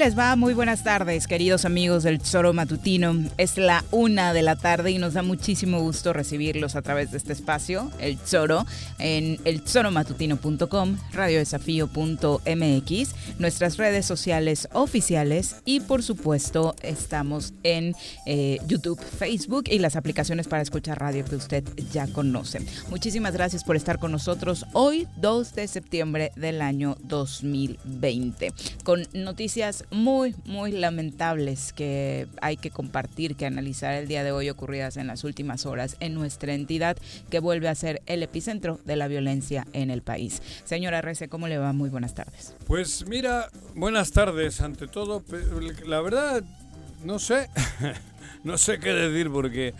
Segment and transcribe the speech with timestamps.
[0.00, 0.34] Les va?
[0.34, 3.22] Muy buenas tardes, queridos amigos del Zoro Matutino.
[3.36, 7.18] Es la una de la tarde y nos da muchísimo gusto recibirlos a través de
[7.18, 8.64] este espacio, el Zoro,
[8.98, 18.98] en el zoromatutino.com, radiodesafío.mx, nuestras redes sociales oficiales y por supuesto estamos en eh, YouTube,
[18.98, 21.62] Facebook y las aplicaciones para escuchar radio que usted
[21.92, 22.62] ya conoce.
[22.88, 29.84] Muchísimas gracias por estar con nosotros hoy, 2 de septiembre del año 2020, con noticias
[29.90, 35.06] muy, muy lamentables que hay que compartir, que analizar el día de hoy ocurridas en
[35.06, 36.96] las últimas horas en nuestra entidad
[37.28, 40.42] que vuelve a ser el epicentro de la violencia en el país.
[40.64, 41.72] Señora Rece, ¿cómo le va?
[41.72, 42.54] Muy buenas tardes.
[42.66, 45.24] Pues mira, buenas tardes ante todo.
[45.86, 46.42] La verdad,
[47.04, 47.48] no sé,
[48.44, 49.74] no sé qué decir porque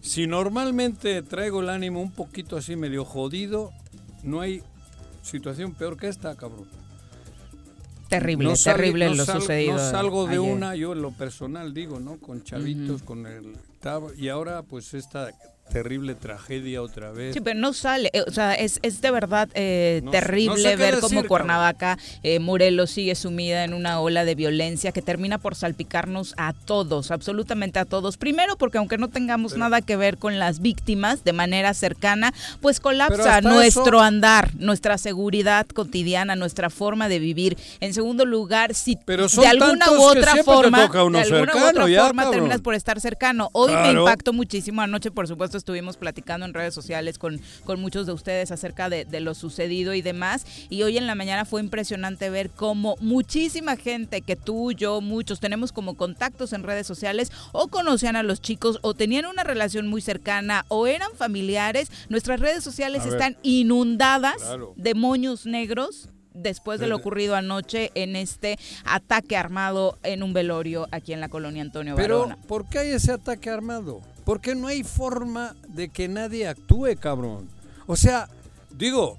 [0.00, 3.72] si normalmente traigo el ánimo un poquito así medio jodido,
[4.22, 4.62] no hay
[5.22, 6.66] situación peor que esta, cabrón.
[8.12, 9.72] Terrible, terrible lo sucedido.
[9.72, 12.18] No salgo de una, yo en lo personal digo, ¿no?
[12.18, 13.56] Con chavitos, con el...
[14.18, 15.30] Y ahora pues esta
[15.72, 17.34] terrible tragedia otra vez.
[17.34, 21.24] Sí, pero no sale, eh, o sea, es, es de verdad eh, terrible ver cómo
[21.24, 26.52] Cuernavaca, eh, Morelos sigue sumida en una ola de violencia que termina por salpicarnos a
[26.52, 28.16] todos, absolutamente a todos.
[28.16, 32.80] Primero porque aunque no tengamos nada que ver con las víctimas de manera cercana, pues
[32.80, 37.56] colapsa nuestro andar, nuestra seguridad cotidiana, nuestra forma de vivir.
[37.80, 42.60] En segundo lugar, si de alguna u otra forma, de alguna u otra forma terminas
[42.60, 43.48] por estar cercano.
[43.52, 48.06] Hoy me impactó muchísimo anoche, por supuesto, estuvimos platicando en redes sociales con, con muchos
[48.06, 50.44] de ustedes acerca de, lo sucedido y demás.
[50.68, 55.38] Y hoy en la mañana fue impresionante ver cómo muchísima gente que tú, yo, muchos
[55.38, 59.86] tenemos como contactos en redes sociales o conocían a los chicos o tenían una relación
[59.86, 61.90] muy cercana o eran familiares.
[62.08, 64.42] Nuestras redes sociales están inundadas
[64.74, 70.88] de moños negros después de lo ocurrido anoche en este ataque armado en un velorio
[70.90, 74.00] aquí en la colonia Antonio Pero, ¿por qué hay ese ataque armado?
[74.24, 77.48] Porque no hay forma de que nadie actúe, cabrón.
[77.86, 78.28] O sea,
[78.70, 79.18] digo,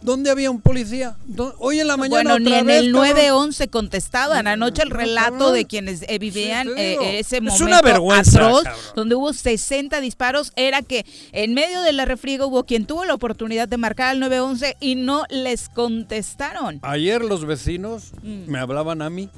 [0.00, 1.16] ¿Dónde había un policía?
[1.58, 2.36] Hoy en la mañana.
[2.36, 4.46] Bueno, ni en el 911 contestaban.
[4.46, 9.32] Anoche el relato de quienes eh, vivían eh, ese momento una vergüenza, atroz, donde hubo
[9.32, 13.76] 60 disparos, era que en medio de la refriega hubo quien tuvo la oportunidad de
[13.76, 16.78] marcar al 911 y no les contestaron.
[16.82, 18.48] Ayer los vecinos mm.
[18.50, 19.28] me hablaban a mí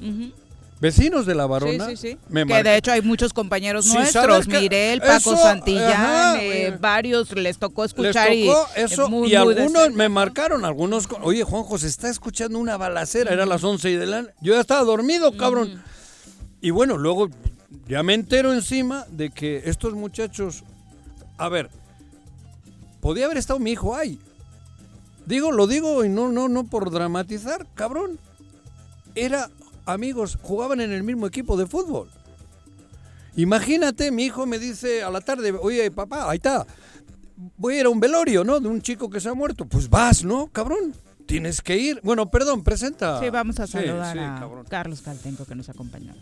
[0.81, 1.89] Vecinos de la Varona.
[1.89, 2.45] Sí, sí, sí.
[2.47, 4.47] que de hecho hay muchos compañeros nuestros.
[4.47, 8.31] Mirel, Paco Santillán, eh, varios les tocó escuchar.
[8.31, 9.25] Les tocó y, eso.
[9.25, 11.07] y algunos me marcaron, algunos.
[11.21, 13.31] Oye, Juanjo, se está escuchando una balacera.
[13.31, 14.21] Era las 11 y de la.
[14.41, 15.83] Yo ya estaba dormido, cabrón.
[16.61, 17.29] Y bueno, luego
[17.87, 20.63] ya me entero encima de que estos muchachos.
[21.37, 21.69] A ver,
[23.01, 24.17] podía haber estado mi hijo ahí.
[25.27, 28.17] Digo, lo digo y no, no, no por dramatizar, cabrón.
[29.13, 29.51] Era
[29.85, 32.09] amigos jugaban en el mismo equipo de fútbol.
[33.35, 36.65] Imagínate, mi hijo me dice a la tarde, oye, papá, ahí está,
[37.57, 38.59] voy a ir a un velorio, ¿no?
[38.59, 39.65] De un chico que se ha muerto.
[39.65, 40.93] Pues vas, ¿no, cabrón?
[41.25, 42.01] Tienes que ir.
[42.03, 43.19] Bueno, perdón, presenta.
[43.19, 46.13] Sí, vamos a saludar a Carlos Caltenco que nos acompañó.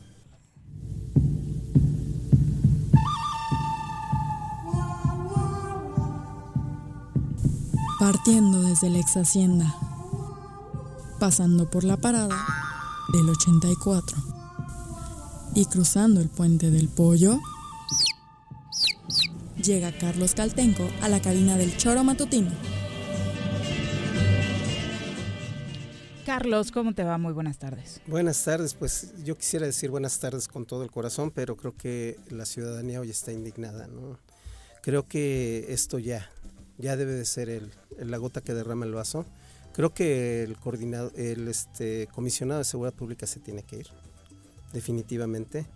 [8.00, 9.76] Partiendo desde la ex hacienda
[11.20, 12.36] pasando por la parada
[13.12, 14.18] del 84
[15.56, 17.40] y cruzando el puente del pollo,
[19.62, 22.52] llega Carlos Caltenco a la cabina del choro matutino.
[26.26, 27.18] Carlos, ¿cómo te va?
[27.18, 28.02] Muy buenas tardes.
[28.06, 32.20] Buenas tardes, pues yo quisiera decir buenas tardes con todo el corazón, pero creo que
[32.30, 34.20] la ciudadanía hoy está indignada, ¿no?
[34.84, 36.30] Creo que esto ya,
[36.78, 39.26] ya debe de ser el, la gota que derrama el vaso.
[39.80, 43.88] Creo que el coordinado, el este, comisionado de seguridad pública se tiene que ir,
[44.74, 45.68] definitivamente.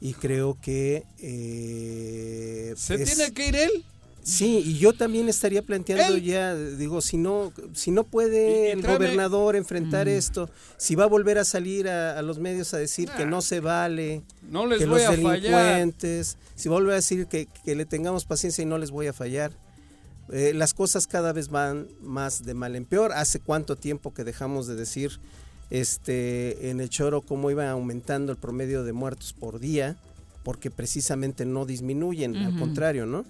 [0.00, 3.84] Y creo que eh, se tiene que ir él.
[4.22, 9.54] Sí, y yo también estaría planteando ya, digo, si no, si no puede el gobernador
[9.54, 13.42] enfrentar esto, si va a volver a salir a, los medios a decir que no
[13.42, 17.84] se vale, no les que los delincuentes, si va a volver a decir que, le
[17.84, 19.52] tengamos paciencia y no les voy a fallar.
[20.32, 23.12] Eh, las cosas cada vez van más de mal en peor.
[23.12, 25.20] Hace cuánto tiempo que dejamos de decir
[25.68, 29.96] este, en el choro cómo iba aumentando el promedio de muertos por día,
[30.42, 33.26] porque precisamente no disminuyen, al contrario, ¿no?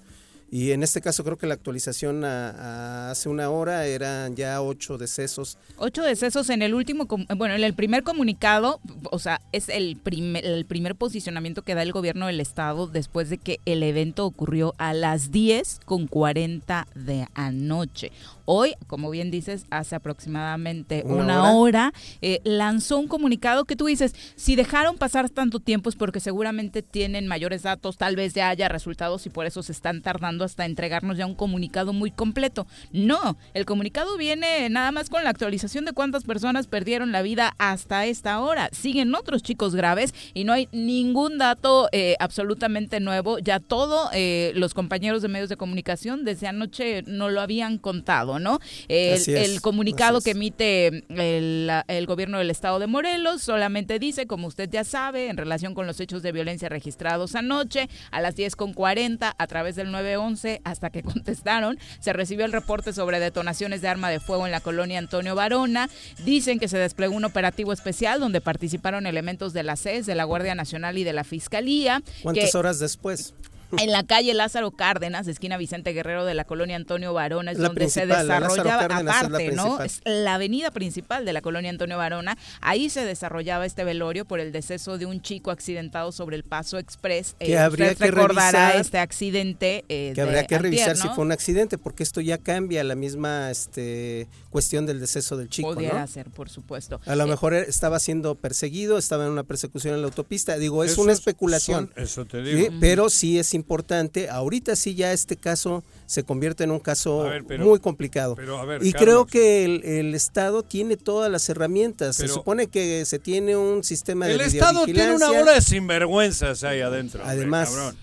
[0.54, 5.56] Y en este caso creo que la actualización hace una hora eran ya ocho decesos.
[5.78, 8.78] Ocho decesos en el último, bueno, en el primer comunicado,
[9.10, 13.31] o sea, es el primer, el primer posicionamiento que da el gobierno del estado después
[13.31, 18.12] de que el evento ocurrió a las 10 con 40 de anoche.
[18.44, 24.15] Hoy, como bien dices, hace aproximadamente una, hora, eh, lanzó un comunicado que tú dices,
[24.37, 28.69] si dejaron pasar tanto tiempo es porque seguramente tienen mayores datos, tal vez ya haya
[28.69, 32.67] resultados y por eso se están tardando hasta entregarnos ya un comunicado muy completo.
[32.93, 37.55] No, el comunicado viene nada más con la actualización de cuántas personas perdieron la vida
[37.59, 38.69] hasta esta hora.
[38.73, 43.38] Siguen otros chicos graves y no hay ningún dato eh, absolutamente nuevo.
[43.38, 48.31] Ya todo eh, los compañeros de medios de comunicación desde anoche no lo habían contado.
[48.38, 48.58] ¿No?
[48.88, 54.84] El, comunicado que emite el, gobierno del estado de Morelos solamente dice, como usted ya
[54.84, 59.76] sabe, en relación con los hechos de violencia registrados anoche, a las 10.40 a través
[59.76, 64.46] del 911, hasta que contestaron, se recibió el reporte sobre detonaciones de arma de fuego
[64.46, 65.88] en la colonia Antonio Varona.
[66.25, 70.25] Dicen que se desplegó un operativo especial donde participaron elementos de la CES, de la
[70.25, 72.02] Guardia Nacional y de la Fiscalía.
[72.23, 73.35] ¿Cuántas horas después?
[73.79, 77.89] En la calle Lázaro Cárdenas, esquina Vicente Guerrero de la colonia Antonio Varona, es donde
[77.89, 79.83] se desarrollaba, aparte, la ¿no?
[79.83, 82.37] Es la avenida principal de la colonia Antonio Varona.
[82.61, 86.79] Ahí se desarrollaba este velorio por el deceso de un chico accidentado sobre el Paso
[86.79, 87.35] Express.
[87.39, 89.85] Que eh, habría que recordará este accidente.
[89.89, 93.51] Eh, que habría que revisar si fue un accidente, porque esto ya cambia la misma
[93.51, 95.75] este, cuestión del deceso del chico.
[95.75, 97.01] Pudiera ser, por supuesto.
[97.07, 100.59] A lo eh, mejor estaba siendo perseguido, estaba en una persecución en la autopista.
[100.59, 101.93] Digo, es una especulación.
[101.97, 102.75] eso te digo.
[102.81, 104.29] Pero sí es importante importante.
[104.29, 107.29] Ahorita sí ya este caso se convierte en un caso
[107.59, 108.37] muy complicado.
[108.81, 112.17] y creo que el, Estado tiene todas las herramientas.
[112.17, 116.64] se supone que se tiene un sistema de El Estado tiene una bola de sinvergüenzas
[116.64, 117.23] ahí adentro.
[117.25, 117.94] Además,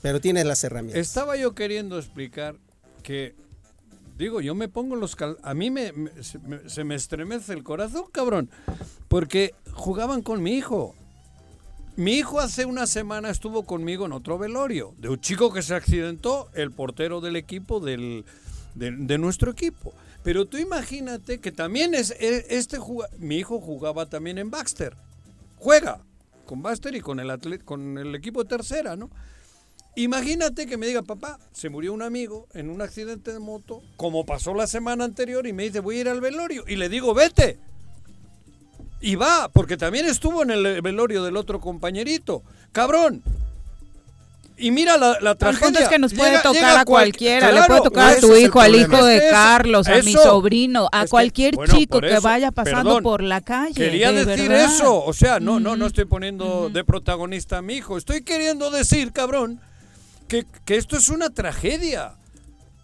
[0.00, 1.00] pero tiene las herramientas.
[1.00, 2.56] Estaba yo queriendo explicar
[3.02, 3.34] que
[4.18, 5.92] Digo, yo me pongo los a mí me,
[6.66, 8.50] se me estremece el corazón, cabrón,
[9.06, 10.96] porque jugaban con mi hijo.
[11.98, 15.74] Mi hijo hace una semana estuvo conmigo en otro velorio de un chico que se
[15.74, 18.24] accidentó, el portero del equipo del,
[18.76, 19.92] de, nuestro equipo.
[20.22, 22.78] Pero tú imagínate que también es e, este
[23.18, 24.94] mi hijo jugaba también en Baxter.
[25.56, 26.00] Juega
[26.46, 29.10] con Baxter y con el con el equipo tercera, ¿no?
[29.96, 34.24] Imagínate que me diga, papá, se murió un amigo en un accidente de moto, como
[34.24, 36.62] pasó la semana anterior, y me dice, voy a ir al velorio.
[36.68, 37.58] Y le digo, vete.
[39.00, 42.42] Y va, porque también estuvo en el velorio del otro compañerito.
[42.72, 43.22] Cabrón.
[44.60, 45.82] Y mira la, la tragedia.
[45.82, 47.52] es que nos puede tocar a cualquiera.
[47.52, 51.56] le puede tocar a tu hijo, al hijo de Carlos, a mi sobrino, a cualquier
[51.68, 53.74] chico que vaya pasando por la calle.
[53.74, 55.04] Quería decir eso.
[55.04, 57.96] O sea, no, no, no estoy poniendo de protagonista a mi hijo.
[57.96, 59.60] Estoy queriendo decir, cabrón,
[60.26, 62.17] que, que esto es una tragedia.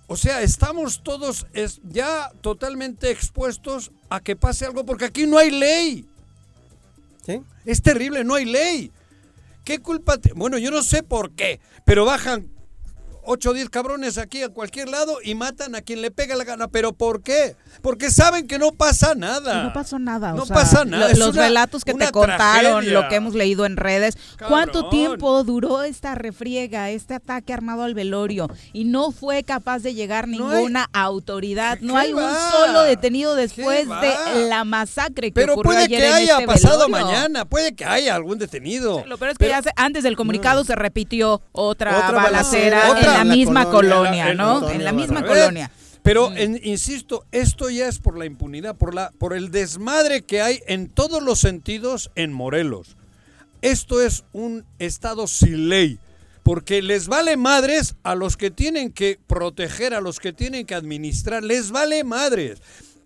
[0.06, 1.46] O sea, estamos todos
[1.88, 6.06] ya totalmente expuestos a que pase algo porque aquí no hay ley.
[7.64, 8.92] Es terrible, no hay ley.
[9.64, 10.18] ¿Qué culpa?
[10.34, 12.50] Bueno, yo no sé por qué, pero bajan
[13.26, 16.44] 8 o 10 cabrones aquí a cualquier lado y matan a quien le pega la
[16.44, 16.68] gana.
[16.68, 17.56] ¿Pero por qué?
[17.82, 19.64] Porque saben que no pasa nada.
[19.64, 20.32] no pasó nada.
[20.32, 21.12] No pasa nada.
[21.14, 24.16] los relatos que te contaron, lo que hemos leído en redes.
[24.48, 28.48] ¿Cuánto tiempo duró esta refriega, este ataque armado al velorio?
[28.72, 31.78] Y no fue capaz de llegar ninguna autoridad.
[31.80, 36.34] No hay un solo detenido después de la masacre que Pero ocurrió puede que haya
[36.34, 39.04] este pasado mañana, puede que haya algún detenido.
[39.06, 43.70] lo peor es que ya antes del comunicado se repitió otra, balacera, en la misma
[43.70, 44.68] colonia, ¿no?
[44.68, 45.70] En la misma colonia.
[46.02, 50.60] Pero insisto, esto ya es por la impunidad, por la por el desmadre que hay
[50.66, 52.96] en todos los sentidos en Morelos.
[53.62, 55.98] Esto es un estado sin ley,
[56.42, 60.74] porque les vale madres a los que tienen que proteger, a los que tienen que
[60.74, 62.60] administrar, les vale madres.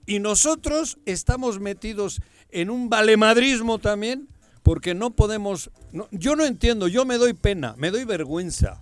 [0.04, 4.26] Y nosotros estamos metidos en un valemadrismo también,
[4.64, 5.70] porque no podemos,
[6.10, 8.80] yo no entiendo, yo me doy pena, me doy vergüenza.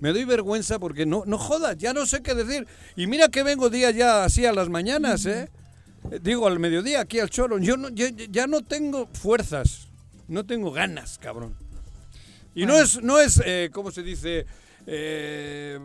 [0.00, 2.66] Me doy vergüenza porque no, no jodas, ya no sé qué decir.
[2.96, 5.50] Y mira que vengo día ya así a las mañanas, ¿eh?
[6.22, 7.58] Digo, al mediodía aquí al choro.
[7.58, 9.88] Yo, no, ya no tengo fuerzas.
[10.28, 11.56] No tengo ganas, cabrón.
[12.54, 14.46] Y no es, no es eh, ¿cómo se dice?
[14.86, 15.78] Eh,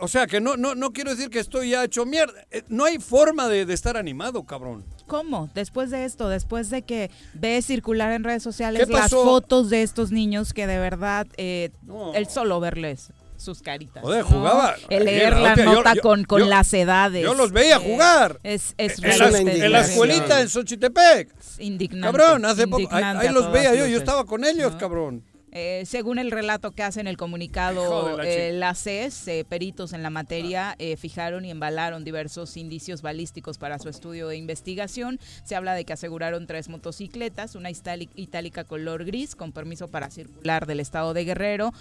[0.00, 2.34] o sea, que no, no, no quiero decir que estoy ya hecho mierda.
[2.50, 4.84] Eh, no hay forma de, estar animado, cabrón.
[5.06, 5.50] ¿Cómo?
[5.54, 10.10] Después de esto, después de que ves circular en redes sociales las fotos de estos
[10.10, 14.02] niños que de verdad, el solo verles sus caritas.
[14.02, 14.74] Joder, jugaba.
[14.90, 17.22] El leer la nota con, con las edades.
[17.22, 18.38] Yo los veía jugar.
[18.42, 21.32] Es, es en, la, escuelita en Xochitepec.
[21.60, 22.18] Indignante.
[22.18, 22.88] Cabrón, hace poco.
[22.90, 25.22] Ahí, los veía yo, yo estaba con ellos, cabrón.
[25.60, 30.04] Eh, según el relato que hace en el comunicado, la, eh, CES, eh, peritos en
[30.04, 35.18] la materia, fijaron y embalaron diversos indicios balísticos para su estudio de investigación.
[35.42, 40.66] Se habla de que aseguraron tres motocicletas, una itálica color gris con permiso para circular
[40.66, 41.72] del estado de Guerrero,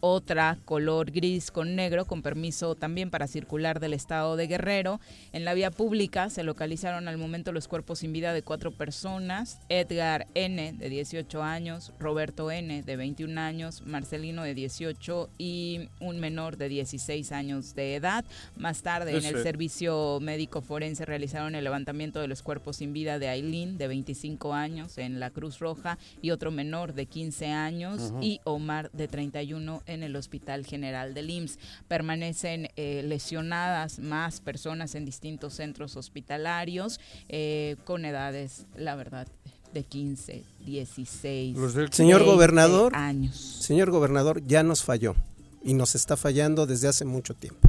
[0.00, 5.00] otra color gris con negro con permiso también para circular del estado de Guerrero.
[5.32, 9.60] En la vía pública se localizaron al momento los cuerpos sin vida de cuatro personas,
[9.68, 15.88] Edgar N, de 18 años, Roberto N, de 20 21 años, Marcelino de 18 y
[16.00, 18.24] un menor de 16 años de edad.
[18.56, 23.18] Más tarde, en el servicio médico forense realizaron el levantamiento de los cuerpos sin vida
[23.18, 28.14] de Aileen, de 25 años, en la Cruz Roja, y otro menor de 15 años,
[28.22, 31.58] y Omar, de 31, en el Hospital General del IMSS.
[31.88, 39.28] Permanecen eh, lesionadas más personas en distintos centros hospitalarios eh, con edades, la verdad,
[39.72, 41.56] de 15, 16,
[41.90, 43.36] señor gobernador, años.
[43.36, 45.14] Señor gobernador, ya nos falló
[45.62, 47.68] y nos está fallando desde hace mucho tiempo.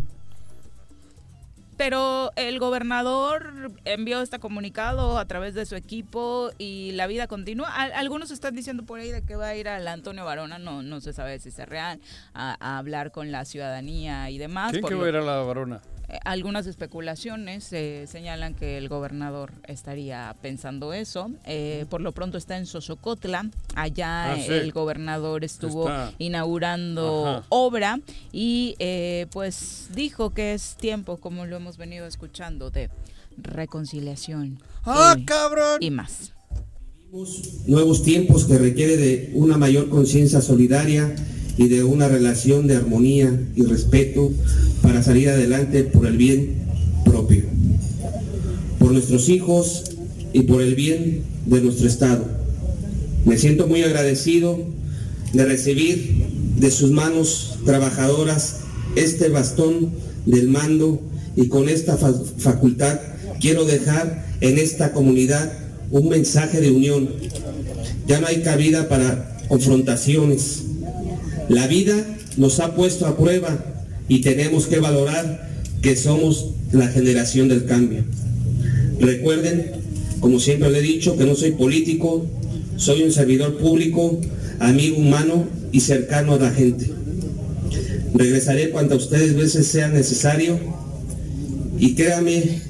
[1.77, 7.73] Pero el gobernador envió este comunicado a través de su equipo y la vida continúa.
[7.73, 11.01] Algunos están diciendo por ahí de que va a ir al Antonio Varona, no, no
[11.01, 11.99] se sabe si es real,
[12.35, 14.73] a, hablar con la ciudadanía y demás.
[14.73, 15.81] ¿Quién que va a ir a la Varona?
[16.11, 21.31] Eh, algunas especulaciones señalan que el gobernador estaría pensando eso.
[21.45, 23.49] Eh, por lo pronto está en Sosocotla.
[23.75, 27.99] Allá ah, el gobernador estuvo inaugurando obra
[28.31, 32.89] y eh, pues dijo que es tiempo, como lo hemos venido escuchando, de
[33.37, 34.61] reconciliación.
[34.83, 35.77] ¡Ah, cabrón!
[35.81, 36.33] Y más.
[37.67, 41.13] Nuevos tiempos que requiere de una mayor conciencia solidaria
[41.57, 44.31] y de una relación de armonía y respeto
[44.81, 46.55] para salir adelante por el bien
[47.05, 47.43] propio,
[48.79, 49.83] por nuestros hijos
[50.33, 52.25] y por el bien de nuestro Estado.
[53.25, 54.59] Me siento muy agradecido
[55.33, 56.25] de recibir
[56.57, 58.57] de sus manos trabajadoras
[58.95, 59.91] este bastón
[60.25, 61.01] del mando
[61.35, 62.99] y con esta facultad
[63.39, 65.51] quiero dejar en esta comunidad
[65.91, 67.09] un mensaje de unión.
[68.07, 70.63] Ya no hay cabida para confrontaciones,
[71.51, 72.05] la vida
[72.37, 73.57] nos ha puesto a prueba
[74.07, 75.49] y tenemos que valorar
[75.81, 78.05] que somos la generación del cambio.
[78.99, 79.71] Recuerden,
[80.21, 82.25] como siempre le he dicho, que no soy político,
[82.77, 84.21] soy un servidor público,
[84.59, 86.89] amigo humano y cercano a la gente.
[88.13, 90.57] Regresaré cuantas ustedes veces sea necesario
[91.77, 92.61] y créame,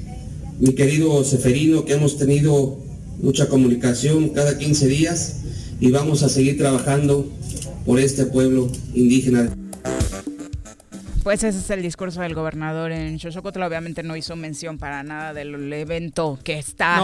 [0.58, 2.78] mi querido Seferino, que hemos tenido
[3.20, 5.36] mucha comunicación cada 15 días
[5.80, 7.30] y vamos a seguir trabajando
[7.84, 9.50] por este pueblo indígena.
[11.22, 13.62] Pues ese es el discurso del gobernador en Xochocotl.
[13.62, 17.00] Obviamente no hizo mención para nada del evento que está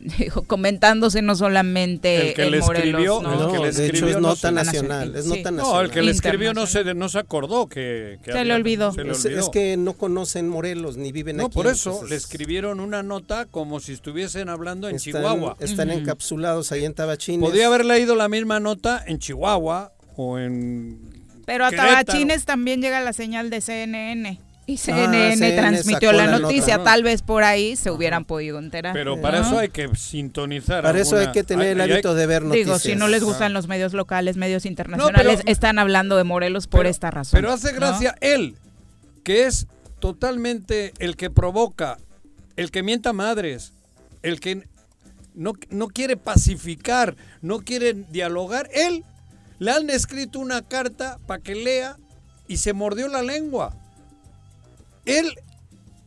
[0.46, 3.46] comentándose no solamente el que le escribió, ¿no?
[3.46, 5.74] el que le escribió, de hecho es nota nacional, es nota nacional.
[5.74, 8.92] No, el que le escribió no se, no se acordó que, se, le olvidó.
[8.94, 11.44] Es, que no conocen Morelos ni viven aquí.
[11.44, 15.56] No, por eso le escribieron una nota como si estuviesen hablando en Chihuahua.
[15.60, 17.48] Están encapsulados ahí en Tabachines.
[17.48, 20.98] Podía haber leído la misma nota en Chihuahua o en.
[21.44, 24.38] Pero a Tabachines también llega la señal de CNN.
[24.64, 28.92] Y CNN, ah, transmitió la noticia, tal vez por ahí se hubieran podido enterar.
[28.92, 30.84] Pero para eso hay que sintonizar.
[30.84, 32.66] Para eso hay que tener el hábito de ver noticias.
[32.66, 36.86] Digo, si no les gustan los medios locales, medios internacionales, están hablando de Morelos por
[36.86, 37.38] esta razón.
[37.38, 38.54] Pero hace gracia él,
[39.24, 39.66] que es
[39.98, 41.98] totalmente el que provoca,
[42.54, 43.72] el que mienta madres,
[44.22, 44.62] el que
[45.34, 48.68] no, no quiere pacificar, no quiere dialogar.
[48.72, 49.04] Él
[49.58, 51.96] le han escrito una carta para que lea
[52.48, 53.74] y se mordió la lengua.
[55.04, 55.34] Él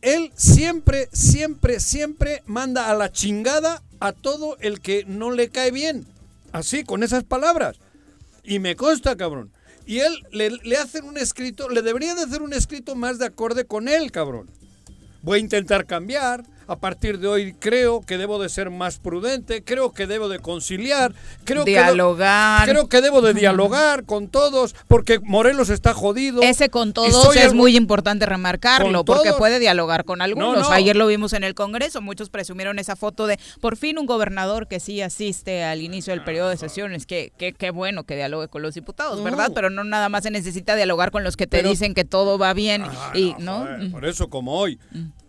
[0.06, 5.72] él siempre, siempre, siempre manda a la chingada a todo el que no le cae
[5.72, 6.06] bien.
[6.52, 7.78] Así, con esas palabras.
[8.44, 9.50] Y me consta, cabrón.
[9.84, 13.26] Y él le, le hacen un escrito, le debería de hacer un escrito más de
[13.26, 14.48] acorde con él, cabrón.
[15.22, 19.62] Voy a intentar cambiar, a partir de hoy creo que debo de ser más prudente,
[19.62, 22.64] creo que debo de conciliar, creo dialogar.
[22.64, 26.42] Que creo que debo de dialogar con todos, porque Morelos está jodido.
[26.42, 30.70] Ese con todos es muy importante remarcarlo, porque puede dialogar con algunos.
[30.70, 34.68] Ayer lo vimos en el Congreso, muchos presumieron esa foto de por fin un gobernador
[34.68, 37.06] que sí asiste al inicio del periodo de sesiones.
[37.06, 39.52] Qué que, bueno que dialogue con los diputados, ¿verdad?
[39.54, 42.52] Pero no nada más se necesita dialogar con los que te dicen que todo va
[42.54, 43.66] bien ah, y no.
[43.90, 44.78] por eso como hoy.
[44.90, 45.25] Mm.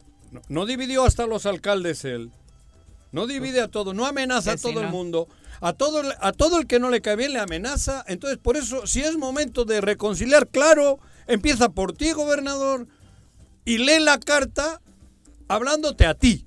[0.49, 2.31] No, dividió hasta los alcaldes él.
[3.11, 5.27] No divide a todo, no amenaza a todo el mundo.
[5.59, 8.03] A todo, a todo el que no le cae bien le amenaza.
[8.07, 12.87] Entonces, por eso, si es momento de reconciliar, claro, empieza por ti, gobernador,
[13.65, 14.81] y lee la carta
[15.47, 16.45] hablándote a ti.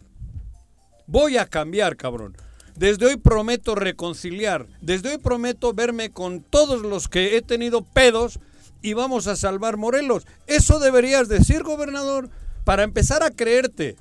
[1.06, 2.36] Voy a cambiar, cabrón.
[2.76, 4.66] Desde hoy prometo reconciliar.
[4.80, 8.38] Desde hoy prometo verme con todos los que he tenido pedos
[8.80, 10.26] y vamos a salvar Morelos.
[10.46, 12.30] Eso deberías decir, gobernador
[12.64, 13.96] para empezar a creerte.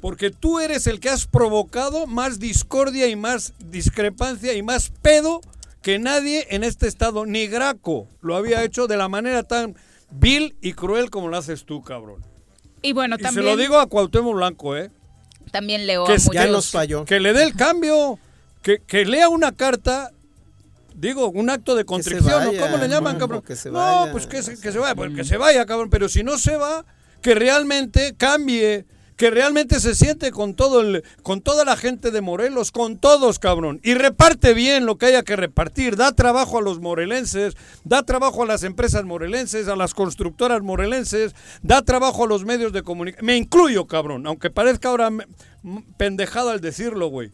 [0.00, 5.40] Porque tú eres el que has provocado más discordia y más discrepancia y más pedo
[5.80, 9.76] que nadie en este estado, ni Graco, lo había hecho de la manera tan
[10.10, 12.24] vil y cruel como lo haces tú, cabrón.
[12.82, 13.44] Y bueno, también...
[13.44, 14.90] se lo digo a Cuauhtémoc Blanco, ¿eh?
[15.50, 17.04] También leo que Ya nos falló.
[17.04, 18.18] Que le dé el cambio,
[18.62, 20.12] que, que lea una carta
[20.94, 23.42] digo, un acto de contrición, ¿Cómo le llaman, cabrón?
[23.72, 25.90] no, pues que se, que se vaya, pues que se vaya, cabrón.
[25.90, 26.84] Pero si no se va,
[27.22, 28.84] que realmente cambie,
[29.16, 33.38] que realmente se siente con todo el, con toda la gente de Morelos, con todos,
[33.38, 38.02] cabrón, y reparte bien lo que haya que repartir, da trabajo a los morelenses, da
[38.02, 42.82] trabajo a las empresas morelenses, a las constructoras morelenses, da trabajo a los medios de
[42.82, 43.24] comunicación.
[43.24, 45.10] Me incluyo, cabrón, aunque parezca ahora
[45.96, 47.30] pendejado al decirlo, güey.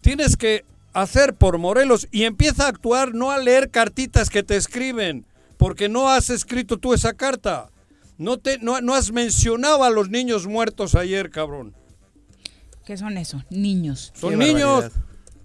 [0.00, 4.56] Tienes que hacer por Morelos y empieza a actuar, no a leer cartitas que te
[4.56, 5.24] escriben,
[5.56, 7.70] porque no has escrito tú esa carta.
[8.18, 11.74] No, te, no, has mencionado a los niños muertos ayer, cabrón.
[12.84, 13.44] ¿Qué son esos?
[13.50, 14.12] Niños.
[14.14, 14.90] Son niños.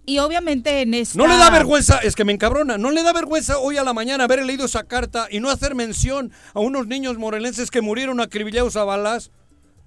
[0.05, 1.17] Y obviamente en esta...
[1.17, 3.93] No le da vergüenza, es que me encabrona, no le da vergüenza hoy a la
[3.93, 8.19] mañana haber leído esa carta y no hacer mención a unos niños morelenses que murieron
[8.19, 9.31] acribillados a balas.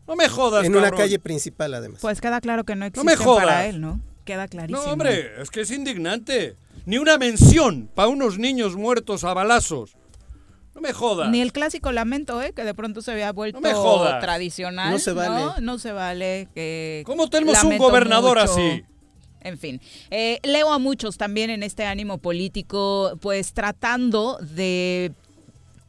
[0.07, 2.01] No me jodas, En una calle principal, además.
[2.01, 4.01] Pues queda claro que no existe para él, ¿no?
[4.25, 4.85] Queda clarísimo.
[4.85, 6.57] No, hombre, es que es indignante.
[6.85, 9.96] Ni una mención para unos niños muertos a balazos.
[10.76, 11.30] No me jodas.
[11.30, 12.52] Ni el clásico lamento, ¿eh?
[12.52, 13.60] Que de pronto se había vuelto
[14.20, 14.90] tradicional.
[14.90, 15.62] No se vale.
[15.62, 17.02] No, se vale que...
[17.06, 18.84] ¿Cómo tenemos un gobernador así?
[19.40, 25.12] En fin, eh, leo a muchos también en este ánimo político, pues tratando de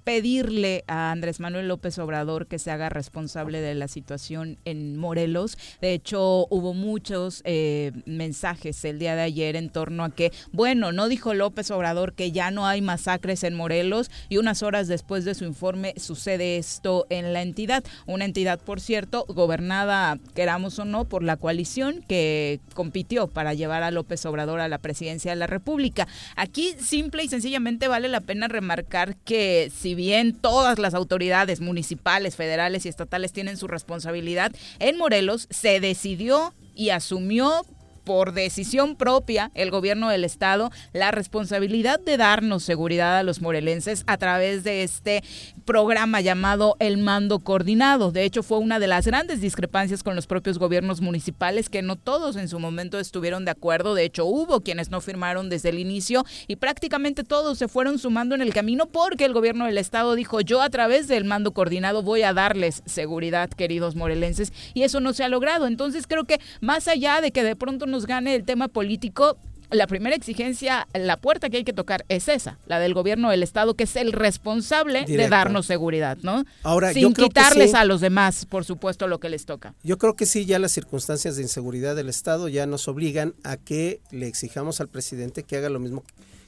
[0.07, 5.57] pedirle a Andrés Manuel López Obrador que se haga responsable de la situación en Morelos.
[5.81, 10.93] De hecho, hubo muchos eh, mensajes el día de ayer en torno a que, bueno,
[10.93, 15.25] no dijo López Obrador que ya no hay masacres en Morelos y unas horas después
[15.25, 17.83] de su informe sucede esto en la entidad.
[18.05, 23.83] Una entidad, por cierto, gobernada, queramos o no, por la coalición que compitió para llevar
[23.83, 26.07] a López Obrador a la presidencia de la República.
[26.37, 32.37] Aquí simple y sencillamente vale la pena remarcar que si bien todas las autoridades municipales,
[32.37, 37.65] federales y estatales tienen su responsabilidad, en Morelos se decidió y asumió
[38.05, 44.05] por decisión propia el gobierno del estado la responsabilidad de darnos seguridad a los morelenses
[44.07, 45.23] a través de este
[45.67, 48.11] programa llamado el mando coordinado.
[48.11, 51.97] De hecho, fue una de las grandes discrepancias con los propios gobiernos municipales que no
[51.97, 53.93] todos en su momento estuvieron de acuerdo.
[53.93, 58.33] De hecho, hubo quienes no firmaron desde el inicio y prácticamente todos se fueron sumando
[58.33, 62.01] en el camino porque el gobierno del estado dijo yo a través del mando coordinado
[62.01, 65.67] voy a darles seguridad, queridos morelenses, y eso no se ha logrado.
[65.67, 69.37] Entonces creo que más allá de que de pronto nos gane el tema político,
[69.71, 73.43] la primera exigencia, la puerta que hay que tocar es esa, la del gobierno del
[73.43, 76.45] estado, que es el responsable de darnos seguridad, ¿no?
[76.63, 79.73] Ahora, Sin quitarles a los demás, por supuesto, lo que les toca.
[79.83, 83.57] Yo creo que sí, ya las circunstancias de inseguridad del estado ya nos obligan a
[83.57, 86.03] que le exijamos al presidente que haga lo mismo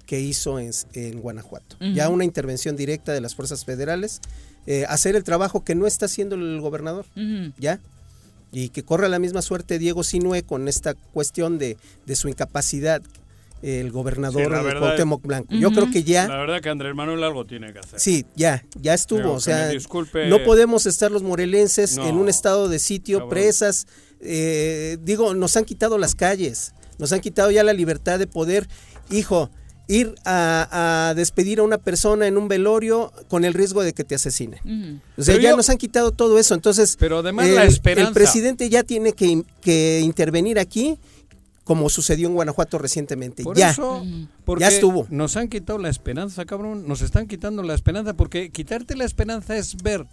[0.05, 1.77] que hizo en, Guanajuato.
[1.93, 4.21] Ya una intervención directa de las fuerzas federales,
[4.65, 7.05] eh, hacer el trabajo que no está haciendo el gobernador,
[7.57, 7.79] ¿ya?
[8.51, 13.01] Y que corra la misma suerte Diego Sinue con esta cuestión de, de su incapacidad
[13.61, 15.53] el gobernador de Cuauhtémoc Blanco.
[15.53, 16.27] Yo creo que ya...
[16.27, 17.99] La verdad que Andrés Manuel algo tiene que hacer.
[17.99, 19.33] Sí, ya, ya estuvo.
[19.33, 19.71] o sea,
[20.27, 23.87] no podemos estar los morelenses en un estado de sitio, presas.
[24.21, 28.67] Eh, digo, nos han quitado las calles, nos han quitado ya la libertad de poder.
[29.09, 29.49] Hijo,
[29.89, 34.15] ir a, despedir a una persona en un velorio con el riesgo de que te
[34.15, 34.61] asesine.
[35.17, 36.53] O sea, ya nos han quitado todo eso.
[36.53, 38.09] Entonces, pero además la esperanza.
[38.09, 40.97] el presidente ya tiene que, que intervenir aquí
[41.63, 43.43] como sucedió en Guanajuato recientemente.
[43.55, 45.07] ya, ya estuvo.
[45.09, 46.87] Nos han quitado la esperanza, cabrón.
[46.87, 50.05] Nos están quitando la esperanza porque quitarte la esperanza es ver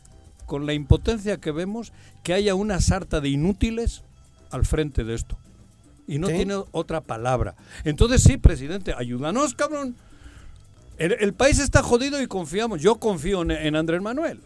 [0.46, 4.02] con la impotencia que vemos que haya una sarta de inútiles
[4.50, 5.36] al frente de esto
[6.07, 7.55] y no tiene otra palabra.
[7.85, 9.97] Entonces sí, presidente, ayúdanos, cabrón.
[10.99, 12.81] El, país está jodido y confiamos.
[12.81, 14.40] Yo confío en, Andrés Manuel.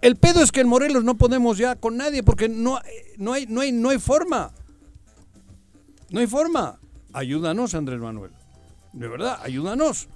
[0.00, 2.78] El pedo es que en Morelos no podemos ya con nadie porque no,
[3.18, 4.52] no, hay, no, hay, no hay forma.
[6.10, 6.78] No hay forma.
[7.12, 8.30] Ayúdanos, Andrés Manuel.
[8.92, 10.08] De verdad, ayúdanos.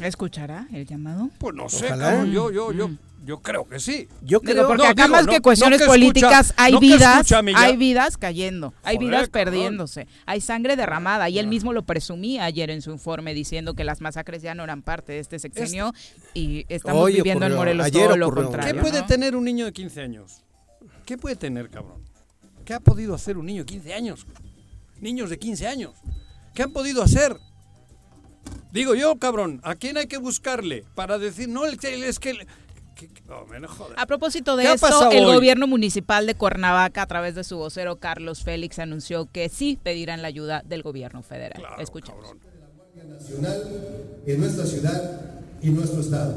[0.00, 1.30] ¿Escuchará el llamado?
[1.38, 2.30] Pues no sé, cabrón.
[2.30, 2.88] Yo, yo, yo.
[2.88, 2.98] Mm.
[3.24, 4.06] Yo creo que sí.
[4.22, 9.30] Yo creo porque acá más que cuestiones políticas hay vidas, hay vidas cayendo, hay vidas
[9.30, 13.84] perdiéndose, hay sangre derramada y él mismo lo presumía ayer en su informe diciendo que
[13.84, 15.94] las masacres ya no eran parte de este sexenio
[16.34, 18.74] y estamos viviendo en Morelos todo lo contrario.
[18.74, 20.42] ¿Qué puede tener un niño de 15 años?
[21.06, 22.02] ¿Qué puede tener, cabrón?
[22.64, 24.26] ¿Qué ha podido hacer un niño de 15 años?
[25.00, 25.92] Niños de 15 años.
[26.54, 27.36] ¿Qué han podido hacer?
[28.70, 31.78] Digo yo, cabrón, ¿a quién hay que buscarle para decir, no, es
[32.18, 32.46] que
[33.96, 38.42] a propósito de esto, el gobierno municipal de Cuernavaca, a través de su vocero Carlos
[38.42, 41.62] Félix, anunció que sí pedirán la ayuda del gobierno federal.
[41.78, 42.34] Escuchamos.
[43.08, 43.62] Nacional
[44.26, 45.20] en nuestra ciudad
[45.62, 46.34] y nuestro estado.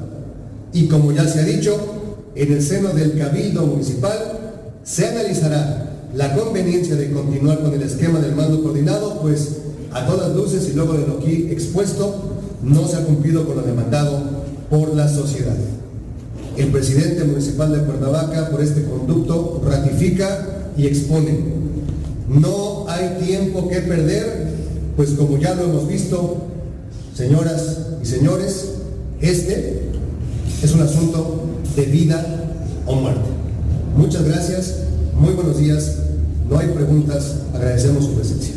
[0.74, 6.34] Y como ya se ha dicho, en el seno del Cabildo Municipal se analizará la
[6.36, 10.94] conveniencia de continuar con el esquema del mando coordinado, pues a todas luces y luego
[10.94, 15.56] de lo aquí expuesto, no se ha cumplido con lo demandado por la sociedad.
[16.58, 21.38] El presidente municipal de Cuernavaca por este conducto ratifica y expone.
[22.28, 24.48] No hay tiempo que perder,
[24.96, 26.38] pues como ya lo hemos visto,
[27.16, 28.70] señoras y señores,
[29.22, 29.84] este
[30.64, 32.26] es un asunto de vida
[32.88, 33.30] o muerte.
[33.96, 34.78] Muchas gracias,
[35.14, 35.98] muy buenos días,
[36.50, 38.57] no hay preguntas, agradecemos su presencia.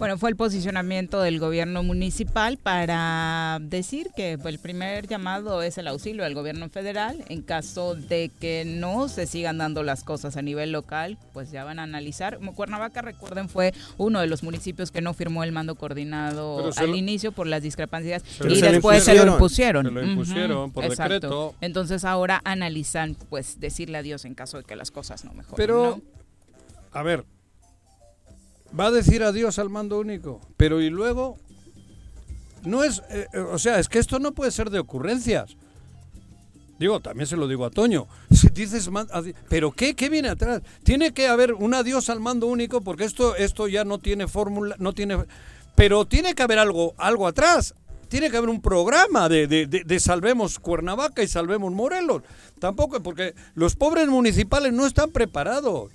[0.00, 5.86] Bueno, fue el posicionamiento del gobierno municipal para decir que el primer llamado es el
[5.88, 7.22] auxilio del gobierno federal.
[7.28, 11.64] En caso de que no se sigan dando las cosas a nivel local, pues ya
[11.64, 12.38] van a analizar.
[12.54, 17.32] Cuernavaca, recuerden, fue uno de los municipios que no firmó el mando coordinado al inicio
[17.32, 19.84] por las discrepancias y después se lo impusieron.
[19.84, 21.54] Se lo impusieron por decreto.
[21.60, 25.56] Entonces ahora analizan, pues, decirle adiós en caso de que las cosas no mejoren.
[25.58, 26.00] Pero,
[26.92, 27.26] a ver,
[28.78, 31.36] va a decir adiós al mando único, pero y luego
[32.64, 35.56] no es, eh, eh, o sea, es que esto no puede ser de ocurrencias.
[36.78, 38.06] Digo, también se lo digo a Toño.
[38.30, 38.88] Si dices,
[39.48, 40.62] pero qué, qué viene atrás.
[40.82, 44.76] Tiene que haber un adiós al mando único porque esto, esto ya no tiene fórmula,
[44.78, 45.18] no tiene,
[45.74, 47.74] pero tiene que haber algo, algo atrás.
[48.08, 52.22] Tiene que haber un programa de, de, de salvemos Cuernavaca y salvemos Morelos.
[52.58, 55.92] Tampoco, porque los pobres municipales no están preparados.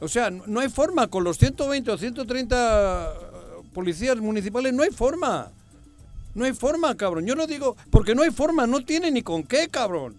[0.00, 3.12] O sea, no hay forma, con los 120 o 130
[3.72, 5.50] policías municipales no hay forma.
[6.34, 7.26] No hay forma, cabrón.
[7.26, 10.16] Yo no digo, porque no hay forma, no tiene ni con qué, cabrón.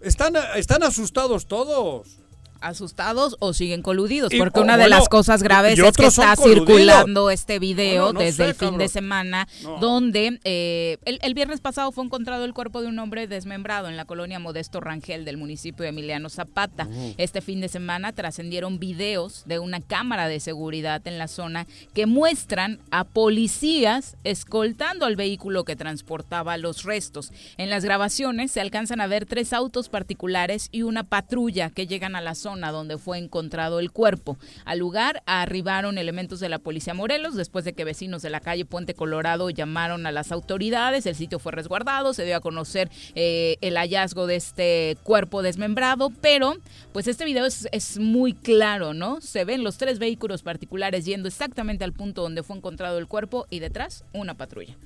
[0.00, 2.21] Están, están asustados todos
[2.62, 7.58] asustados o siguen coludidos, porque una de las cosas graves es que está circulando este
[7.58, 9.48] video desde el fin de semana,
[9.80, 14.04] donde eh, el, viernes pasado fue encontrado el cuerpo de un hombre desmembrado en la
[14.04, 16.88] colonia Modesto Rangel del municipio de Emiliano Zapata.
[17.16, 22.06] Este fin de semana trascendieron videos de una cámara de seguridad en la zona que
[22.06, 27.32] muestran a policías escoltando al vehículo que transportaba los restos.
[27.56, 32.14] En las grabaciones se alcanzan a ver tres autos particulares y una patrulla que llegan
[32.14, 34.36] a la zona donde fue encontrado el cuerpo.
[34.64, 38.64] Al lugar arribaron elementos de la Policía Morelos después de que vecinos de la calle
[38.64, 41.06] Puente Colorado llamaron a las autoridades.
[41.06, 46.10] El sitio fue resguardado, se dio a conocer eh, el hallazgo de este cuerpo desmembrado,
[46.20, 46.56] pero
[46.92, 49.20] pues este video es muy claro, ¿no?
[49.20, 53.46] Se ven los tres vehículos particulares yendo exactamente al punto donde fue encontrado el cuerpo
[53.50, 54.76] y detrás una patrulla.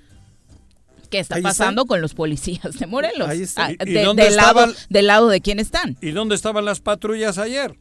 [1.09, 3.29] ¿Qué está pasando con los policías de Morelos?
[3.29, 3.67] Ahí está.
[3.67, 5.97] Ah, del, lado, del lado de quién están.
[6.01, 7.77] ¿Y dónde estaban las patrullas ayer?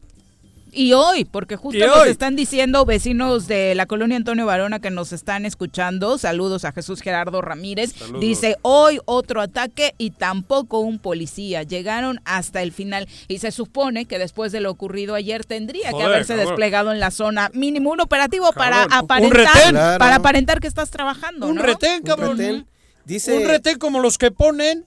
[0.76, 5.14] Y hoy, porque justo nos están diciendo vecinos de la colonia Antonio Varona que nos
[5.14, 11.64] están escuchando, saludos a Jesús Gerardo Ramírez, dice hoy otro ataque y tampoco un policía,
[11.64, 16.04] llegaron hasta el final y se supone que después de lo ocurrido ayer tendría que
[16.04, 21.48] haberse desplegado en la zona mínimo un operativo para aparentar, para aparentar que estás trabajando.
[21.48, 22.32] Un retén, cabrón.
[22.32, 22.75] Un retén.
[23.06, 24.86] Dice, un retén como los que ponen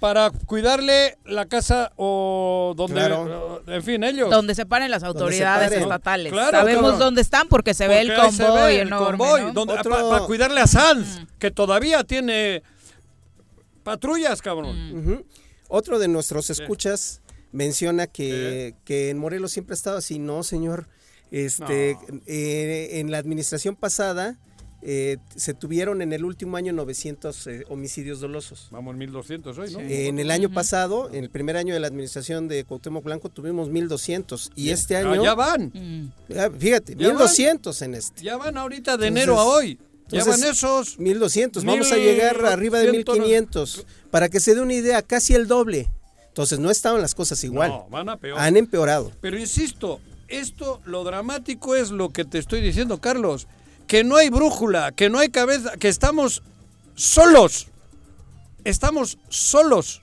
[0.00, 3.00] para cuidarle la casa o donde,
[3.66, 4.28] en fin, ellos.
[4.28, 6.32] Donde se paren las autoridades estatales.
[6.50, 9.52] Sabemos dónde están porque se ve el convoy enorme.
[9.82, 12.62] para, cuidarle a Sanz, que todavía tiene
[13.82, 15.24] patrullas, cabrón.
[15.68, 20.18] Otro de nuestros escuchas menciona que, que en Morelos siempre ha estado así.
[20.18, 20.86] No, señor.
[21.30, 24.38] Este, eh, en la administración pasada
[24.86, 28.68] eh, se tuvieron en el último año 900 eh, homicidios dolosos.
[28.70, 29.80] Vamos, 1200 hoy, ¿no?
[29.80, 33.70] en el año pasado, en el primer año de la administración de Cuauhtémoc Blanco, tuvimos
[33.70, 34.52] 1200.
[34.56, 35.24] Y este año.
[35.24, 35.72] ya van.
[35.72, 36.58] Mm.
[36.58, 38.22] fíjate, 1200 en este.
[38.22, 39.78] Ya van ahorita de enero a hoy.
[40.08, 40.98] Ya van esos.
[40.98, 41.64] 1200.
[41.64, 43.86] Vamos a llegar arriba de 1500.
[44.10, 45.90] Para que se dé una idea, casi el doble.
[46.28, 47.70] Entonces no estaban las cosas igual.
[47.70, 48.38] No, van a peor.
[48.38, 49.12] Han empeorado.
[49.22, 53.46] Pero insisto, esto, lo dramático es lo que te estoy diciendo, Carlos
[53.86, 56.42] que no hay brújula, que no hay cabeza, que estamos
[56.94, 57.68] solos.
[58.64, 60.02] Estamos solos.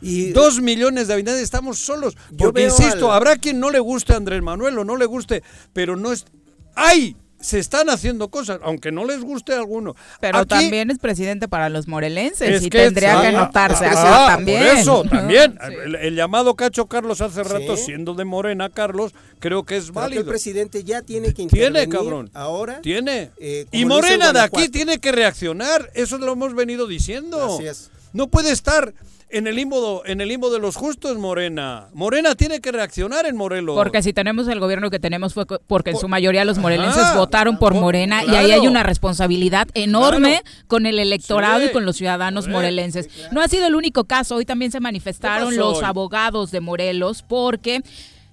[0.00, 2.16] Y dos millones de habitantes estamos solos.
[2.36, 5.42] Porque insisto, habrá quien no le guste a Andrés Manuel o no le guste,
[5.72, 6.26] pero no es.
[6.74, 7.16] ¡Hay!
[7.42, 9.94] Se están haciendo cosas, aunque no les guste a alguno.
[10.20, 14.62] Pero también es presidente para los morelenses y tendría que notarse ah, también.
[14.62, 15.58] Por eso, también.
[16.00, 20.22] El, llamado Cacho Carlos hace rato, siendo de Morena, Carlos, creo que es válido.
[20.22, 21.72] el presidente ya tiene que intervenir.
[21.72, 22.30] Tiene, cabrón.
[22.32, 22.80] Ahora.
[22.80, 23.30] Tiene.
[23.38, 25.90] Eh, y Morena de aquí tiene que reaccionar.
[25.94, 27.56] Eso lo hemos venido diciendo.
[27.56, 27.90] Así es.
[28.12, 28.94] No puede estar
[29.32, 31.88] en el limbo en el limbo de los justos Morena.
[31.94, 33.74] Morena tiene que reaccionar en Morelos.
[33.74, 37.58] Porque si tenemos el gobierno que tenemos fue porque en su mayoría los morelenses votaron
[37.58, 42.46] por Morena y ahí hay una responsabilidad enorme con el electorado y con los ciudadanos
[42.46, 43.08] morelenses.
[43.32, 47.82] No ha sido el único caso, hoy también se manifestaron los abogados de Morelos porque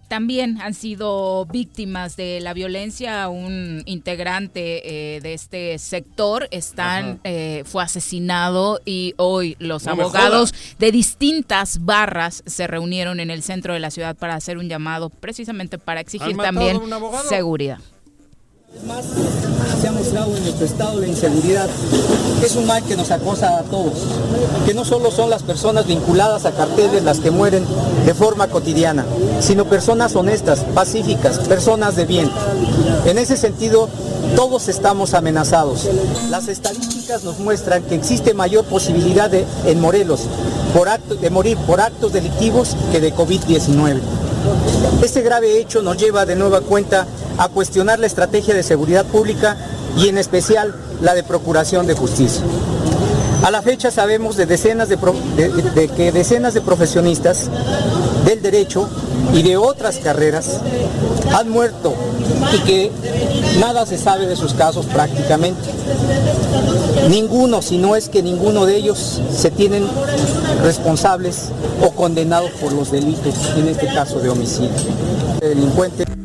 [0.10, 3.30] también han sido víctimas de la violencia.
[3.30, 10.91] Un integrante eh, de este sector están, eh, fue asesinado y hoy los abogados de
[10.91, 15.78] distintas barras se reunieron en el centro de la ciudad para hacer un llamado precisamente
[15.78, 16.82] para exigir también
[17.30, 17.80] seguridad.
[18.86, 19.03] Más,
[19.82, 21.67] se ha mostrado en nuestro estado de inseguridad,
[22.43, 23.93] es un mal que nos acosa a todos,
[24.65, 27.65] que no solo son las personas vinculadas a carteles las que mueren
[28.05, 29.05] de forma cotidiana,
[29.41, 32.32] sino personas honestas, pacíficas, personas de bien.
[33.05, 33.89] En ese sentido,
[34.36, 35.89] todos estamos amenazados.
[36.29, 40.21] Las estadísticas nos muestran que existe mayor posibilidad de, en Morelos
[40.73, 43.99] por de morir por actos delictivos que de COVID-19.
[45.03, 47.08] Este grave hecho nos lleva de nueva cuenta
[47.39, 49.58] a cuestionar la estrategia de seguridad pública
[49.98, 52.43] y en especial la de procuración de justicia.
[53.43, 54.98] A la fecha sabemos de, decenas de,
[55.95, 57.50] que decenas de profesionistas
[58.26, 58.88] del derecho
[59.34, 60.60] y de otras carreras
[61.34, 61.93] han muerto
[62.54, 62.91] y que
[63.60, 65.69] nada se sabe de sus casos prácticamente.
[67.10, 69.88] Ninguno, si no es que ninguno de ellos se tienen
[70.62, 71.50] responsables
[71.82, 74.69] o condenados por los delitos, en este caso de homicidio.
[75.39, 76.18] delincuente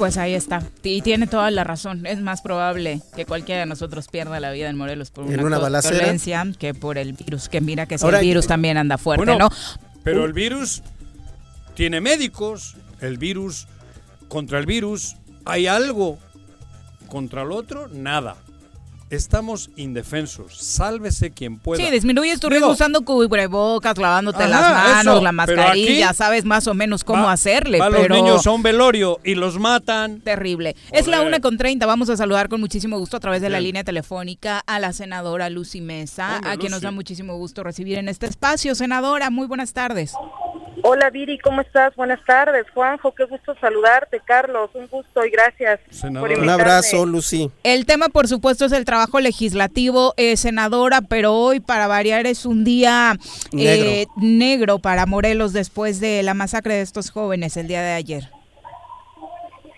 [0.00, 0.62] pues ahí está.
[0.82, 2.06] Y tiene toda la razón.
[2.06, 6.46] Es más probable que cualquiera de nosotros pierda la vida en Morelos por una, violencia
[6.58, 7.50] que por el virus.
[7.50, 9.50] Que mira que el virus también anda fuerte, ¿no?
[10.02, 10.82] Pero el virus
[11.74, 12.76] tiene médicos.
[13.02, 13.66] El virus,
[14.28, 16.18] contra el virus, hay algo.
[17.08, 18.36] Contra el otro, nada
[19.10, 20.56] estamos indefensos.
[20.56, 21.84] Sálvese quien pueda.
[21.84, 27.04] Sí, disminuyes tu riesgo usando cubrebocas, lavándote las manos, la mascarilla, sabes más o menos
[27.04, 27.78] cómo hacerle.
[27.78, 28.08] pero...
[28.08, 30.20] los niños un velorio y los matan.
[30.20, 30.76] Terrible.
[30.92, 31.86] Es la una con treinta.
[31.86, 35.50] Vamos a saludar con muchísimo gusto a través de la línea telefónica a la senadora
[35.50, 38.74] Lucy Mesa, a quien nos da muchísimo gusto recibir en este espacio.
[38.74, 40.14] Senadora, muy buenas tardes.
[40.82, 41.94] Hola Viri, ¿cómo estás?
[41.96, 42.66] Buenas tardes.
[42.72, 44.20] Juanjo, qué gusto saludarte.
[44.24, 45.80] Carlos, un gusto y gracias.
[46.00, 47.50] Por un abrazo, Lucy.
[47.62, 52.46] El tema, por supuesto, es el trabajo legislativo, eh, senadora, pero hoy, para variar, es
[52.46, 53.16] un día
[53.56, 54.78] eh, negro.
[54.78, 58.28] para Morelos después de la masacre de estos jóvenes el día de ayer.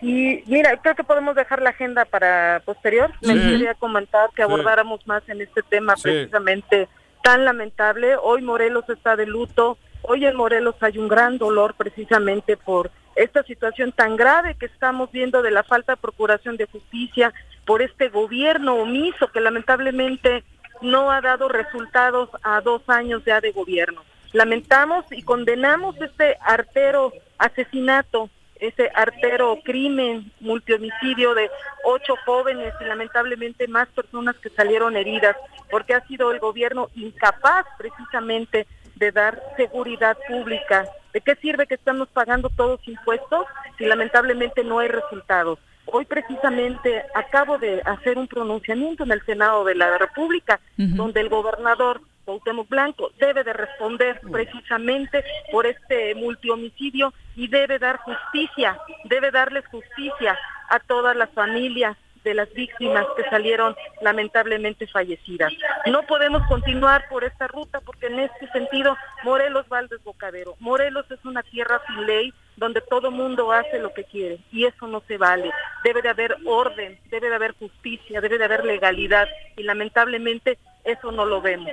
[0.01, 3.11] Y mira, creo que podemos dejar la agenda para posterior.
[3.21, 6.89] Me gustaría comentar que abordáramos más en este tema precisamente
[7.23, 8.17] tan lamentable.
[8.21, 13.41] Hoy Morelos está de luto Hoy en Morelos hay un gran dolor precisamente por esta
[13.43, 17.33] situación tan grave que estamos viendo de la falta de procuración de justicia,
[17.65, 20.43] por este gobierno omiso que lamentablemente
[20.81, 24.03] no ha dado resultados a dos años ya de gobierno.
[24.33, 31.49] Lamentamos y condenamos este artero asesinato, ese artero crimen, multihomicidio de
[31.85, 35.37] ocho jóvenes y lamentablemente más personas que salieron heridas,
[35.71, 38.67] porque ha sido el gobierno incapaz precisamente
[39.03, 40.87] de dar seguridad pública.
[41.11, 43.45] ¿De qué sirve que estamos pagando todos impuestos
[43.77, 45.59] si lamentablemente no hay resultados?
[45.85, 51.27] Hoy precisamente acabo de hacer un pronunciamiento en el Senado de la República, donde el
[51.27, 59.29] gobernador Cuauhtémoc Blanco, debe de responder precisamente por este multihomicidio y debe dar justicia, debe
[59.29, 60.39] darles justicia
[60.69, 65.51] a todas las familias de las víctimas que salieron lamentablemente fallecidas.
[65.85, 70.55] No podemos continuar por esta ruta porque en este sentido Morelos va al desbocadero.
[70.59, 74.87] Morelos es una tierra sin ley donde todo mundo hace lo que quiere y eso
[74.87, 75.51] no se vale.
[75.83, 81.11] Debe de haber orden, debe de haber justicia, debe de haber legalidad y lamentablemente eso
[81.11, 81.71] no lo vemos.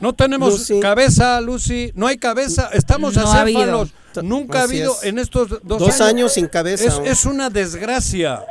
[0.00, 3.94] No tenemos cabeza, Lucy, no hay cabeza, estamos no acéfalos.
[4.22, 7.02] Nunca ha habido en estos dos, años, sin cabeza.
[7.04, 8.44] Es, una desgracia.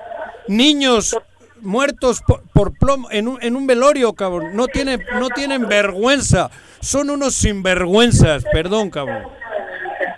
[0.48, 1.18] Niños
[1.62, 2.22] muertos
[2.54, 4.56] por, plomo en un, en un velorio, cabrón.
[4.56, 6.52] No tienen, no tienen vergüenza.
[6.82, 9.24] Son unos sinvergüenzas, perdón, cabrón.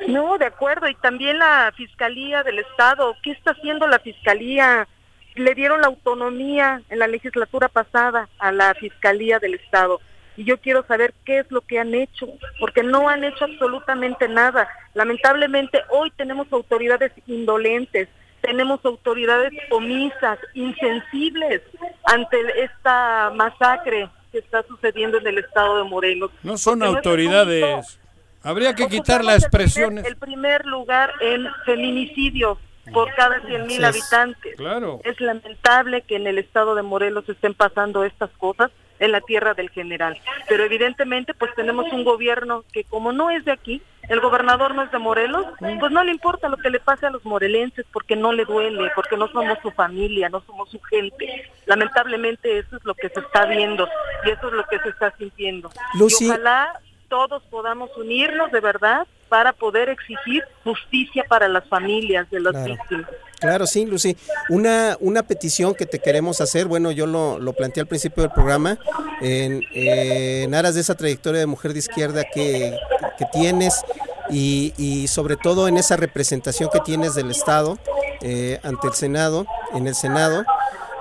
[0.08, 0.88] No, de acuerdo.
[0.88, 3.16] Y también la Fiscalía del Estado.
[3.24, 4.88] ¿Qué está haciendo la Fiscalía?
[5.36, 10.00] Le dieron la autonomía en la legislatura pasada a la Fiscalía del Estado.
[10.38, 12.28] Y yo quiero saber qué es lo que han hecho,
[12.60, 14.68] porque no han hecho absolutamente nada.
[14.94, 18.10] Lamentablemente hoy tenemos autoridades indolentes,
[18.46, 21.62] tenemos autoridades omisas, insensibles
[22.06, 26.32] ante esta masacre que está sucediendo en el estado de Morelos.
[26.44, 28.00] No son autoridades.
[28.44, 30.06] Habría que quitar las expresiones.
[30.06, 32.60] El primer lugar en feminicidios
[32.94, 34.56] por cada 100 mil habitantes.
[34.56, 35.02] Claro.
[35.04, 39.54] Es lamentable que en el estado de Morelos estén pasando estas cosas en la tierra
[39.54, 40.18] del general.
[40.48, 44.84] Pero evidentemente pues tenemos un gobierno que como no es de aquí, el gobernador no
[44.84, 48.16] es de Morelos, pues no le importa lo que le pase a los morelenses porque
[48.16, 51.50] no le duele, porque no somos su familia, no somos su gente.
[51.66, 53.88] Lamentablemente eso es lo que se está viendo
[54.26, 55.72] y eso es lo que se está sintiendo.
[55.94, 62.40] Y ojalá todos podamos unirnos de verdad para poder exigir justicia para las familias de
[62.40, 63.10] las víctimas.
[63.40, 64.18] Claro, sí, Lucy.
[64.50, 68.32] Una, una petición que te queremos hacer, bueno, yo lo, lo planteé al principio del
[68.32, 68.78] programa,
[69.22, 72.78] en, en, aras de esa trayectoria de mujer de izquierda que,
[73.18, 73.82] que tienes
[74.30, 77.78] y, y, sobre todo en esa representación que tienes del Estado
[78.22, 80.46] eh, ante el Senado, en el Senado,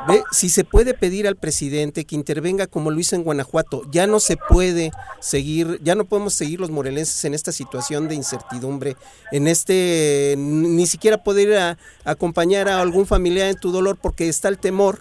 [0.06, 4.06] Ve, si se puede pedir al presidente que intervenga como lo hizo en Guanajuato, ya
[4.06, 4.90] no se puede
[5.20, 8.96] seguir, ya no podemos seguir los morelenses en esta situación de incertidumbre,
[9.32, 14.58] en este, ni siquiera poder acompañar a algún familiar en tu dolor porque está el
[14.58, 15.00] temor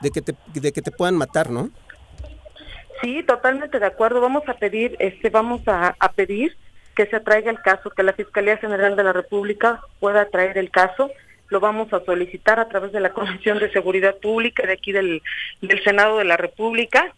[0.00, 1.70] de que te, de que te puedan matar, ¿no?
[3.02, 4.20] Sí, totalmente de acuerdo.
[4.20, 6.56] Vamos a pedir, este, vamos a, a pedir
[6.96, 10.70] que se traiga el caso, que la Fiscalía General de la República pueda traer el
[10.70, 11.10] caso
[11.50, 15.20] lo vamos a solicitar a través de la Comisión de Seguridad Pública de aquí del,
[15.84, 17.12] Senado de la República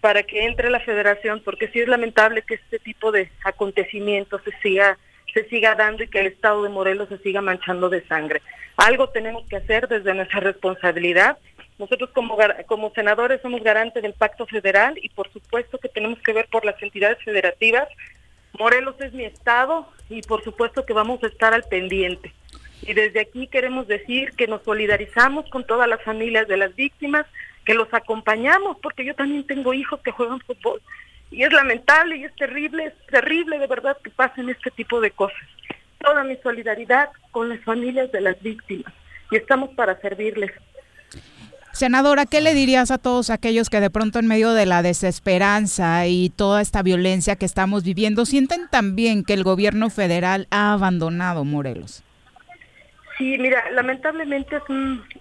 [0.00, 4.52] para que entre la federación, porque sí es lamentable que este tipo de acontecimientos se
[4.62, 4.98] siga
[5.34, 8.42] se siga dando y que el Estado de Morelos se siga manchando de sangre.
[8.76, 11.38] Algo tenemos que hacer desde nuestra responsabilidad.
[11.78, 16.32] Nosotros como, como senadores somos garantes del pacto federal y por supuesto que tenemos que
[16.32, 17.86] ver por las entidades federativas.
[18.58, 22.32] Morelos es mi estado y por supuesto que vamos a estar al pendiente.
[22.82, 27.26] Y desde aquí queremos decir que nos solidarizamos con todas las familias de las víctimas,
[27.64, 30.80] que los acompañamos, porque yo también tengo hijos que juegan fútbol.
[31.30, 35.10] Y es lamentable y es terrible, es terrible de verdad que pasen este tipo de
[35.10, 35.38] cosas.
[36.00, 38.92] Toda mi solidaridad con las familias de las víctimas
[39.30, 40.50] y estamos para servirles.
[41.72, 46.06] Senadora, ¿qué le dirías a todos aquellos que de pronto en medio de la desesperanza
[46.08, 51.44] y toda esta violencia que estamos viviendo sienten también que el gobierno federal ha abandonado
[51.44, 52.02] Morelos?
[53.20, 54.62] Sí, mira, lamentablemente es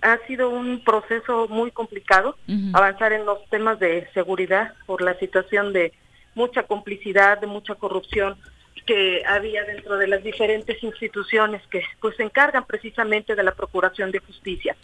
[0.01, 2.37] ha sido un proceso muy complicado
[2.71, 5.91] avanzar en los temas de seguridad por la situación de
[6.33, 8.37] mucha complicidad, de mucha corrupción
[8.85, 14.11] que había dentro de las diferentes instituciones que pues se encargan precisamente de la procuración
[14.11, 14.77] de justicia.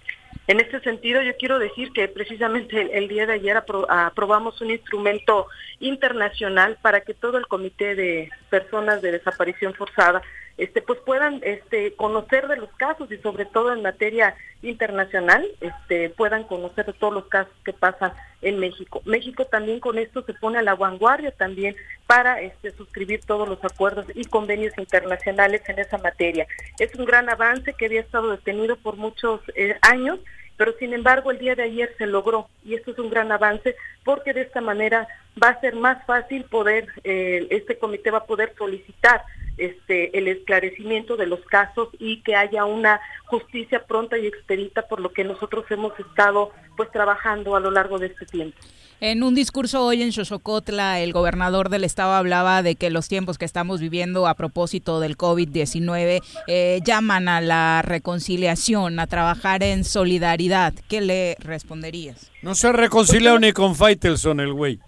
[0.47, 5.47] En este sentido, yo quiero decir que precisamente el, día de ayer aprobamos un instrumento
[5.79, 10.21] internacional para que todo el comité de personas de desaparición forzada
[10.57, 16.09] este pues puedan este conocer de los casos y sobre todo en materia internacional este
[16.11, 18.13] puedan conocer de todos los casos que pasan
[18.45, 19.01] en México.
[19.05, 21.75] México también con esto se pone a la vanguardia también
[22.07, 26.47] para este suscribir todos los acuerdos y convenios internacionales en esa materia.
[26.79, 30.19] Es un gran avance que había estado detenido por muchos eh, años
[30.57, 33.75] pero sin embargo el día de ayer se logró y esto es un gran avance
[34.05, 35.05] porque de esta manera
[35.41, 39.23] va a ser más fácil poder, eh, este comité va a poder solicitar
[39.57, 44.99] este, el esclarecimiento de los casos y que haya una justicia pronta y expedita por
[44.99, 48.57] lo que nosotros hemos estado pues trabajando a lo largo de este tiempo.
[49.01, 53.37] En un discurso hoy en Xochocotla, el gobernador del estado hablaba de que los tiempos
[53.37, 59.83] que estamos viviendo a propósito del COVID-19 eh, llaman a la reconciliación, a trabajar en
[59.83, 60.73] solidaridad.
[60.87, 62.31] ¿Qué le responderías?
[62.45, 64.79] No se ha reconciliado ni con Faitelson el güey.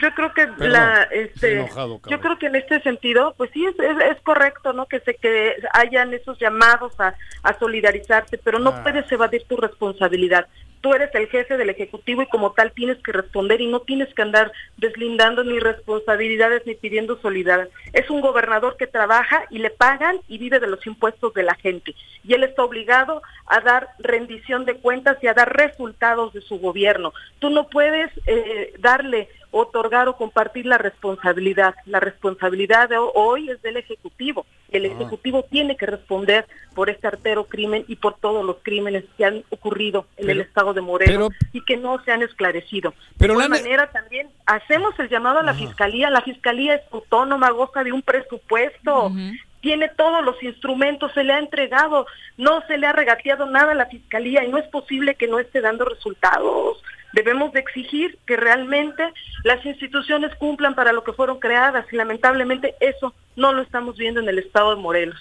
[0.00, 1.68] yo creo que la, este,
[2.08, 4.86] yo creo que en este sentido, pues sí es, es, correcto, ¿no?
[4.86, 8.82] Que se que hayan esos llamados a, a solidarizarse, pero no ah.
[8.82, 10.46] puedes evadir tu responsabilidad
[10.80, 14.12] tú eres el jefe del Ejecutivo y como tal tienes que responder y no tienes
[14.14, 17.68] que andar deslindando ni responsabilidades ni pidiendo solidaridad.
[17.92, 21.54] Es un gobernador que trabaja y le pagan y vive de los impuestos de la
[21.54, 21.94] gente.
[22.24, 26.58] Y él está obligado a dar rendición de cuentas y a dar resultados de su
[26.58, 27.12] gobierno.
[27.38, 31.74] Tú no puedes eh, darle otorgar o compartir la responsabilidad.
[31.84, 34.46] La responsabilidad de hoy es del Ejecutivo.
[34.70, 34.88] El ah.
[34.88, 39.44] Ejecutivo tiene que responder por este artero crimen y por todos los crímenes que han
[39.50, 42.94] ocurrido en el estado de Morelos y que no se han esclarecido.
[43.18, 46.10] Pero de alguna manera también hacemos el llamado a la Fiscalía.
[46.10, 49.12] La Fiscalía es autónoma, goza de un presupuesto.
[49.60, 53.74] tiene todos los instrumentos, se le ha entregado, no se le ha regateado nada a
[53.74, 56.80] la Fiscalía y no es posible que no esté dando resultados.
[57.16, 59.02] Debemos de exigir que realmente
[59.42, 64.20] las instituciones cumplan para lo que fueron creadas y lamentablemente eso no lo estamos viendo
[64.20, 65.18] en el estado de Morelos.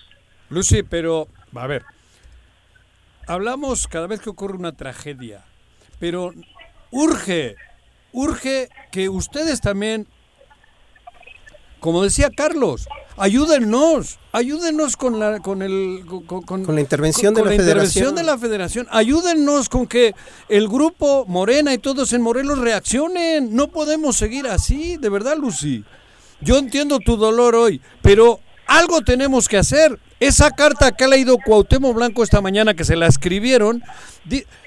[0.49, 1.85] Lucy, pero, a ver,
[3.27, 5.45] hablamos cada vez que ocurre una tragedia,
[5.97, 6.33] pero
[6.91, 7.55] urge,
[8.11, 10.05] urge que ustedes también,
[11.85, 18.15] como decía Carlos, ayúdennos, ayúdennos con la con el con, la intervención de la, intervención
[18.15, 20.15] de la federación, ayúdennos con que
[20.49, 23.55] el grupo Morena y todos en Morelos reaccionen.
[23.55, 25.83] No podemos seguir así, de verdad, Lucy.
[26.41, 29.99] Yo entiendo tu dolor hoy, pero algo tenemos que hacer.
[30.19, 33.83] Esa carta que ha leído Cuauhtémoc Blanco esta mañana que se la escribieron,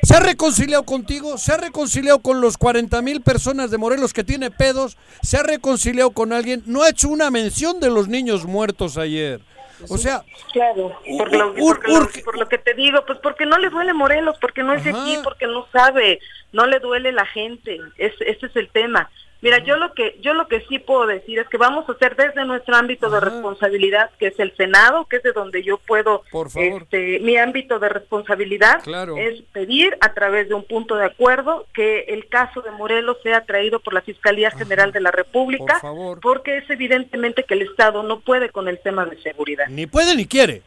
[0.02, 4.24] se ha reconciliado contigo, se ha reconciliado con los 40 mil personas de Morelos que
[4.24, 8.44] tiene pedos, se ha reconciliado con alguien, no ha hecho una mención de los niños
[8.44, 9.40] muertos ayer.
[9.88, 13.94] O sea, claro, por lo, por lo, que te digo, pues porque no le duele
[13.94, 16.18] Morelos, porque no es de aquí, porque no sabe,
[16.52, 19.08] no le duele la gente, es, ese es el tema.
[19.40, 22.16] Mira, yo lo que yo lo que sí puedo decir es que vamos a hacer
[22.16, 26.24] desde nuestro ámbito de responsabilidad, que es el Senado, que es de donde yo puedo,
[26.56, 28.80] este, mi ámbito de responsabilidad
[29.16, 33.44] es pedir a través de un punto de acuerdo que el caso de Morelos sea
[33.44, 35.80] traído por la Fiscalía General de la República,
[36.20, 39.68] porque es evidentemente que el Estado no puede con el tema de seguridad.
[39.68, 40.62] Ni puede ni quiere.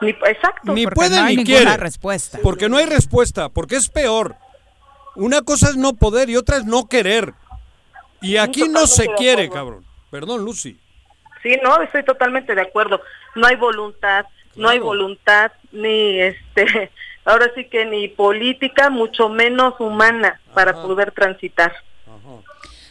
[0.00, 0.72] Ni, exacto.
[0.72, 1.76] Ni puede no hay ni quiere.
[1.76, 2.38] respuesta.
[2.42, 4.34] Porque no hay respuesta, porque es peor.
[5.14, 7.34] Una cosa es no poder y otra es no querer.
[8.22, 9.84] Y aquí no se quiere, cabrón.
[10.10, 10.78] Perdón, Lucy.
[11.42, 13.00] Sí, no, estoy totalmente de acuerdo.
[13.34, 16.90] No hay voluntad, no hay voluntad ni este,
[17.24, 21.72] ahora sí que ni política, mucho menos humana para poder transitar.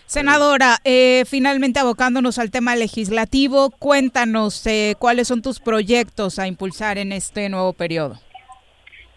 [0.05, 6.97] Senadora, eh, finalmente abocándonos al tema legislativo, cuéntanos eh, cuáles son tus proyectos a impulsar
[6.97, 8.19] en este nuevo periodo.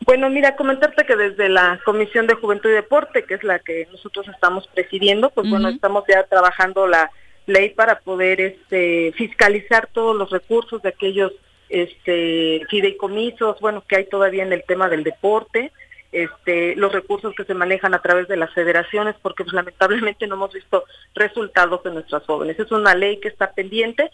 [0.07, 3.89] Bueno, mira, comentarte que desde la Comisión de Juventud y Deporte, que es la que
[3.91, 7.11] nosotros estamos presidiendo, pues bueno, estamos ya trabajando la
[7.47, 11.33] ley para poder este, fiscalizar todos los recursos de aquellos
[11.69, 15.73] este, fideicomisos, bueno, que hay todavía en el tema del deporte,
[16.13, 20.35] este, los recursos que se manejan a través de las federaciones, porque pues, lamentablemente no
[20.35, 20.85] hemos visto
[21.15, 22.59] resultados de nuestras jóvenes.
[22.59, 24.11] Es una ley que está pendiente,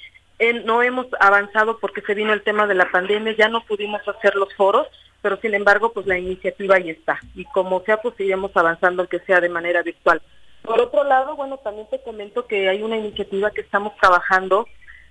[0.64, 4.36] no hemos avanzado porque se vino el tema de la pandemia, ya no pudimos hacer
[4.36, 4.86] los foros,
[5.22, 7.20] pero sin embargo, pues la iniciativa ahí está.
[7.34, 10.20] Y como sea, pues seguiremos avanzando, aunque sea de manera virtual.
[10.62, 14.66] Por otro lado, bueno, también te comento que hay una iniciativa que estamos trabajando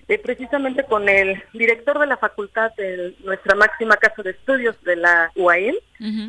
[0.07, 4.95] eh, precisamente con el director de la facultad de nuestra máxima casa de estudios de
[4.95, 5.75] la UAM,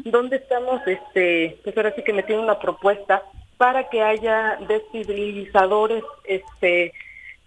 [0.04, 3.22] donde estamos, este, pues ahora sí que metiendo una propuesta
[3.56, 6.92] para que haya desfidelizadores, este,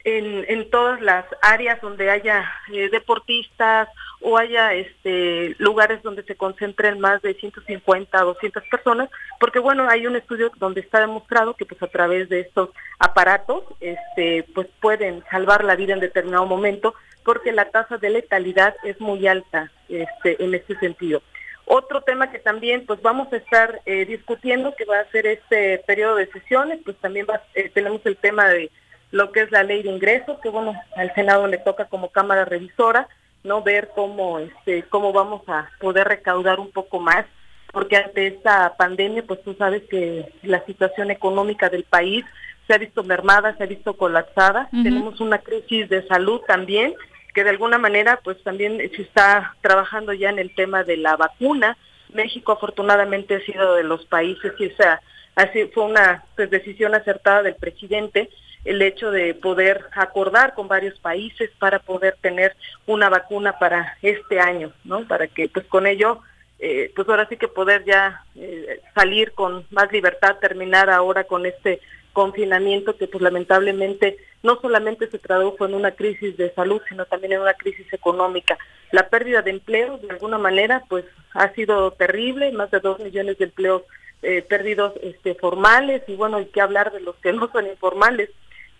[0.04, 3.88] en, en todas las áreas donde haya eh, deportistas
[4.24, 9.10] o haya este lugares donde se concentren más de 150 a 200 personas,
[9.40, 12.70] porque bueno, hay un estudio donde está demostrado que pues a través de estos
[13.00, 18.76] aparatos este pues pueden salvar la vida en determinado momento porque la tasa de letalidad
[18.84, 21.22] es muy alta este en este sentido.
[21.66, 25.80] Otro tema que también pues vamos a estar eh, discutiendo que va a ser este
[25.80, 28.70] periodo de sesiones, pues también va, eh, tenemos el tema de
[29.12, 32.46] lo que es la ley de ingresos, que bueno, al Senado le toca como Cámara
[32.46, 33.08] Revisora,
[33.44, 33.62] ¿no?
[33.62, 37.26] Ver cómo, este, cómo vamos a poder recaudar un poco más,
[37.72, 42.24] porque ante esta pandemia, pues tú sabes que la situación económica del país
[42.68, 46.94] se ha visto mermada, se ha visto colapsada, tenemos una crisis de salud también,
[47.34, 51.18] que de alguna manera pues también se está trabajando ya en el tema de la
[51.18, 51.78] vacuna.
[52.14, 55.02] México afortunadamente ha sido de los países que sea,
[55.36, 58.30] así fue una pues, decisión acertada del presidente
[58.66, 62.56] el hecho de poder acordar con varios países para poder tener
[62.88, 65.08] una vacuna para este año, ¿no?
[65.08, 66.22] Para que pues con ello,
[66.60, 71.46] eh, pues ahora sí que poder ya eh, salir con más libertad, terminar ahora con
[71.46, 71.82] este
[72.14, 77.34] confinamiento que pues lamentablemente no solamente se tradujo en una crisis de salud, sino también
[77.34, 78.58] en una crisis económica.
[78.92, 83.38] La pérdida de empleos, de alguna manera, pues ha sido terrible, más de dos millones
[83.40, 83.84] de empleos
[84.22, 88.30] eh, perdidos este, formales y bueno, hay que hablar de los que no son informales.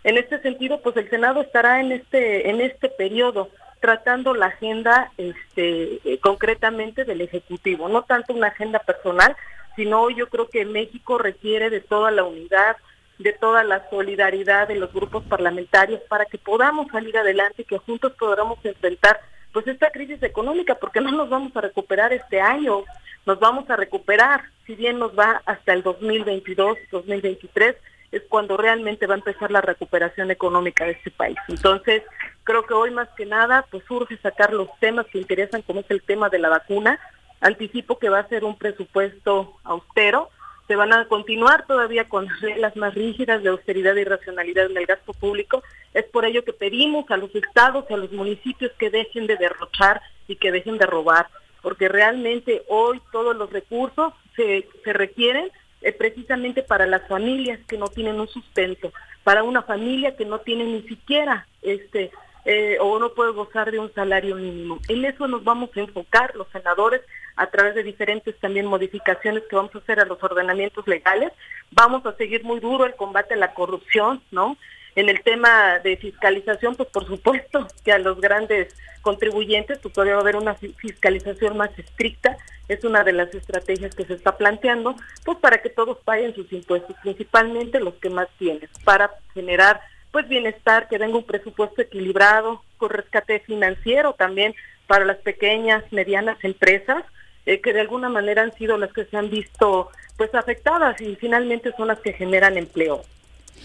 [0.04, 3.50] En este sentido, pues el Senado estará en este en este periodo
[3.80, 9.36] tratando la agenda este, eh, concretamente del Ejecutivo, no tanto una agenda personal,
[9.76, 12.78] sino yo creo que México requiere de toda la unidad,
[13.20, 17.78] de toda la solidaridad de los grupos parlamentarios para que podamos salir adelante y que
[17.78, 19.20] juntos podamos enfrentar
[19.52, 22.84] pues esta crisis económica, porque no nos vamos a recuperar este año,
[23.26, 27.76] nos vamos a recuperar, si bien nos va hasta el 2022, 2023,
[28.14, 31.38] es cuando realmente va a empezar la recuperación económica de este país.
[31.48, 32.04] Entonces,
[32.44, 35.90] creo que hoy más que nada, pues urge sacar los temas que interesan, como es
[35.90, 37.00] el tema de la vacuna.
[37.42, 40.30] Anticipo que va a ser un presupuesto austero,
[40.68, 44.86] se van a continuar todavía con reglas más rígidas de austeridad y racionalidad en el
[44.86, 45.64] gasto público.
[45.94, 50.02] Es por ello que pedimos a los estados a los municipios que dejen de derrochar
[50.28, 51.28] y que dejen de robar,
[51.64, 55.52] porque realmente hoy todos los recursos se, se requieren
[55.84, 58.92] eh, precisamente para las familias que no tienen un sustento,
[59.24, 62.12] para una familia que no tiene ni siquiera este
[62.46, 64.80] eh, o no puede gozar de un salario mínimo.
[64.90, 67.02] En eso nos vamos a enfocar los senadores
[67.36, 71.32] a través de diferentes también modificaciones que vamos a hacer a los ordenamientos legales.
[71.72, 74.58] Vamos a seguir muy duro el combate a la corrupción, ¿no?
[74.96, 80.14] En el tema de fiscalización, pues por supuesto que a los grandes contribuyentes, pues todavía
[80.14, 82.38] va a haber una fiscalización más estricta,
[82.68, 86.52] es una de las estrategias que se está planteando, pues para que todos paguen sus
[86.54, 89.82] impuestos, principalmente los que más tienen, para generar
[90.12, 94.54] pues bienestar, que venga un presupuesto equilibrado, con rescate financiero también
[94.86, 97.04] para las pequeñas, medianas empresas,
[97.48, 101.16] eh, que de alguna manera han sido las que se han visto pues afectadas y
[101.16, 103.04] finalmente son las que generan empleo.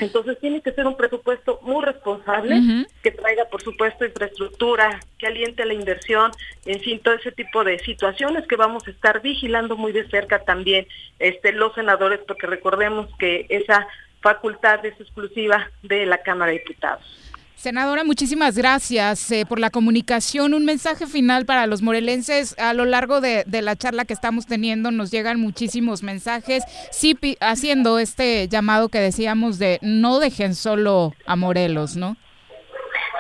[0.01, 5.65] Entonces tiene que ser un presupuesto muy responsable, que traiga, por supuesto, infraestructura, que aliente
[5.65, 6.31] la inversión,
[6.67, 10.45] en fin, todo ese tipo de situaciones que vamos a estar vigilando muy de cerca
[10.45, 10.87] también
[11.19, 13.89] este, los senadores, porque recordemos que esa
[14.21, 17.28] facultad es exclusiva de la Cámara de Diputados.
[17.59, 20.55] Senadora, muchísimas gracias eh, por la comunicación.
[20.55, 22.55] Un mensaje final para los morelenses.
[22.57, 27.19] A lo largo de, de, la charla que estamos teniendo nos llegan muchísimos mensajes, sí
[27.41, 32.17] haciendo este llamado que decíamos de no dejen solo a Morelos, ¿no?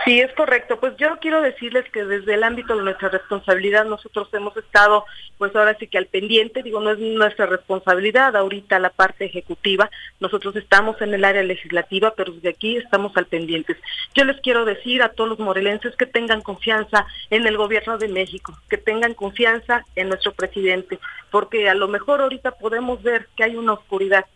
[0.04, 0.78] Sí, es correcto.
[0.78, 5.04] Pues yo quiero decirles que desde el ámbito de nuestra responsabilidad nosotros hemos estado,
[5.38, 9.90] pues ahora sí que al pendiente, digo, no es nuestra responsabilidad ahorita la parte ejecutiva,
[10.20, 13.76] nosotros estamos en el área legislativa, pero desde aquí estamos al pendiente.
[14.14, 18.08] Yo les quiero decir a todos los morelenses que tengan confianza en el gobierno de
[18.08, 23.44] México, que tengan confianza en nuestro presidente, porque a lo mejor ahorita podemos ver que
[23.44, 24.26] hay una oscuridad,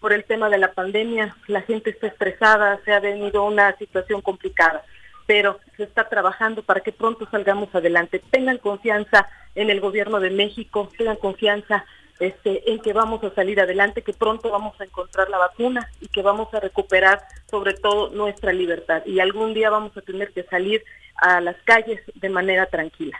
[0.00, 4.20] por el tema de la pandemia, la gente está estresada, se ha venido una situación
[4.20, 4.84] complicada
[5.28, 8.22] pero se está trabajando para que pronto salgamos adelante.
[8.30, 11.84] Tengan confianza en el gobierno de México, tengan confianza
[12.18, 16.08] este, en que vamos a salir adelante, que pronto vamos a encontrar la vacuna y
[16.08, 17.20] que vamos a recuperar
[17.50, 19.02] sobre todo nuestra libertad.
[19.04, 20.82] Y algún día vamos a tener que salir
[21.16, 23.18] a las calles de manera tranquila.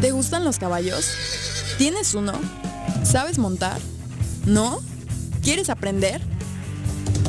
[0.00, 1.10] ¿Te gustan los caballos?
[1.76, 2.32] ¿Tienes uno?
[3.02, 3.82] ¿Sabes montar?
[4.46, 4.80] ¿No?
[5.48, 6.20] ¿Quieres aprender?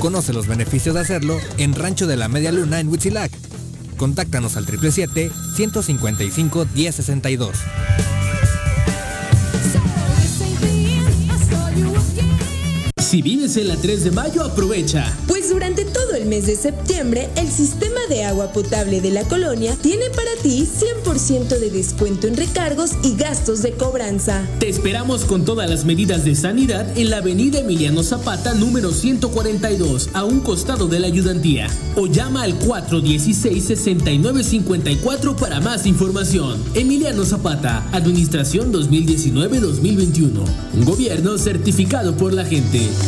[0.02, 3.32] Conoce los beneficios de hacerlo en Rancho de la Media Luna en Huitzilac.
[3.96, 7.54] Contáctanos al 777-155-1062.
[13.10, 15.18] Si vives en la 3 de mayo, aprovecha.
[15.28, 19.76] Pues durante todo el mes de septiembre, el sistema de agua potable de la colonia
[19.82, 20.70] tiene para ti
[21.04, 24.48] 100% de descuento en recargos y gastos de cobranza.
[24.60, 30.10] Te esperamos con todas las medidas de sanidad en la avenida Emiliano Zapata número 142,
[30.14, 31.66] a un costado de la ayudantía.
[31.96, 36.64] O llama al 416-6954 para más información.
[36.76, 40.30] Emiliano Zapata, Administración 2019-2021.
[40.76, 42.99] Un gobierno certificado por la gente.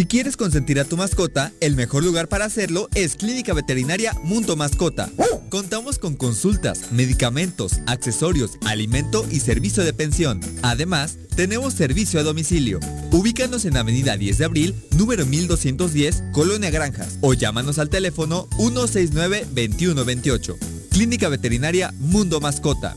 [0.00, 4.56] Si quieres consentir a tu mascota, el mejor lugar para hacerlo es Clínica Veterinaria Mundo
[4.56, 5.10] Mascota.
[5.50, 10.40] Contamos con consultas, medicamentos, accesorios, alimento y servicio de pensión.
[10.62, 12.80] Además, tenemos servicio a domicilio.
[13.10, 20.56] Ubícanos en Avenida 10 de Abril, número 1210, Colonia Granjas, o llámanos al teléfono 169-2128.
[20.90, 22.96] Clínica Veterinaria Mundo Mascota.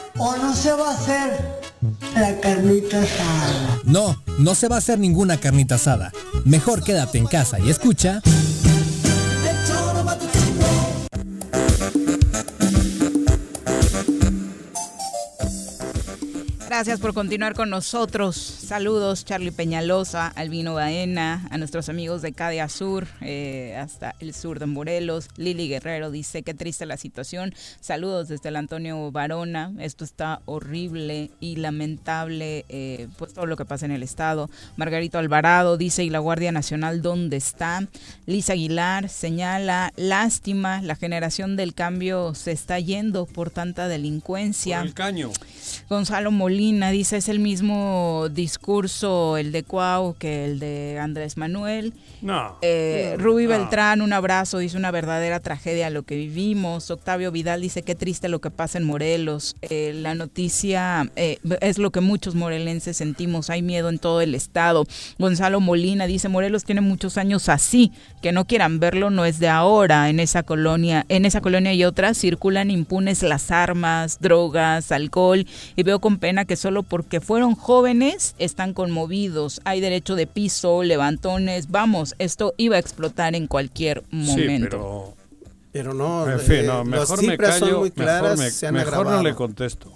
[0.21, 1.61] o no se va a hacer
[2.15, 3.79] la carnita asada?
[3.85, 6.11] No, no se va a hacer ninguna carnita asada.
[6.45, 8.21] Mejor quédate en casa y escucha...
[16.71, 18.37] Gracias por continuar con nosotros.
[18.37, 24.57] Saludos, Charlie Peñalosa, Albino Baena, a nuestros amigos de Cadea Sur, eh, hasta el sur
[24.57, 25.27] de Morelos.
[25.35, 27.53] Lili Guerrero dice, qué triste la situación.
[27.81, 29.73] Saludos desde el Antonio Varona.
[29.79, 34.49] Esto está horrible y lamentable, eh, pues todo lo que pasa en el estado.
[34.77, 37.85] Margarito Alvarado dice, ¿y la Guardia Nacional dónde está?
[38.25, 44.77] Lisa Aguilar señala, lástima, la generación del cambio se está yendo por tanta delincuencia.
[44.77, 45.31] Por el caño.
[45.89, 46.60] Gonzalo Molina
[46.91, 51.93] dice es el mismo discurso el de Cuau que el de Andrés Manuel.
[52.21, 52.57] No.
[52.61, 56.91] Eh, Ruby Beltrán, un abrazo, dice una verdadera tragedia lo que vivimos.
[56.91, 59.55] Octavio Vidal dice qué triste lo que pasa en Morelos.
[59.61, 64.35] Eh, la noticia eh, es lo que muchos morelenses sentimos, hay miedo en todo el
[64.35, 64.85] estado.
[65.17, 67.91] Gonzalo Molina dice Morelos tiene muchos años así,
[68.21, 70.09] que no quieran verlo no es de ahora.
[70.09, 75.83] En esa colonia, en esa colonia y otras circulan impunes las armas, drogas, alcohol y
[75.83, 79.61] veo con pena que solo porque fueron jóvenes están conmovidos.
[79.65, 85.15] Hay derecho de piso, levantones, vamos, esto iba a explotar en cualquier momento.
[85.71, 85.93] pero...
[85.93, 88.67] no, En fin, no, eh, mejor las me callo, son muy claras, mejor, me- se
[88.67, 89.91] han mejor no le contesto.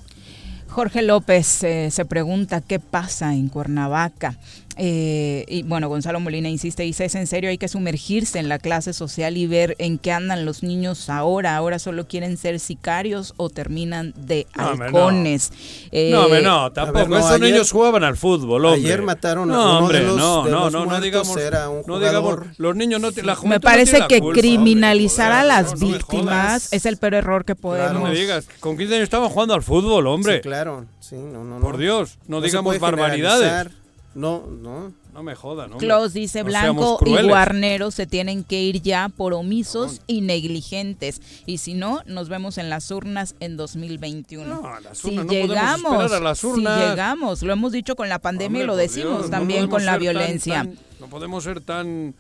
[0.70, 4.38] Jorge López eh, se pregunta qué pasa en Cuernavaca.
[4.78, 8.60] Eh, y bueno, Gonzalo Molina insiste, dice, es en serio, hay que sumergirse en la
[8.60, 11.56] clase social y ver en qué andan los niños ahora.
[11.56, 14.98] Ahora solo quieren ser sicarios o terminan de No, hombre, no.
[14.98, 15.52] halcones.
[15.92, 16.98] Eh, no, tampoco.
[16.98, 18.82] a ver, no, Esos ayer- niños jugaban al fútbol, hombre.
[18.82, 21.38] ayer mataron a no, uno hombre, de los- no, de no, los no, no digamos,
[21.38, 22.48] era un no digamos, jugador.
[22.58, 25.80] los niños no, la juventud Me no parece tiene que culpa, criminalizar hombre, a las
[25.80, 27.94] víctimas es el peor error que podemos.
[27.94, 30.36] No me digas, con 15 años estaban jugando al fútbol, hombre.
[30.36, 31.62] Sí, claro, sí, no, no, no.
[31.62, 33.44] Por Dios, no, digamos barbaridades.
[33.48, 33.85] generalizar.
[34.16, 34.94] No, no.
[35.14, 35.86] No me jodan, hombre.
[35.86, 37.28] Klaus dice No Blanco y.
[37.28, 41.22] Guarnero se tienen que ir ya por omisos y negligentes.
[41.46, 44.46] Y si no, nos vemos en las urnas en 2021.
[44.62, 46.82] No, las si urnas, no podemos llegamos, a las urnas.
[46.84, 49.30] si llegamos, lo hemos dicho con la pandemia y Hombre, lo por decimos Dios, no
[49.38, 50.54] también con la ser tan- violencia.
[50.64, 52.16] tan- no podemos ser tan...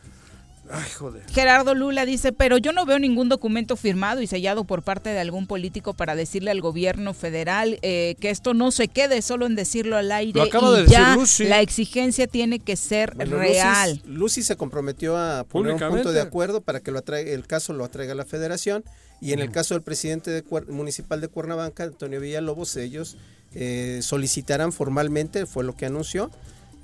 [0.69, 1.23] Ay, joder.
[1.31, 5.19] Gerardo Lula dice, pero yo no veo ningún documento firmado y sellado por parte de
[5.19, 9.55] algún político para decirle al gobierno federal eh, que esto no se quede solo en
[9.55, 11.43] decirlo al aire Lo acaba y de decir ya Lucy.
[11.45, 13.91] la exigencia tiene que ser Bueno, real.
[14.05, 17.45] Lucy, Lucy se comprometió a poner un punto de acuerdo para que lo atraiga, el
[17.45, 18.83] caso lo atraiga a la federación
[19.21, 23.17] y en el caso del presidente de municipal de Cuernavaca, Antonio Villalobos, ellos
[23.53, 26.29] eh, solicitarán formalmente, fue lo que anunció,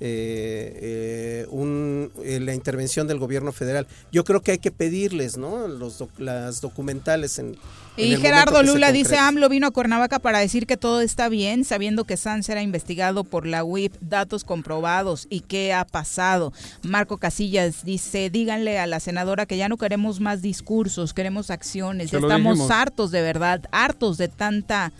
[0.04, 3.86] eh, eh, la intervención del gobierno federal.
[4.10, 5.68] Yo creo que hay que pedirles, ¿no?
[5.68, 7.56] Los las documentales en,
[7.96, 12.04] y Gerardo Lula dice, AMLO vino a Cuernavaca para decir que todo está bien, sabiendo
[12.04, 16.54] que Sanz era investigado por la UIP, datos comprobados y qué ha pasado.
[16.82, 22.12] Marco Casillas dice, díganle a la senadora que ya no queremos más discursos, queremos acciones,
[22.12, 24.92] estamos hartos de verdad, hartos de tanta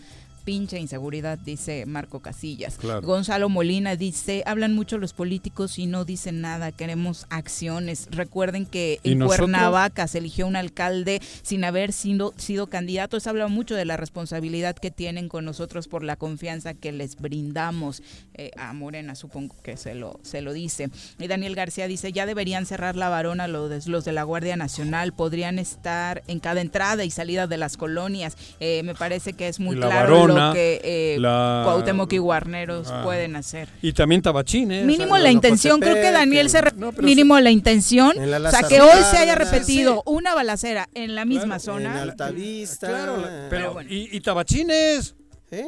[0.45, 2.78] pinche inseguridad, dice Marco Casillas.
[3.03, 8.09] Gonzalo Molina dice, hablan mucho los políticos y no dicen nada, queremos acciones.
[8.11, 13.16] Recuerden que en Cuernavaca se eligió un alcalde sin haber sido, sido candidato.
[13.16, 17.16] Eso habla mucho de la responsabilidad que tienen con nosotros por la confianza que les
[17.16, 18.03] brindamos.
[18.34, 20.90] Eh, a Morena supongo que se lo, se lo dice.
[21.18, 25.12] Y Daniel García dice, ya deberían cerrar la varona los, los de la Guardia Nacional,
[25.12, 28.36] podrían estar en cada entrada y salida de las colonias.
[28.61, 33.03] Eh, me parece que es muy claro lo que eh, Cuauhtémoc y Guarneros ah.
[33.03, 33.68] pueden hacer.
[33.80, 34.85] Y también Tabachines.
[34.85, 36.62] Mínimo la intención, creo que Daniel se...
[37.01, 41.59] mínimo la intención, o sea, que hoy se haya repetido una balacera en la misma
[41.59, 41.93] zona.
[41.93, 42.89] En Altavista.
[42.89, 45.14] Claro, pero, y, y Tabachines.
[45.51, 45.66] ¿Eh?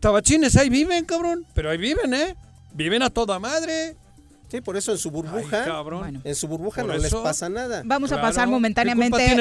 [0.00, 1.46] Tabachines ahí viven, cabrón.
[1.54, 2.34] Pero ahí viven, ¿eh?
[2.72, 3.96] Viven a toda madre.
[4.50, 5.64] Sí, por eso en su burbuja,
[6.24, 7.82] en su burbuja no les pasa nada.
[7.84, 9.36] Vamos a pasar momentáneamente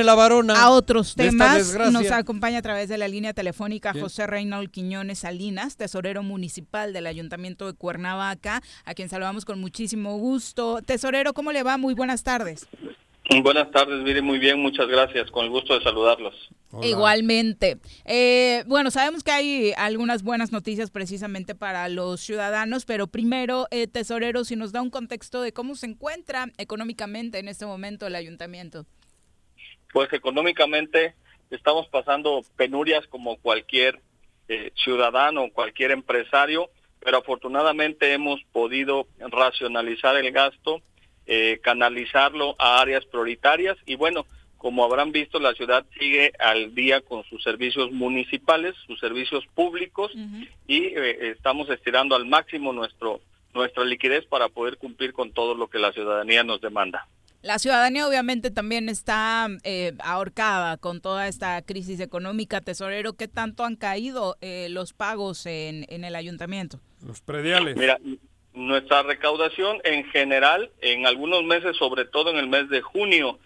[0.55, 1.75] a otros temas.
[1.91, 7.07] Nos acompaña a través de la línea telefónica José Reynold Quiñones Salinas, tesorero municipal del
[7.07, 10.81] Ayuntamiento de Cuernavaca, a quien saludamos con muchísimo gusto.
[10.85, 11.77] Tesorero, ¿cómo le va?
[11.77, 12.67] Muy buenas tardes.
[13.43, 16.33] Buenas tardes, mire, muy bien, muchas gracias, con el gusto de saludarlos.
[16.81, 17.77] Igualmente.
[18.05, 23.85] Eh, bueno, sabemos que hay algunas buenas noticias precisamente para los ciudadanos, pero primero, eh,
[23.87, 28.15] tesorero, si nos da un contexto de cómo se encuentra económicamente en este momento el
[28.15, 28.85] ayuntamiento.
[29.93, 31.13] Pues económicamente
[31.51, 34.01] estamos pasando penurias como cualquier
[34.47, 40.81] eh, ciudadano, cualquier empresario, pero afortunadamente hemos podido racionalizar el gasto
[41.31, 44.25] eh, canalizarlo a áreas prioritarias y bueno,
[44.57, 50.11] como habrán visto, la ciudad sigue al día con sus servicios municipales, sus servicios públicos
[50.65, 53.21] y eh, estamos estirando al máximo nuestro
[53.53, 57.07] nuestra liquidez para poder cumplir con todo lo que la ciudadanía nos demanda.
[57.43, 62.59] La ciudadanía obviamente también está eh, ahorcada con toda esta crisis económica.
[62.61, 64.35] Tesorero, ¿qué tanto han caído
[64.69, 66.79] los pagos en, en el ayuntamiento?
[67.05, 67.77] Los prediales.
[67.77, 67.99] Mira,
[68.53, 73.39] nuestra recaudación en general, en algunos meses, sobre todo en el mes de junio,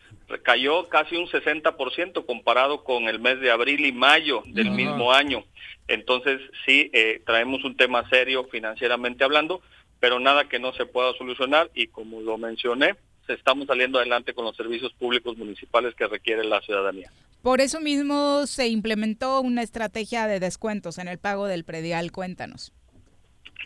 [0.43, 5.43] cayó casi un 60% comparado con el mes de abril y mayo del mismo año.
[5.88, 9.62] Entonces, sí, eh, traemos un tema serio financieramente hablando,
[9.99, 12.95] pero nada que no se pueda solucionar y como lo mencioné,
[13.28, 17.12] estamos saliendo adelante con los servicios públicos municipales que requiere la ciudadanía.
[17.41, 22.12] Por eso mismo se implementó una estrategia de descuentos en el pago del predial.
[22.12, 22.72] Cuéntanos.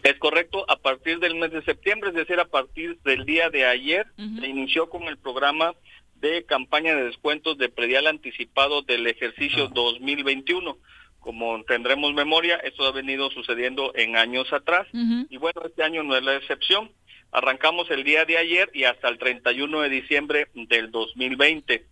[0.04, 3.66] Es correcto, a partir del mes de septiembre, es decir, a partir del día de
[3.66, 5.74] ayer, se inició con el programa
[6.16, 10.78] de campaña de descuentos de predial anticipado del ejercicio 2021.
[11.20, 14.88] Como tendremos memoria, esto ha venido sucediendo en años atrás
[15.30, 16.92] y bueno, este año no es la excepción.
[17.32, 21.86] Arrancamos el día de ayer y hasta el 31 de diciembre del 2020.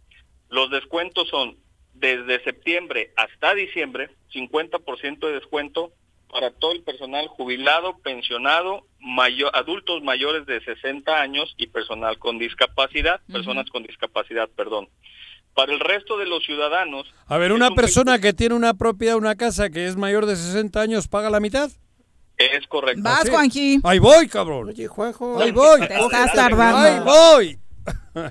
[0.49, 1.57] Los descuentos son
[1.93, 5.91] desde septiembre hasta diciembre, 50% de descuento
[6.35, 12.37] para todo el personal jubilado, pensionado, mayor, adultos mayores de 60 años y personal con
[12.39, 14.89] discapacidad, personas con discapacidad, perdón.
[15.53, 17.07] Para el resto de los ciudadanos...
[17.27, 20.81] A ver, una persona que tiene una propiedad, una casa que es mayor de 60
[20.81, 21.71] años, ¿paga la mitad?
[22.35, 23.01] Es correcto.
[23.01, 23.79] Vas, Juanji.
[23.85, 24.67] Ahí voy, cabrón.
[24.67, 25.41] Oye, Juanjo.
[25.41, 25.87] Ahí voy.
[25.87, 26.77] Te estás tardando.
[26.79, 27.59] Ahí voy.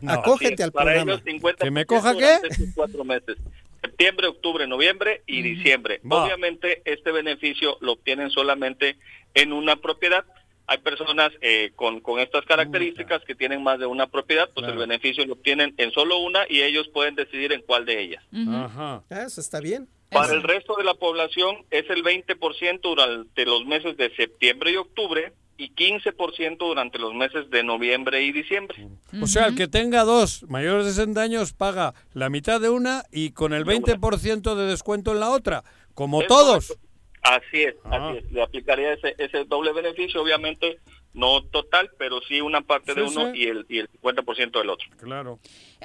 [0.06, 1.12] Acógete al para programa.
[1.12, 2.38] Ellos 50 ¿Que me coja qué?
[2.74, 3.38] Cuatro meses
[3.84, 6.00] septiembre, octubre, noviembre y diciembre.
[6.08, 8.96] Obviamente este beneficio lo obtienen solamente
[9.34, 10.24] en una propiedad.
[10.66, 14.78] Hay personas eh, con, con estas características que tienen más de una propiedad, pues el
[14.78, 18.24] beneficio lo obtienen en solo una y ellos pueden decidir en cuál de ellas.
[18.32, 19.02] Ajá.
[19.10, 19.86] Ah, eso está bien.
[20.10, 24.76] Para el resto de la población es el 20% durante los meses de septiembre y
[24.76, 28.88] octubre y 15% durante los meses de noviembre y diciembre.
[29.20, 33.04] O sea, el que tenga dos mayores de 60 años paga la mitad de una
[33.12, 36.76] y con el 20% de descuento en la otra, como todos.
[37.22, 38.32] Así es, así es.
[38.32, 40.78] Le aplicaría ese, ese doble beneficio, obviamente
[41.14, 44.88] no total, pero sí una parte de uno y el y el 50% del otro.
[44.98, 45.38] Claro.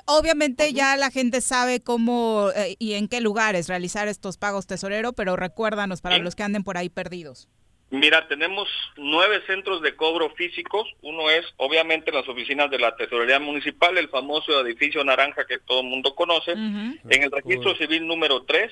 [0.05, 5.13] Obviamente ya la gente sabe cómo eh, y en qué lugares realizar estos pagos tesorero,
[5.13, 7.47] pero recuérdanos para los que anden por ahí perdidos.
[7.91, 8.67] Mira, tenemos
[8.97, 10.87] nueve centros de cobro físicos.
[11.01, 15.81] Uno es, obviamente, las oficinas de la Tesorería Municipal, el famoso edificio naranja que todo
[15.81, 16.51] el mundo conoce.
[16.51, 18.71] En el registro civil número 3,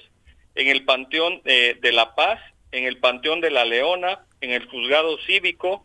[0.55, 2.39] en el Panteón eh, de La Paz,
[2.72, 5.84] en el Panteón de la Leona, en el Juzgado Cívico,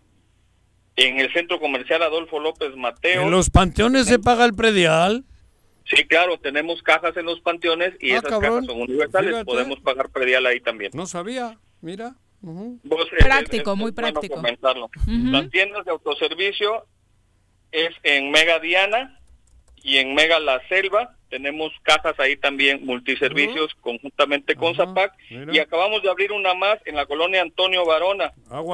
[0.97, 3.23] en el Centro Comercial Adolfo López Mateo.
[3.23, 5.25] ¿En los panteones se paga el predial?
[5.87, 10.11] Sí, claro, tenemos cajas en los panteones y ah, esas cajas son universales, podemos pagar
[10.11, 10.91] predial ahí también.
[10.95, 12.15] No sabía, mira.
[12.43, 14.43] Pues, práctico, muy práctico.
[15.07, 16.87] Las tiendas de autoservicio
[17.71, 19.21] es en Mega Diana
[19.83, 21.17] y en Mega La Selva.
[21.29, 25.15] Tenemos cajas ahí también, multiservicios, conjuntamente con Zapac.
[25.31, 28.33] Y acabamos de abrir una más en la colonia Antonio Varona.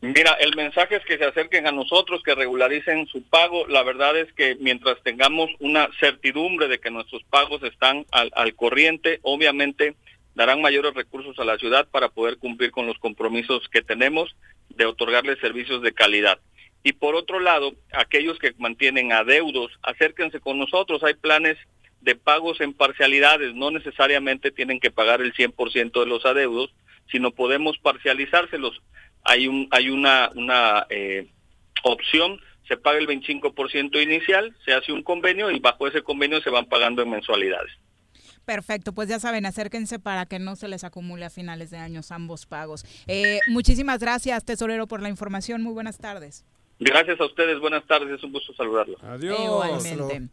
[0.00, 3.66] Mira, el mensaje es que se acerquen a nosotros, que regularicen su pago.
[3.66, 8.54] La verdad es que mientras tengamos una certidumbre de que nuestros pagos están al, al
[8.54, 9.94] corriente, obviamente
[10.36, 14.36] darán mayores recursos a la ciudad para poder cumplir con los compromisos que tenemos
[14.68, 16.38] de otorgarles servicios de calidad.
[16.84, 21.02] Y por otro lado, aquellos que mantienen adeudos, acérquense con nosotros.
[21.02, 21.56] Hay planes
[22.02, 26.72] de pagos en parcialidades, no necesariamente tienen que pagar el 100% de los adeudos,
[27.10, 28.82] sino podemos parcializárselos.
[29.24, 31.26] Hay, un, hay una, una eh,
[31.82, 36.50] opción, se paga el 25% inicial, se hace un convenio y bajo ese convenio se
[36.50, 37.72] van pagando en mensualidades.
[38.46, 42.12] Perfecto, pues ya saben, acérquense para que no se les acumule a finales de años
[42.12, 42.84] ambos pagos.
[43.08, 45.62] Eh, muchísimas gracias, tesorero, por la información.
[45.62, 46.44] Muy buenas tardes.
[46.78, 49.02] Gracias a ustedes, buenas tardes, es un gusto saludarlos.
[49.02, 49.36] Adiós.
[49.40, 50.28] Igualmente.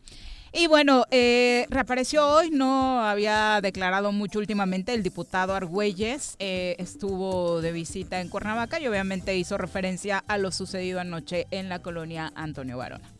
[0.56, 7.62] Y bueno, eh, reapareció hoy, no había declarado mucho últimamente el diputado Argüelles, eh, estuvo
[7.62, 12.32] de visita en Cuernavaca y obviamente hizo referencia a lo sucedido anoche en la colonia
[12.36, 13.13] Antonio Barona.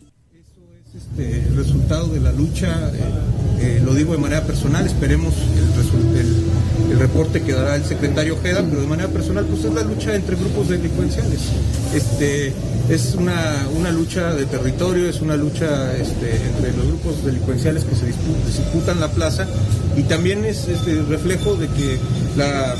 [0.96, 3.00] Este, el resultado de la lucha, eh,
[3.60, 8.82] eh, lo digo de manera personal, esperemos el, reporte que dará el secretario Ojeda, pero
[8.82, 11.40] de manera personal, pues es la lucha entre grupos delincuenciales.
[11.96, 12.54] Este,
[12.90, 17.96] es una, una lucha de territorio, es una lucha este, entre los grupos delincuenciales que
[17.96, 19.48] se disputan, la plaza
[19.98, 21.98] y también es este, reflejo de que
[22.38, 22.76] la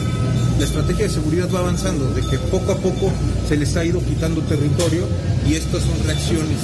[0.58, 3.12] la estrategia de seguridad va avanzando, de que poco a poco
[3.48, 5.08] se les ha ido quitando territorio
[5.48, 6.60] y estas son reacciones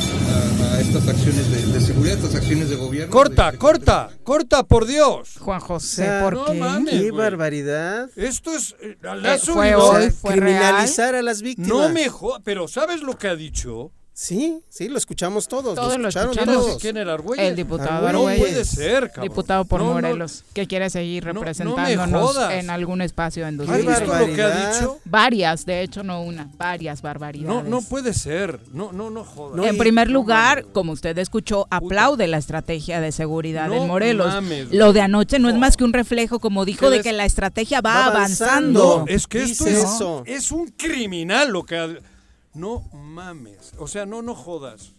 [0.61, 3.11] a, estas acciones de, seguridad, estas acciones de gobierno.
[3.11, 5.37] Corta, corta, corta, por Dios.
[5.39, 6.61] Juan José, ¿por qué?
[6.89, 8.09] qué barbaridad.
[8.15, 8.75] Esto es...
[8.81, 11.69] Eh, eh, fue hoy, fue criminalizar a las víctimas.
[11.69, 13.91] No mejor, pero ¿sabes lo que ha dicho?
[14.21, 15.75] Sí, sí, lo escuchamos todos.
[15.75, 16.81] Todos lo, escucharon todos.
[16.81, 17.47] ¿Quién era Argüelles?
[17.47, 18.37] El diputado Argüelles.
[18.37, 19.29] No puede ser, cabrón.
[19.29, 23.93] Diputado por Morelos, que quiere seguir representándonos en algún espacio en 2020.
[23.93, 24.99] ¿Has lo que ha dicho?
[25.05, 27.63] Varias, de hecho no una, varias barbaridades.
[27.63, 28.59] No, no puede ser.
[28.73, 29.65] No, no, no jodas.
[29.65, 34.33] en primer lugar, como usted escuchó, aplaude la estrategia de seguridad en Morelos.
[34.69, 37.79] lo de anoche no, es más que un reflejo, como dijo, de que la estrategia
[37.79, 38.97] va, avanzando.
[38.97, 39.87] No, es que esto es,
[40.25, 41.87] es un criminal lo que ha
[42.53, 43.73] no mames.
[43.77, 44.91] O sea, no, no jodas.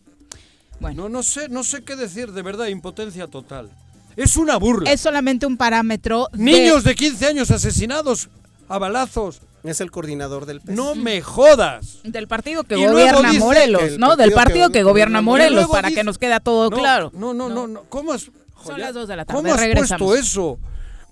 [0.81, 1.05] Bueno.
[1.05, 3.71] No, no sé, no sé qué decir, de verdad, impotencia total.
[4.17, 4.91] Es una burla.
[4.91, 6.29] Es solamente un parámetro.
[6.33, 8.29] Niños de 15 años asesinados
[8.69, 9.41] a balazos.
[9.63, 11.99] Es el coordinador del No me jodas.
[12.03, 14.17] Del partido que gobierna Morelos, ¿no?
[14.17, 17.11] Del partido que, gobierna Morelos, para que nos quede todo claro.
[17.15, 17.83] No, no, no, no.
[17.89, 18.31] ¿Cómo es?
[18.65, 19.43] Son las dos de la tarde.
[19.43, 20.59] ¿Cómo has puesto eso?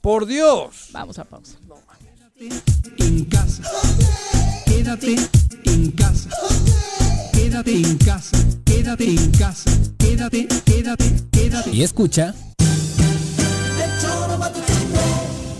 [0.00, 0.88] Por Dios.
[0.92, 1.56] Vamos a pausa.
[2.38, 3.62] en casa.
[4.88, 5.16] Quédate
[5.66, 6.30] en casa.
[7.34, 8.38] Quédate en casa.
[8.64, 9.70] Quédate en casa.
[9.98, 11.70] Quédate, quédate, quédate.
[11.72, 12.34] Y escucha.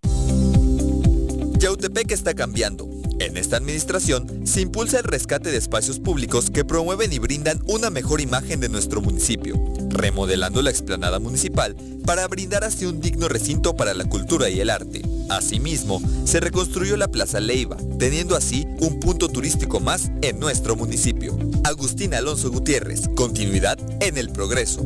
[1.57, 2.89] Yautepec está cambiando.
[3.19, 7.89] En esta administración se impulsa el rescate de espacios públicos que promueven y brindan una
[7.89, 9.55] mejor imagen de nuestro municipio,
[9.89, 14.69] remodelando la explanada municipal para brindar así un digno recinto para la cultura y el
[14.69, 15.01] arte.
[15.29, 21.39] Asimismo, se reconstruyó la Plaza Leiva, teniendo así un punto turístico más en nuestro municipio.
[21.63, 24.85] Agustín Alonso Gutiérrez, continuidad en el progreso.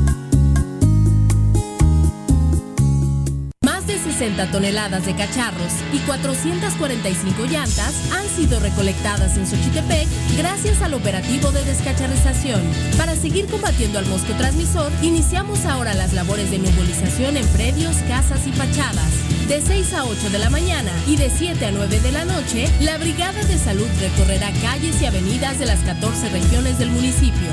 [4.01, 10.81] Más de 60 toneladas de cacharros y 445 llantas han sido recolectadas en Xochitepec gracias
[10.81, 12.61] al operativo de descacharización.
[12.97, 18.47] Para seguir combatiendo al mosco transmisor, iniciamos ahora las labores de nebulización en predios, casas
[18.47, 19.40] y fachadas.
[19.47, 22.69] De 6 a 8 de la mañana y de 7 a 9 de la noche,
[22.79, 27.49] la Brigada de Salud recorrerá calles y avenidas de las 14 regiones del municipio.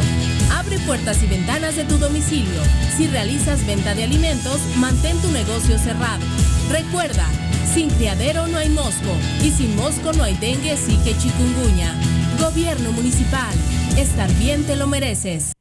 [0.53, 2.63] Abre puertas y ventanas de tu domicilio.
[2.97, 6.25] Si realizas venta de alimentos, mantén tu negocio cerrado.
[6.71, 7.27] Recuerda,
[7.75, 11.95] sin criadero no hay mosco y sin mosco no hay dengue, que chikungunya.
[12.41, 13.55] Gobierno municipal,
[13.97, 15.53] estar bien te lo mereces.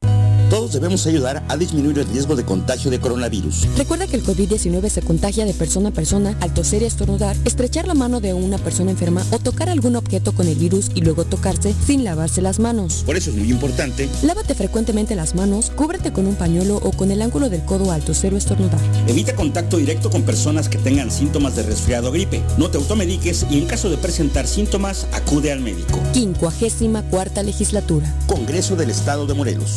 [0.50, 3.68] Todos debemos ayudar a disminuir el riesgo de contagio de coronavirus.
[3.76, 7.86] Recuerda que el COVID-19 se contagia de persona a persona al toser y estornudar, estrechar
[7.86, 11.26] la mano de una persona enferma o tocar algún objeto con el virus y luego
[11.26, 13.02] tocarse sin lavarse las manos.
[13.04, 14.08] Por eso es muy importante.
[14.22, 18.00] Lávate frecuentemente las manos, cúbrete con un pañuelo o con el ángulo del codo al
[18.00, 18.80] toser o estornudar.
[19.06, 22.42] Evita contacto directo con personas que tengan síntomas de resfriado o gripe.
[22.56, 26.00] No te automediques y en caso de presentar síntomas, acude al médico.
[26.14, 28.14] 54 legislatura.
[28.26, 29.76] Congreso del Estado de Morelos.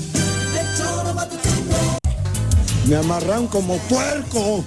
[2.91, 4.65] Me amarran como puerco.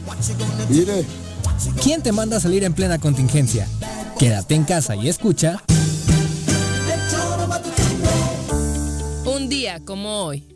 [0.70, 1.04] Mire.
[1.82, 3.68] ¿Quién te manda a salir en plena contingencia?
[4.18, 5.62] Quédate en casa y escucha.
[9.26, 10.48] Un día como hoy.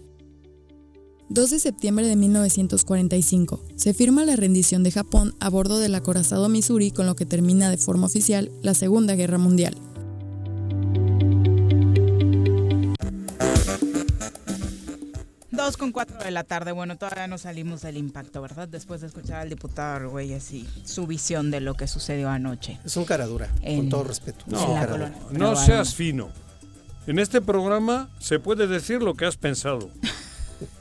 [1.28, 3.60] 2 de septiembre de 1945.
[3.76, 7.68] Se firma la rendición de Japón a bordo del acorazado Missouri con lo que termina
[7.68, 9.76] de forma oficial la Segunda Guerra Mundial.
[15.68, 16.72] Dos con cuatro de la tarde.
[16.72, 18.66] Bueno, todavía no salimos del impacto, ¿verdad?
[18.68, 22.78] Después de escuchar al diputado Argüelles y su visión de lo que sucedió anoche.
[22.86, 24.46] Es un cara dura, con todo respeto.
[24.46, 26.30] No, no seas fino.
[27.06, 29.90] En este programa se puede decir lo que has pensado.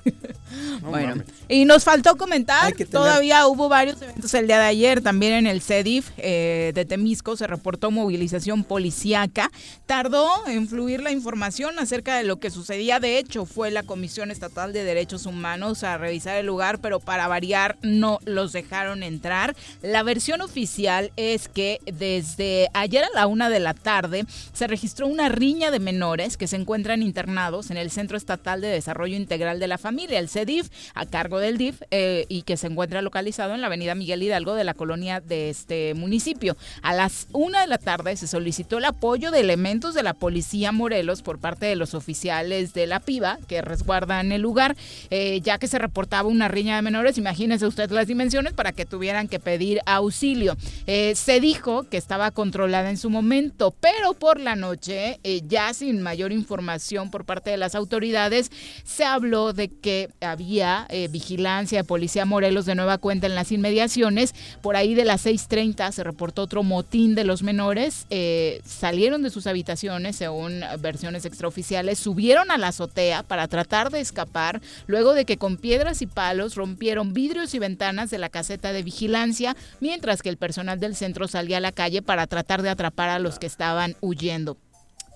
[0.81, 5.47] bueno, y nos faltó comentar, todavía hubo varios eventos el día de ayer, también en
[5.47, 9.51] el CEDIF eh, de Temisco se reportó movilización policíaca,
[9.85, 14.31] tardó en fluir la información acerca de lo que sucedía, de hecho fue la Comisión
[14.31, 19.55] Estatal de Derechos Humanos a revisar el lugar, pero para variar no los dejaron entrar.
[19.81, 25.07] La versión oficial es que desde ayer a la una de la tarde se registró
[25.07, 29.59] una riña de menores que se encuentran internados en el Centro Estatal de Desarrollo Integral
[29.59, 33.55] de la Familia, el CEDIF, a cargo del DIF eh, y que se encuentra localizado
[33.55, 36.55] en la avenida Miguel Hidalgo de la colonia de este municipio.
[36.83, 40.71] A las una de la tarde se solicitó el apoyo de elementos de la policía
[40.71, 44.77] Morelos por parte de los oficiales de la PIBA que resguardan el lugar,
[45.09, 47.17] eh, ya que se reportaba una riña de menores.
[47.17, 50.55] Imagínense usted las dimensiones para que tuvieran que pedir auxilio.
[50.85, 56.03] Eh, se dijo que estaba controlada en su momento, pero por la noche, ya sin
[56.03, 58.51] mayor información por parte de las autoridades,
[58.83, 63.51] se habló de que había eh, vigilancia de Policía Morelos de nueva cuenta en las
[63.51, 64.34] inmediaciones.
[64.61, 68.05] Por ahí de las 6.30 se reportó otro motín de los menores.
[68.09, 73.99] Eh, salieron de sus habitaciones, según versiones extraoficiales, subieron a la azotea para tratar de
[73.99, 78.73] escapar, luego de que con piedras y palos rompieron vidrios y ventanas de la caseta
[78.73, 82.69] de vigilancia, mientras que el personal del centro salía a la calle para tratar de
[82.69, 84.57] atrapar a los que estaban huyendo.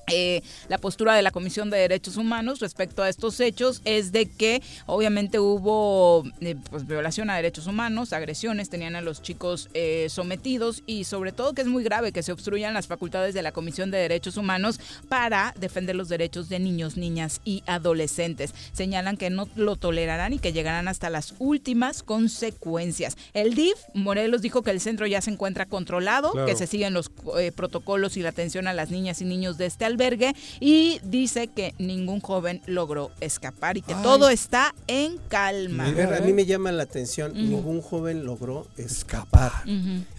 [0.08, 4.26] Eh, la postura de la Comisión de Derechos Humanos respecto a estos hechos es de
[4.26, 10.08] que obviamente hubo eh, pues, violación a derechos humanos, agresiones, tenían a los chicos eh,
[10.10, 13.52] sometidos y sobre todo que es muy grave que se obstruyan las facultades de la
[13.52, 18.54] Comisión de Derechos Humanos para defender los derechos de niños, niñas y adolescentes.
[18.74, 23.18] Señalan que no lo tolerarán y que llegarán hasta las últimas consecuencias.
[23.34, 27.10] El DIF Morelos dijo que el centro ya se encuentra controlado, que se siguen los
[27.56, 31.74] protocolos y la atención a las niñas y niños de este albergue y dice que
[31.78, 35.86] ningún joven logró escapar y que todo está en calma.
[35.88, 39.52] a mí me llama la atención, ningún joven logró escapar.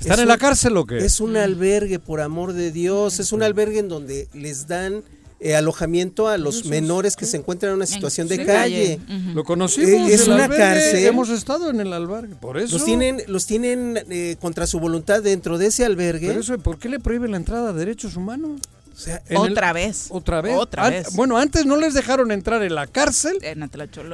[0.00, 0.98] ¿Están en la cárcel o qué?
[0.98, 5.02] Es un albergue, por amor de Dios, es un albergue en donde les dan
[5.44, 9.00] eh, alojamiento a los menores que se encuentran en una situación de calle.
[9.34, 10.08] Lo conocimos.
[10.08, 11.04] es una cárcel.
[11.04, 12.76] Hemos estado en el albergue, por eso.
[12.76, 16.28] Los tienen, los tienen eh, contra su voluntad dentro de ese albergue.
[16.28, 18.60] Pero eso, ¿por qué le prohíbe la entrada a derechos humanos?
[19.36, 20.09] Otra vez.
[20.11, 20.57] Otra vez.
[20.57, 21.14] Otra vez.
[21.14, 23.38] Bueno, antes no les dejaron entrar en la cárcel.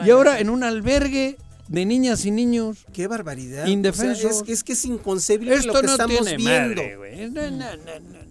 [0.04, 1.36] y ahora en un albergue
[1.68, 2.86] de niñas y niños.
[2.92, 3.66] Qué barbaridad.
[3.66, 4.44] Indefensos.
[4.48, 6.82] es, que es inconcebible lo que no estamos tiene viendo.
[6.82, 8.28] Madre, no, no, no,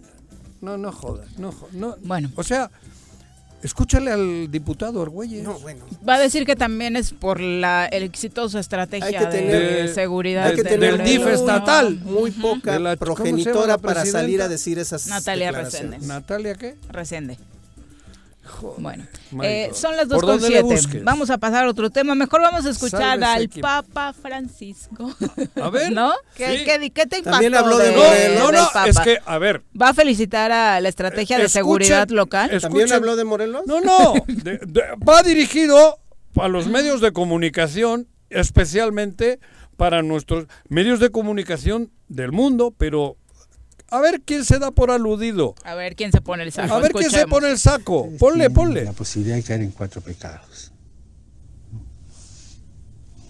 [0.60, 1.38] no, no, jodas.
[1.38, 1.96] No, no.
[2.02, 2.30] Bueno.
[2.34, 2.70] O sea,
[3.62, 5.42] Escúchale al diputado Argüelles.
[5.42, 5.84] No, bueno.
[6.08, 10.98] Va a decir que también es por la exitosa estrategia de, seguridad hay que tener
[10.98, 11.98] del DIF estatal.
[12.04, 15.98] Muy poca progenitora para salir a decir esas Natalia Resende.
[15.98, 16.76] ¿Natalia qué?
[16.88, 17.36] Resende.
[18.78, 19.06] Bueno,
[19.42, 21.02] eh, son las 2.7.
[21.04, 22.14] Vamos a pasar a otro tema.
[22.14, 25.14] Mejor vamos a escuchar al Papa Francisco.
[25.60, 25.92] A ver.
[25.92, 26.12] ¿No?
[26.34, 28.38] ¿Qué, ¿qué, qué te impactó También habló de, Morelos.
[28.38, 29.62] No, no, es que, a ver.
[29.80, 32.50] ¿Va a felicitar a la estrategia de seguridad local?
[32.60, 33.62] ¿También habló de Morelos?
[33.66, 34.14] No, no.
[35.08, 35.98] va dirigido
[36.36, 39.40] a los medios de comunicación, especialmente
[39.76, 43.16] para nuestros medios de comunicación del mundo, pero
[43.90, 45.54] a ver quién se da por aludido.
[45.64, 46.74] A ver quién se pone el saco.
[46.74, 48.10] A ver quién se pone el saco.
[48.18, 48.84] Ponle, ponle.
[48.84, 50.72] La posibilidad de caer en cuatro pecados.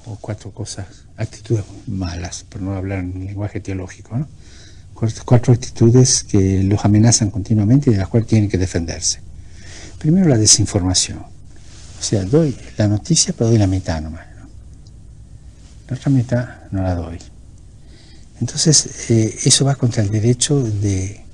[0.05, 0.87] O cuatro cosas,
[1.17, 4.27] actitudes malas, por no hablar en lenguaje teológico, ¿no?
[5.25, 9.21] Cuatro, actitudes que los amenazan continuamente y de las cuales tienen que defenderse.
[9.99, 11.19] Primero la desinformación.
[11.19, 14.27] O sea, doy la noticia, pero doy la mitad nomás.
[15.89, 17.19] La otra mitad no la doy.
[18.41, 21.25] Entonces, eh, eso va contra el derecho de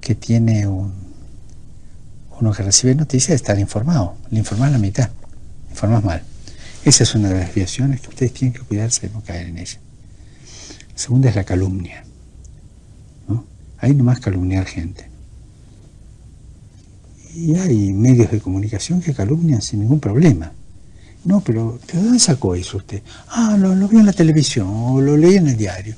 [0.00, 0.92] que tiene un,
[2.40, 4.16] uno que recibe noticias de estar informado.
[4.30, 5.10] Le informas la mitad,
[5.66, 6.22] le informas mal.
[6.84, 9.58] Esa es una de las desviaciones que ustedes tienen que cuidarse de no caer en
[9.58, 9.78] ella.
[10.92, 12.04] La segunda es la calumnia.
[13.26, 13.44] ¿no?
[13.78, 15.08] Hay nomás calumniar gente.
[17.34, 20.52] Y hay medios de comunicación que calumnian sin ningún problema.
[21.28, 23.02] No, pero ¿de dónde sacó eso usted?
[23.28, 25.94] Ah, lo, lo vio en la televisión o lo leí en el diario.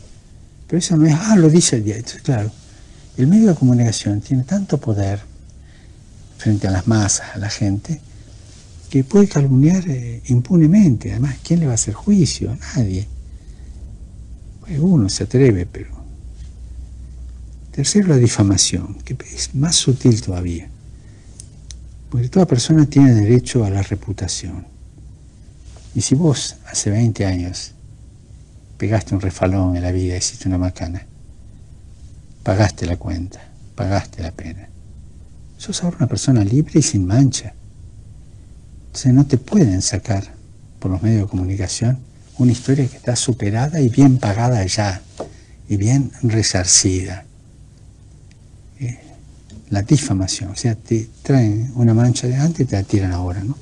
[0.67, 2.01] Pero eso no es, ah, lo dice el diario.
[2.01, 2.51] Entonces, claro,
[3.17, 5.21] el medio de comunicación tiene tanto poder
[6.37, 8.01] frente a las masas, a la gente,
[8.91, 11.13] que puede calumniar eh, impunemente.
[11.13, 12.59] Además, ¿quién le va a hacer juicio?
[12.75, 13.07] Nadie.
[14.63, 15.91] Pues uno se atreve, pero...
[17.71, 20.69] Tercero, la difamación, que es más sutil todavía.
[22.09, 24.80] Porque toda persona tiene derecho a la reputación.
[25.95, 27.73] Y si vos hace 20 años
[28.79, 31.07] pegaste un refalón en la vida, hiciste una macana,
[32.43, 33.41] pagaste la cuenta,
[33.75, 34.69] pagaste la pena.
[35.59, 37.55] Sos ahora una persona libre y sin mancha.
[38.87, 40.25] Entonces no te pueden sacar
[40.79, 41.99] por los medios de comunicación
[42.39, 45.03] una historia que está superada y bien pagada ya,
[45.69, 47.25] y bien resarcida.
[48.81, 48.99] Eh,
[49.69, 53.45] la difamación, o sea, te traen una mancha de antes y te la tiran ahora,
[53.45, 53.57] ¿no?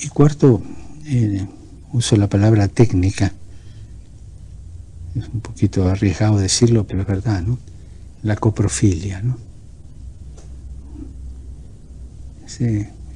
[0.00, 0.62] Y cuarto,
[1.12, 1.46] eh,
[1.92, 3.32] uso la palabra técnica,
[5.14, 7.58] es un poquito arriesgado decirlo, pero es verdad, ¿no?
[8.22, 9.36] La coprofilia, ¿no?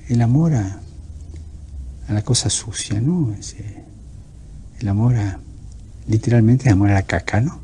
[0.09, 0.80] el amor a,
[2.09, 3.34] la cosa sucia, ¿no?
[4.80, 5.38] el amor a,
[6.09, 7.61] literalmente, amor a la caca, ¿no?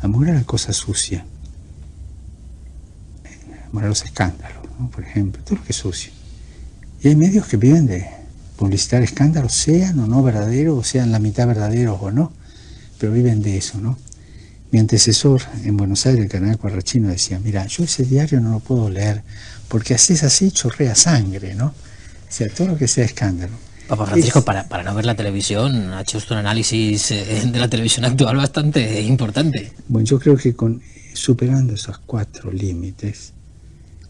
[0.00, 1.24] Amor a la cosa sucia.
[3.70, 4.66] Amor a los escándalos.
[4.90, 6.12] Por ejemplo, todo lo que es sucio.
[7.02, 8.21] Y hay medios que viven de,
[8.62, 12.32] publicitar escándalos, sean o no verdaderos, o sean la mitad verdaderos o no,
[12.96, 13.98] pero viven de eso, ¿no?
[14.70, 18.60] Mi antecesor en Buenos Aires, el canal Cuarrachino, decía, mira, yo ese diario no lo
[18.60, 19.24] puedo leer,
[19.66, 21.66] porque haces así, chorrea sangre, ¿no?
[21.66, 21.74] O
[22.28, 23.52] sea, todo lo que sea escándalo.
[23.88, 27.58] Papá Francisco, para, para no ver la televisión, ha hecho usted un análisis eh, de
[27.58, 29.72] la televisión actual bastante importante.
[29.88, 30.80] Bueno, yo creo que con
[31.14, 33.32] superando esos cuatro límites,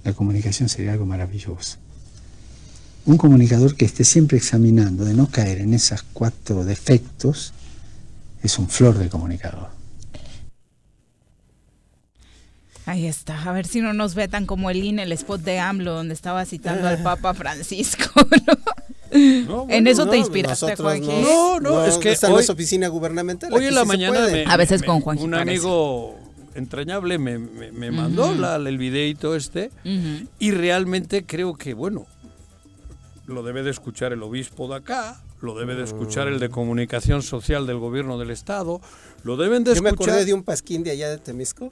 [0.04, 1.78] la comunicación sería algo maravilloso
[3.04, 7.52] un comunicador que esté siempre examinando de no caer en esos cuatro defectos
[8.42, 9.68] es un flor de comunicador.
[12.84, 15.60] Ahí está, a ver si no nos ve tan como el INE, el spot de
[15.60, 18.04] AMLO, donde estaba citando al Papa Francisco.
[19.12, 21.22] en eso te inspiraste, Joaquín.
[21.22, 23.52] No, no, es que está en esa oficina gubernamental.
[23.52, 26.18] Hoy en la mañana a veces con Juan un amigo
[26.54, 27.38] entrañable me,
[27.92, 29.70] mandó el videito este
[30.40, 32.06] y realmente creo que, bueno,
[33.26, 36.52] lo debe de escuchar el obispo de acá, lo debe de escuchar el de mm.
[36.52, 38.80] comunicación social del gobierno del estado,
[39.24, 39.92] lo deben de escuchar.
[39.92, 41.70] Yo me acordé de un pasquín de allá de Temisco.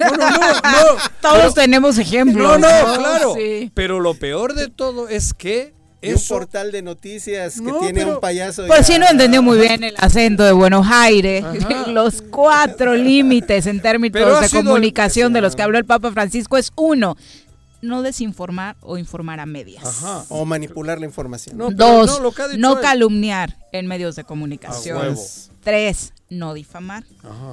[0.00, 0.50] No, no, no,
[1.20, 2.58] Todos tenemos ejemplos.
[2.58, 3.34] No, no, claro.
[3.74, 8.20] Pero lo peor de todo es que es un portal de noticias que tiene un
[8.20, 8.66] payaso.
[8.66, 11.44] Pues sí, no entendió muy bien el acento de Buenos Aires.
[11.86, 16.72] Los cuatro límites en términos de comunicación de los que habló el Papa Francisco es
[16.76, 17.16] uno,
[17.82, 19.84] no desinformar o informar a medias.
[19.84, 20.24] Ajá.
[20.28, 21.58] O manipular la información.
[21.76, 22.20] Dos,
[22.56, 25.16] no, calumniar en medios de comunicación.
[25.60, 27.04] Tres, no difamar.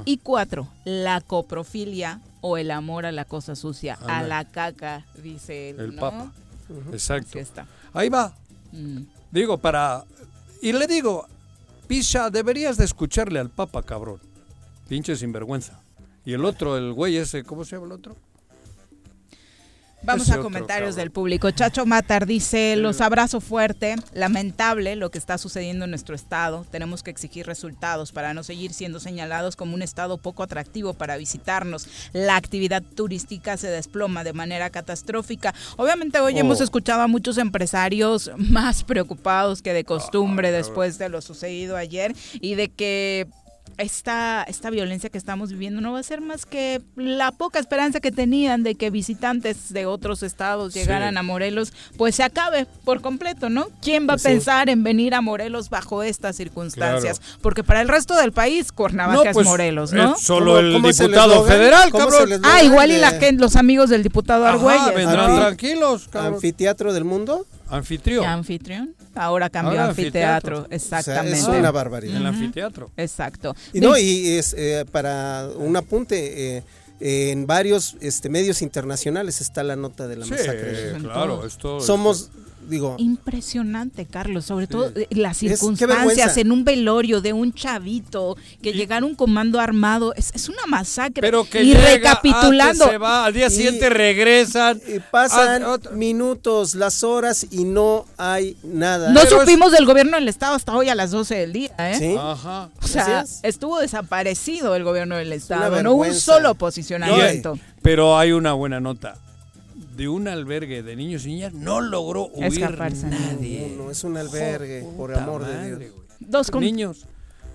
[0.06, 5.72] Y cuatro, la coprofilia o el amor a la cosa sucia, a la caca, dice
[5.72, 6.31] el Papa.
[6.93, 7.38] Exacto.
[7.93, 8.34] Ahí va.
[8.72, 9.01] Mm.
[9.31, 10.06] Digo, para...
[10.61, 11.27] Y le digo,
[11.88, 14.19] Pisha, deberías de escucharle al Papa, cabrón.
[14.88, 15.81] Pinche sinvergüenza.
[16.26, 18.15] Y el otro, el güey ese, ¿cómo se llama el otro?
[20.02, 21.52] Vamos a comentarios del público.
[21.52, 26.66] Chacho Matar dice, los abrazo fuerte, lamentable lo que está sucediendo en nuestro estado.
[26.72, 31.18] Tenemos que exigir resultados para no seguir siendo señalados como un estado poco atractivo para
[31.18, 31.88] visitarnos.
[32.14, 35.54] La actividad turística se desploma de manera catastrófica.
[35.76, 36.64] Obviamente hoy hemos oh.
[36.64, 42.16] escuchado a muchos empresarios más preocupados que de costumbre ah, después de lo sucedido ayer
[42.40, 43.28] y de que
[43.80, 47.99] esta, esta violencia que estamos viviendo no va a ser más que la poca esperanza
[47.99, 53.01] que tenían de que visitantes de otros estados llegaran a Morelos, pues se acabe por
[53.01, 53.69] completo, ¿no?
[53.81, 57.22] ¿Quién va a pensar en venir a Morelos bajo estas circunstancias?
[57.41, 60.18] Porque para el resto del país, Cuernavaca es pues, Morelos, ¿no?
[60.18, 62.41] solo el diputado federal, cabrón.
[62.43, 64.93] Ah, igual y la los amigos del diputado Argüelles.
[64.95, 67.45] vendrán tranquilos, ¿Anfiteatro del mundo?
[67.70, 68.26] Anfitrión.
[68.26, 68.96] Anfitrión.
[69.16, 70.68] Ahora cambió a anfiteatro.
[70.70, 71.38] Exactamente.
[71.38, 72.18] es una barbaridad.
[72.18, 72.91] El anfiteatro.
[72.98, 73.56] Exacto.
[73.74, 76.58] Y no, y es eh, para un apunte.
[76.58, 76.64] Eh,
[77.02, 80.98] en varios este, medios internacionales está la nota de la sí, masacre.
[81.00, 82.30] Claro, esto, Somos
[82.98, 89.06] Impresionante, Carlos, sobre todo eh, las circunstancias en un velorio de un chavito que llegara
[89.06, 91.22] un comando armado, es, una masacre.
[91.22, 94.80] Pero que y recapitulando, se va, al día siguiente regresan.
[94.88, 95.64] Y pasan
[95.94, 99.12] minutos, las horas y no hay nada.
[99.12, 101.96] No supimos del gobierno del estado hasta hoy a las 12 del día, ¿eh?
[101.98, 102.16] Sí.
[102.18, 102.70] Ajá.
[102.82, 107.58] O sea, estuvo desaparecido el gobierno del estado, no un solo posicionamiento.
[107.82, 109.16] Pero hay una buena nota
[110.00, 113.76] de un albergue de niños y niñas no logró huir nadie.
[113.78, 115.92] No, es un albergue, por amor de Dios.
[116.22, 117.06] Dos niños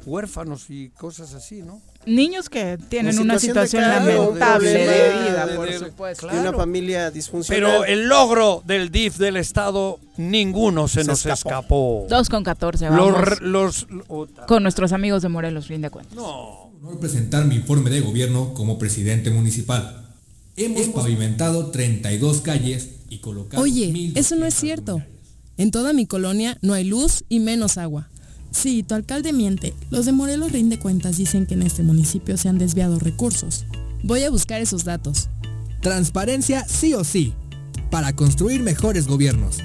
[0.05, 1.81] huérfanos y cosas así, ¿no?
[2.05, 6.29] Niños que tienen una situación lamentable de, vida, por supuesto.
[6.31, 7.63] Una familia disfuncional.
[7.79, 12.07] Pero el logro del DIF del Estado, ninguno se, nos escapó.
[12.11, 13.41] Dos con catorce, vamos.
[13.41, 13.87] Los,
[14.47, 16.15] con nuestros amigos de Morelos, fin de cuentas.
[16.15, 16.71] No.
[16.83, 20.04] Voy a presentar mi informe de gobierno como presidente municipal.
[20.57, 23.61] Hemos pavimentado 32 calles y colocado...
[23.61, 25.03] Oye, eso no es cierto.
[25.57, 28.09] En toda mi colonia no hay luz y menos agua.
[28.53, 29.75] Sí, tu alcalde miente.
[29.91, 33.65] Los de Morelos Rinde Cuentas dicen que en este municipio se han desviado recursos.
[34.05, 35.29] Voy a buscar esos datos.
[35.81, 37.33] Transparencia sí o sí,
[37.91, 39.59] para construir mejores gobiernos.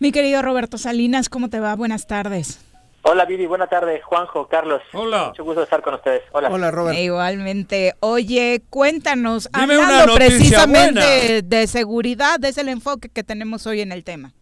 [0.00, 1.76] Mi querido Roberto Salinas, ¿cómo te va?
[1.76, 2.58] Buenas tardes.
[3.04, 4.80] Hola Vivi, buena tarde, Juanjo, Carlos.
[4.92, 5.28] Hola.
[5.28, 6.22] Mucho gusto estar con ustedes.
[6.30, 6.48] Hola.
[6.50, 6.96] Hola Robert.
[6.96, 7.94] igualmente.
[7.98, 14.32] Oye, cuéntanos, hablando precisamente de seguridad, es el enfoque que tenemos hoy en el tema.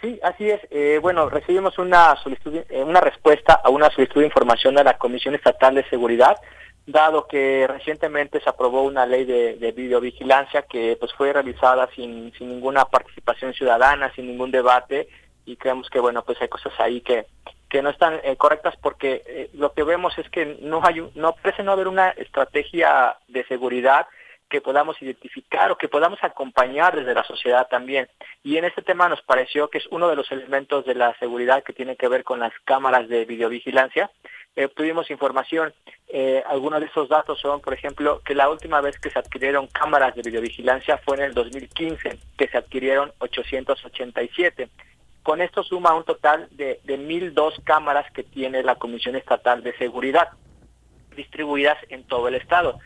[0.00, 0.60] Sí, así es.
[0.70, 4.96] Eh, bueno, recibimos una solicitud, eh, una respuesta a una solicitud de información de la
[4.96, 6.36] Comisión Estatal de Seguridad,
[6.86, 12.32] dado que recientemente se aprobó una ley de, de videovigilancia que pues fue realizada sin,
[12.38, 15.08] sin ninguna participación ciudadana, sin ningún debate
[15.48, 17.26] y creemos que bueno pues hay cosas ahí que
[17.68, 21.34] que no están eh, correctas porque eh, lo que vemos es que no hay no
[21.34, 24.06] parece no haber una estrategia de seguridad
[24.48, 28.08] que podamos identificar o que podamos acompañar desde la sociedad también.
[28.42, 31.62] Y en este tema nos pareció que es uno de los elementos de la seguridad
[31.62, 34.10] que tiene que ver con las cámaras de videovigilancia.
[34.56, 35.72] Eh, tuvimos información,
[36.08, 39.68] eh, algunos de esos datos son, por ejemplo, que la última vez que se adquirieron
[39.68, 44.68] cámaras de videovigilancia fue en el 2015, que se adquirieron 887.
[45.28, 49.76] Con esto suma un total de, de 1.002 cámaras que tiene la Comisión Estatal de
[49.76, 50.30] Seguridad,
[51.14, 52.78] distribuidas en todo el Estado.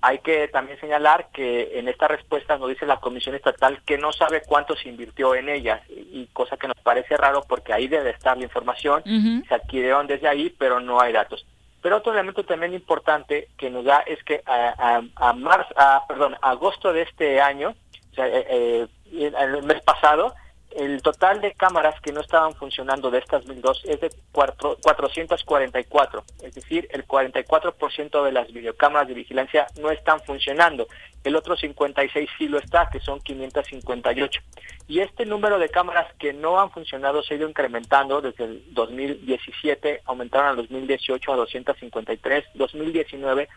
[0.00, 4.14] Hay que también señalar que en esta respuesta nos dice la Comisión Estatal que no
[4.14, 8.08] sabe cuánto se invirtió en ellas, y cosa que nos parece raro porque ahí debe
[8.08, 9.02] estar la información,
[9.46, 11.44] se adquirieron desde ahí, pero no hay datos.
[11.82, 16.34] Pero otro elemento también importante que nos da es que a, a, marzo, a, perdón,
[16.40, 17.74] agosto de este año,
[18.12, 20.34] o sea, eh, eh, el mes pasado,
[20.76, 26.54] el total de cámaras que no estaban funcionando de estas 1002 es de 444, es
[26.54, 30.86] decir, el 44% de las videocámaras de vigilancia no están funcionando.
[31.24, 34.40] El otro 56 sí lo está, que son 558.
[34.88, 38.64] Y este número de cámaras que no han funcionado se ha ido incrementando desde el
[38.74, 43.48] 2017, aumentaron al 2018 a 253, 2019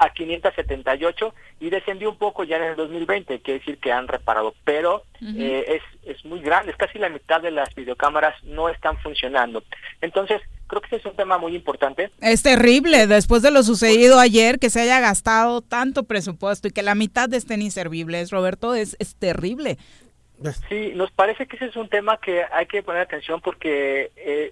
[0.00, 4.54] a 578 y descendió un poco ya en el 2020, quiere decir que han reparado,
[4.64, 5.82] pero eh, es,
[6.16, 9.62] es muy grande, es casi la mitad de las videocámaras no están funcionando.
[10.00, 12.10] Entonces, creo que ese es un tema muy importante.
[12.22, 16.82] Es terrible, después de lo sucedido ayer, que se haya gastado tanto presupuesto y que
[16.82, 19.76] la mitad estén inservibles, Roberto, es, es terrible.
[20.70, 24.50] Sí, nos parece que ese es un tema que hay que poner atención porque eh,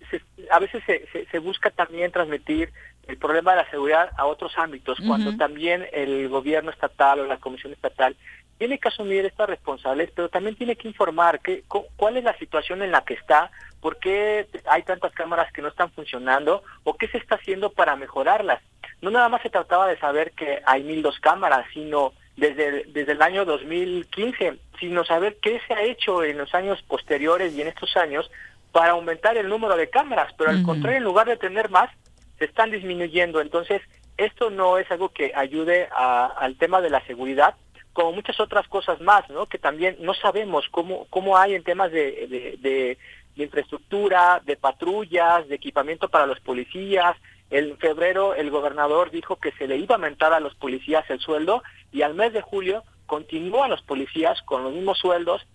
[0.50, 2.70] a veces se, busca también transmitir
[3.08, 7.38] el problema de la seguridad a otros ámbitos, cuando también el gobierno estatal o la
[7.38, 8.14] comisión estatal
[8.58, 11.64] tiene que asumir estas responsabilidades, pero también tiene que informar que,
[11.96, 15.68] cuál es la situación en la que está, por qué hay tantas cámaras que no
[15.68, 18.60] están funcionando o qué se está haciendo para mejorarlas.
[19.00, 23.12] No nada más se trataba de saber que hay mil dos cámaras, sino desde, desde
[23.12, 27.68] el año 2015, sino saber qué se ha hecho en los años posteriores y en
[27.68, 28.30] estos años
[28.72, 31.90] para aumentar el número de cámaras, pero al contrario, en lugar de tener más,
[32.38, 33.40] se están disminuyendo.
[33.40, 33.82] Entonces,
[34.16, 37.54] esto no es algo que ayude al tema de la seguridad,
[37.92, 39.46] como muchas otras cosas más, ¿no?
[39.46, 42.98] Que también no sabemos cómo, cómo hay en temas de, de
[43.42, 47.16] infraestructura, de patrullas, de equipamiento para los policías,
[47.50, 51.20] en febrero el gobernador dijo que se le iba a aumentar a los policías el
[51.20, 51.62] sueldo
[51.92, 55.46] y al mes de julio continúan los policías con los mismos sueldos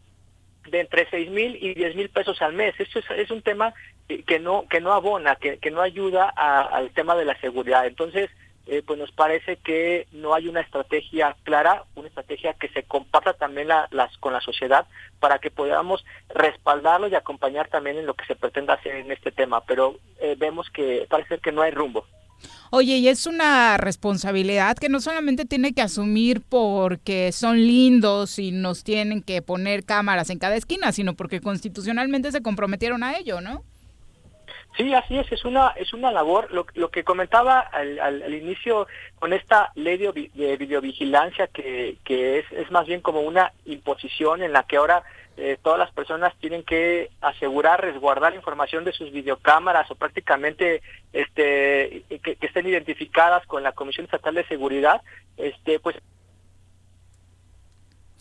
[0.69, 2.73] de entre seis mil y diez mil pesos al mes.
[2.79, 3.73] Esto es, un tema
[4.07, 7.85] que no que no abona, que, que no ayuda al tema de la seguridad.
[7.85, 8.29] Entonces,
[8.65, 13.33] eh, pues nos parece que no hay una estrategia clara, una estrategia que se comparta
[13.33, 14.87] también las, con la sociedad
[15.19, 19.31] para que podamos respaldarlo y acompañar también en lo que se pretenda hacer en este
[19.31, 19.65] tema.
[19.65, 22.05] Pero eh, vemos que parece que no hay rumbo.
[22.71, 28.51] Oye, y es una responsabilidad que no solamente tiene que asumir porque son lindos y
[28.51, 33.41] nos tienen que poner cámaras en cada esquina, sino porque constitucionalmente se comprometieron a ello,
[33.41, 33.63] ¿no?
[34.75, 38.87] Sí, así es, es una, es una labor, lo, lo que comentaba al, al, inicio
[39.19, 44.51] con esta ley de, videovigilancia que, que es, es más bien como una imposición en
[44.51, 45.03] la que ahora
[45.37, 50.81] eh, todas las personas tienen que asegurar, resguardar información de sus videocámaras o prácticamente
[51.11, 55.01] este, que, que estén identificadas con la Comisión Estatal de Seguridad,
[55.37, 55.97] este, pues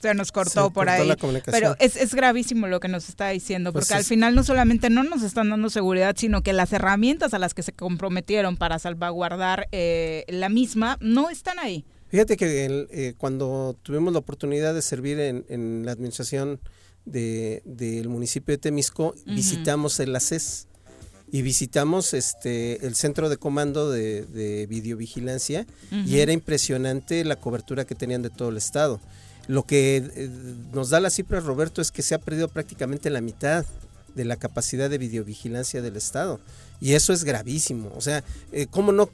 [0.03, 1.11] se nos cortó por ahí.
[1.47, 4.91] Pero es, es, gravísimo lo que nos está diciendo, pues porque al final no solamente
[4.91, 8.79] no nos están dando seguridad, sino que las herramientas a las que se comprometieron para
[8.79, 11.85] salvaguardar eh, la misma no están ahí.
[12.09, 16.61] Fíjate que eh, cuando tuvimos la oportunidad de servir en, la administración
[17.07, 20.69] del municipio de Temisco, visitamos el ACES
[21.33, 27.95] y visitamos este el centro de comando de, videovigilancia y era impresionante la cobertura que
[27.95, 29.01] tenían de todo el estado.
[29.49, 30.31] Lo que eh,
[30.73, 33.65] nos da la cifra, Roberto, es que se ha perdido prácticamente la mitad
[34.15, 36.39] de la capacidad de videovigilancia del Estado.
[36.83, 37.93] Y eso es gravísimo.
[37.97, 39.09] O sea, eh, ¿cómo, no,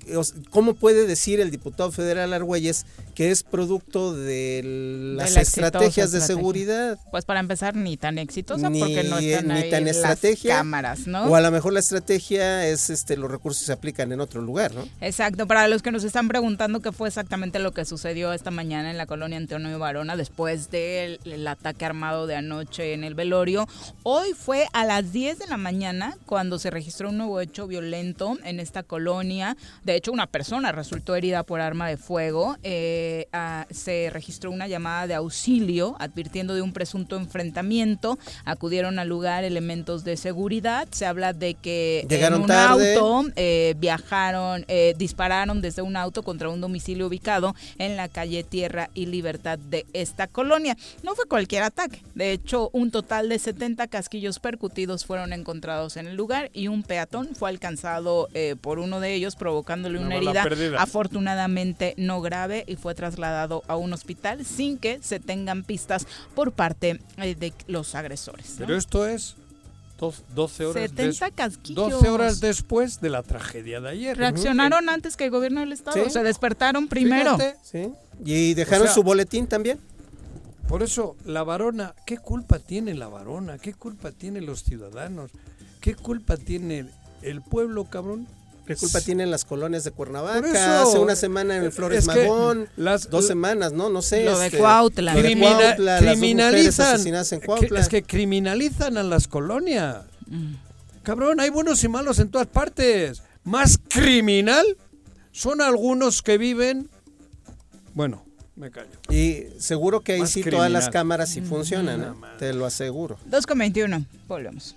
[0.48, 4.62] ¿cómo puede decir el diputado federal Argüelles que es producto de
[5.18, 6.98] las estrategias de seguridad?
[7.10, 11.24] Pues para empezar, ni tan exitosa porque no están ni tan estrategia, las cámaras, ¿no?
[11.24, 14.74] O a lo mejor la estrategia es este los recursos se aplican en otro lugar,
[14.74, 14.88] ¿no?
[15.02, 15.46] Exacto.
[15.46, 18.96] Para los que nos están preguntando qué fue exactamente lo que sucedió esta mañana en
[18.96, 23.68] la colonia Antonio Barona después del ataque armado de anoche en el velorio,
[24.04, 28.38] hoy fue a las 10 de la mañana cuando se registró un nuevo hecho violento
[28.44, 29.56] en esta colonia.
[29.84, 32.56] De hecho, una persona resultó herida por arma de fuego.
[32.62, 38.18] Eh, ah, se registró una llamada de auxilio advirtiendo de un presunto enfrentamiento.
[38.44, 40.88] Acudieron al lugar elementos de seguridad.
[40.90, 46.48] Se habla de que en un auto eh, viajaron, eh, dispararon desde un auto contra
[46.48, 50.76] un domicilio ubicado en la calle Tierra y Libertad de esta colonia.
[51.02, 52.02] No fue cualquier ataque.
[52.14, 56.82] De hecho, un total de 70 casquillos percutidos fueron encontrados en el lugar y un
[56.82, 60.44] peatón fue alcanzado eh, por uno de ellos, provocándole una, herida
[60.78, 66.52] afortunadamente no grave y fue trasladado a un hospital sin que se tengan pistas por
[66.52, 68.54] parte eh, de los agresores.
[68.58, 69.36] Pero esto es
[69.98, 71.90] 12 horas, 70 casquillos.
[71.90, 74.16] 12 horas después de la tragedia de ayer.
[74.16, 77.36] Reaccionaron antes que el gobierno del estado, se despertaron primero.
[77.62, 77.92] sí.
[78.24, 79.78] Y dejaron su boletín también.
[80.68, 83.58] Por eso, la varona, ¿qué culpa tiene la varona?
[83.58, 85.30] ¿Qué culpa tienen los ciudadanos?
[85.80, 86.84] ¿Qué culpa tiene
[87.22, 88.26] el pueblo, cabrón.
[88.68, 90.82] ¿Qué culpa tienen las colonias de Cuernavaca?
[90.82, 93.88] Hace una semana en Flores Magón, las, dos semanas, ¿no?
[93.88, 94.24] No sé.
[94.24, 95.14] Lo de este, Cuautla.
[95.14, 97.00] criminalizan.
[97.76, 100.04] es que criminalizan a las colonias.
[100.26, 100.56] Mm.
[101.02, 103.22] Cabrón, hay buenos y malos en todas partes.
[103.42, 104.66] Más criminal
[105.32, 106.90] son algunos que viven.
[107.94, 108.22] Bueno,
[108.54, 108.90] me callo.
[109.08, 112.12] Y seguro que ahí sí todas las cámaras sí funcionan, ¿eh?
[112.38, 113.16] te lo aseguro.
[113.30, 114.04] 2,21.
[114.28, 114.74] Volvemos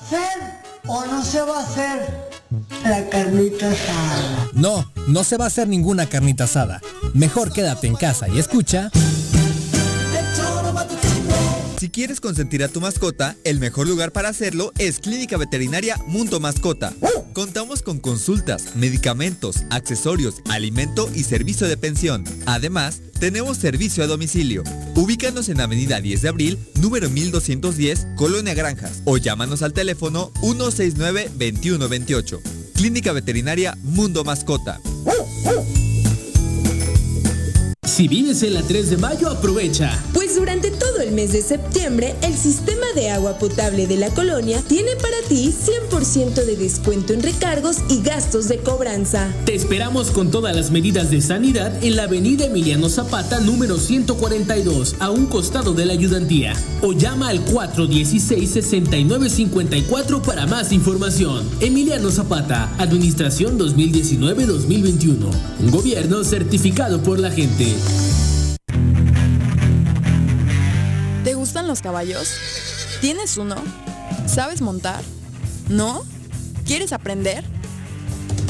[0.00, 2.30] hacer o no se va a hacer
[2.84, 4.48] la carnita asada?
[4.52, 6.80] No, no se va a hacer ninguna carnita asada.
[7.14, 8.90] Mejor quédate en casa y escucha.
[11.86, 16.40] Si quieres consentir a tu mascota, el mejor lugar para hacerlo es Clínica Veterinaria Mundo
[16.40, 16.92] Mascota.
[17.32, 22.24] Contamos con consultas, medicamentos, accesorios, alimento y servicio de pensión.
[22.44, 24.64] Además, tenemos servicio a domicilio.
[24.96, 32.40] Ubícanos en Avenida 10 de Abril, número 1210, Colonia Granjas, o llámanos al teléfono 169-2128.
[32.74, 34.80] Clínica Veterinaria Mundo Mascota.
[37.86, 40.02] Si vives en la 3 de mayo, aprovecha.
[40.12, 44.60] Pues durante todo el mes de septiembre, el sistema de agua potable de la colonia
[44.66, 45.54] tiene para ti
[45.90, 49.32] 100% de descuento en recargos y gastos de cobranza.
[49.44, 54.96] Te esperamos con todas las medidas de sanidad en la avenida Emiliano Zapata, número 142,
[54.98, 56.54] a un costado de la ayudantía.
[56.82, 61.48] O llama al 416-6954 para más información.
[61.60, 65.30] Emiliano Zapata, Administración 2019-2021.
[65.60, 67.75] Un gobierno certificado por la gente.
[71.24, 72.28] ¿Te gustan los caballos?
[73.00, 73.56] ¿Tienes uno?
[74.26, 75.02] ¿Sabes montar?
[75.68, 76.04] ¿No?
[76.64, 77.44] ¿Quieres aprender?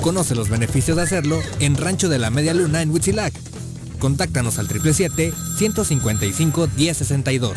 [0.02, 3.34] Conoce los beneficios de hacerlo en Rancho de la Media Luna en Huitzilac.
[3.98, 7.52] Contáctanos al 777-155-1062.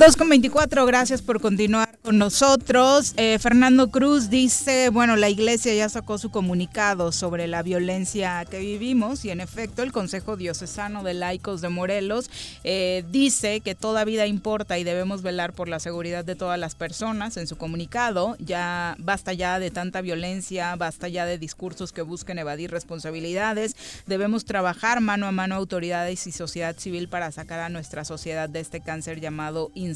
[0.00, 3.12] 2 con 24, gracias por continuar con nosotros.
[3.18, 8.60] Eh, Fernando Cruz dice, bueno, la iglesia ya sacó su comunicado sobre la violencia que
[8.60, 12.30] vivimos y en efecto el Consejo Diocesano de Laicos de Morelos
[12.64, 16.74] eh, dice que toda vida importa y debemos velar por la seguridad de todas las
[16.74, 17.36] personas.
[17.36, 22.38] En su comunicado ya basta ya de tanta violencia, basta ya de discursos que busquen
[22.38, 23.76] evadir responsabilidades.
[24.06, 28.60] Debemos trabajar mano a mano autoridades y sociedad civil para sacar a nuestra sociedad de
[28.60, 29.89] este cáncer llamado inseguridad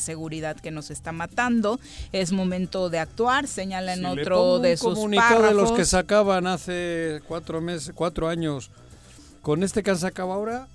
[0.61, 1.79] que nos está matando.
[2.13, 5.89] Es momento de actuar, señala en Si otro de sus comunicado de los que párrafos.
[5.89, 8.71] sacaban hace cuatro meses, cuatro años,
[9.43, 10.67] con este que han sacado ahora,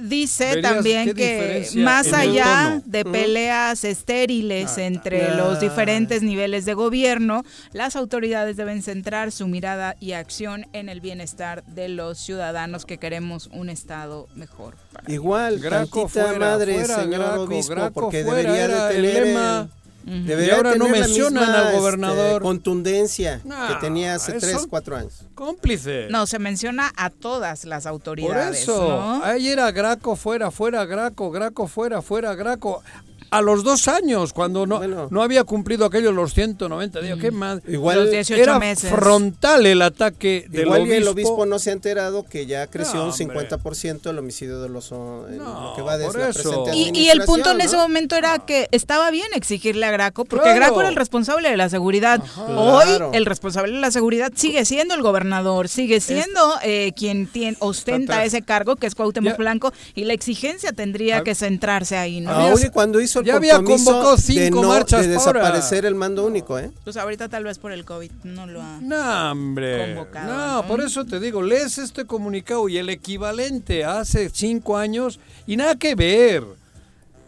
[0.00, 5.34] Dice Verías también que más el allá de peleas estériles entre Ah.
[5.34, 11.00] los diferentes niveles de gobierno, las autoridades deben centrar su mirada y acción en el
[11.00, 14.76] bienestar de los ciudadanos que queremos un estado mejor.
[15.06, 18.96] Igual, Graco tantita fuera, madre, fuera, señor Graco, obispo, Graco porque fuera, debería era de
[18.96, 19.68] el tener lema.
[20.06, 22.42] El- Y debería ahora no tener la mencionan misma, al este, gobernador.
[22.42, 25.22] contundencia No, que tenía hace tres, cuatro años.
[25.34, 26.08] cómplice.
[26.10, 28.62] No, se menciona a todas las Por autoridades.
[28.62, 29.24] eso, ¿no?
[29.24, 32.82] ayer era Graco fuera, fuera, Graco, Graco fuera, fuera, Graco.
[33.30, 37.60] A los dos años, cuando no, no había cumplido aquellos los 190 días, ¿qué más?
[37.68, 38.90] Igual- Los 18 era meses.
[38.90, 40.96] frontal el ataque del Igual obispo.
[40.96, 43.48] el obispo no se ha enterado que ya creció No, un hombre.
[43.48, 46.64] 50% el homicidio de los en lo que va desde por la eso.
[46.64, 50.24] presente Y, y el punto en ese momento era que estaba bien exigirle a Graco,
[50.24, 50.56] porque Claro.
[50.60, 52.20] Graco era el responsable de la seguridad.
[52.56, 53.10] Hoy Claro.
[53.14, 58.24] el responsable de la seguridad sigue siendo el gobernador, sigue siendo eh, quien tien- ostenta
[58.24, 62.30] ese cargo, que es Cuauhtémoc Ya- Blanco, y la exigencia tendría que centrarse ahí, ¿no?
[62.32, 65.40] Aún y cuando hizo el ya había convocado de, cinco no, marchas de ahora.
[65.40, 66.70] desaparecer el mando único, ¿eh?
[66.84, 68.78] Pues ahorita tal vez por el COVID no lo ha...
[68.80, 69.86] No, hombre.
[69.86, 70.68] convocado, no, ¿no?
[70.68, 75.76] por eso te digo, lees este comunicado y el equivalente hace cinco años y nada
[75.76, 76.44] que ver.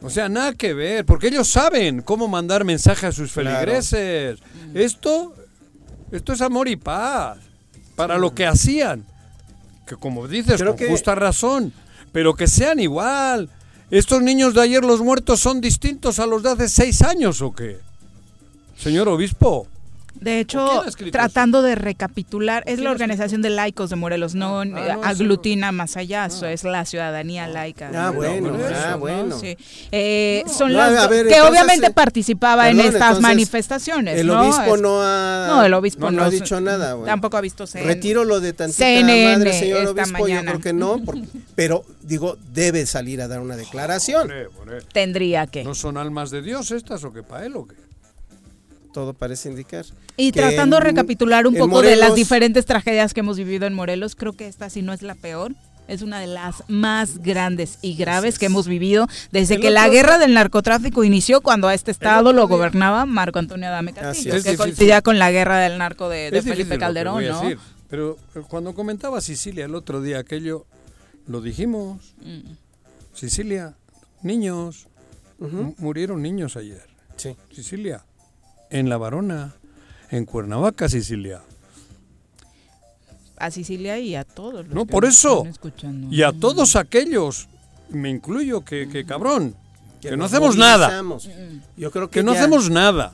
[0.02, 4.40] O sea, nada que ver, porque ellos saben cómo mandar mensaje a sus feligreses.
[4.74, 5.32] Esto,
[6.10, 7.38] esto es amor y paz
[7.94, 9.06] para lo que hacían.
[9.86, 11.72] Que como dices, con justa razón,
[12.10, 13.48] pero que sean igual.
[13.92, 17.52] ¿Estos niños de ayer los muertos son distintos a los de hace seis años o
[17.52, 17.78] qué?
[18.78, 19.66] Señor obispo.
[20.20, 24.96] De hecho, tratando de recapitular, es la organización de laicos de Morelos, no ah, eh,
[25.02, 27.90] aglutina más allá, eso es la ciudadanía laica.
[27.94, 29.40] Ah, bueno, ah, bueno.
[29.90, 34.18] Eh, son las que obviamente participaba en estas manifestaciones.
[34.18, 36.96] El obispo no ha, no, el obispo no, ha dicho nada.
[37.04, 37.94] Tampoco ha visto CNN.
[37.94, 41.00] Retiro lo de tantita madre, señor obispo, yo creo que no,
[41.54, 44.30] pero digo, debe salir a dar una declaración.
[44.92, 45.64] Tendría que.
[45.64, 47.74] ¿No son almas de Dios estas o qué para él o qué?
[48.92, 49.84] Todo parece indicar.
[50.16, 54.14] Y tratando de recapitular un poco de las diferentes tragedias que hemos vivido en Morelos,
[54.14, 55.54] creo que esta sí no es la peor.
[55.88, 60.16] Es una de las más grandes y graves que hemos vivido desde que la guerra
[60.16, 65.02] del narcotráfico inició cuando a este estado lo gobernaba Marco Antonio Adame Castillo, que coincidía
[65.02, 67.42] con la guerra del narco de, Felipe Calderón, ¿no?
[67.90, 70.66] Pero eh, cuando comentaba Sicilia el otro día aquello,
[71.26, 72.14] lo dijimos.
[72.24, 72.52] Mm.
[73.12, 73.74] Sicilia,
[74.22, 74.86] niños,
[75.76, 76.86] murieron niños ayer.
[77.16, 77.36] Sí.
[77.50, 78.02] Sicilia
[78.72, 79.54] en La Varona,
[80.10, 81.42] en Cuernavaca, Sicilia.
[83.36, 85.46] A Sicilia y a todos los No, por eso.
[86.10, 87.48] Y a todos aquellos,
[87.90, 89.54] me incluyo, que, cabrón,
[90.00, 91.02] que, no hacemos nada.
[91.76, 93.12] Yo creo que, no hacemos nada.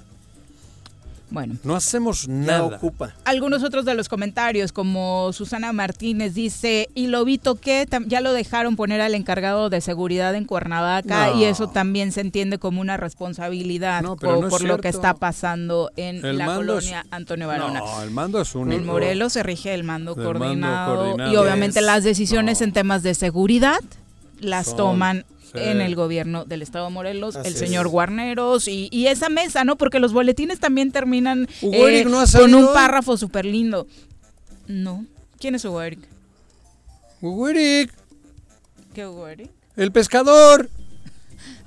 [1.31, 1.57] Bueno.
[1.65, 2.65] No hacemos nada.
[2.65, 3.15] ocupa.
[3.25, 8.33] Algunos otros de los comentarios, como Susana Martínez dice, y lo vi que ya lo
[8.33, 12.97] dejaron poner al encargado de seguridad en Cuernavaca y eso también se entiende como una
[12.97, 17.81] responsabilidad por, lo que está pasando en la colonia Antonio Barona.
[17.81, 18.73] No, el mando es un...
[18.73, 23.81] En Morelos se rige el mando, coordinado, y obviamente las decisiones en temas de seguridad
[24.41, 29.65] las toman en el gobierno del Estado de Morelos, el señor Guarneros y, esa mesa,
[29.65, 29.77] ¿no?
[29.77, 32.05] Porque los boletines también terminan eh,
[32.37, 33.87] con un párrafo súper lindo.
[34.67, 35.07] No.
[35.39, 36.01] ¿Quién es Hugo Eric?
[37.21, 37.93] Hugo Eric.
[38.95, 39.51] ¿Qué Hugo Eric?
[39.77, 40.69] El pescador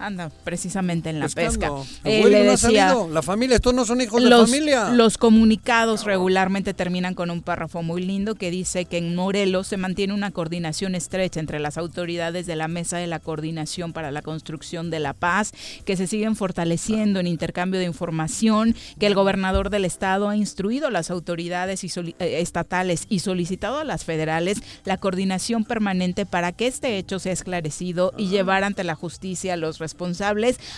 [0.06, 1.72] anda precisamente en la pesca.
[2.04, 4.90] Eh, le decía, la familia, estos no son hijos de familia.
[4.90, 9.78] Los comunicados regularmente terminan con un párrafo muy lindo que dice que en Morelos se
[9.78, 14.22] mantiene una coordinación estrecha entre las autoridades de la Mesa de la Coordinación para la
[14.22, 15.52] Construcción de la Paz,
[15.86, 20.88] que se siguen fortaleciendo en intercambio de información, que el gobernador del estado ha instruido
[20.88, 26.68] a las autoridades eh, estatales y solicitado a las federales la coordinación permanente para que
[26.68, 29.91] este hecho sea esclarecido y llevar ante la justicia a los responsables,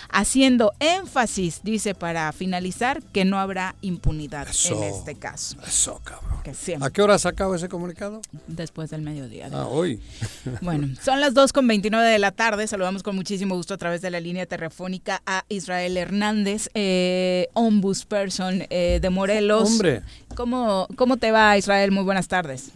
[0.10, 5.58] haciendo énfasis, dice para finalizar, que no habrá impunidad en este caso.
[5.66, 6.34] Eso, cabrón.
[6.82, 8.22] ¿A qué hora sacado ese comunicado?
[8.48, 9.50] Después del mediodía.
[9.54, 10.02] ah, hoy.
[10.62, 12.68] Bueno, son las 2 con 29 de la tarde.
[12.68, 18.66] Saludamos con muchísimo gusto a través de la línea telefónica a Israel Hernández, eh, ombudsperson
[18.70, 19.70] eh, de Morelos.
[19.70, 20.02] Hombre.
[20.36, 21.92] ¿Cómo, ¿Cómo te va, Israel?
[21.92, 22.72] Muy buenas tardes.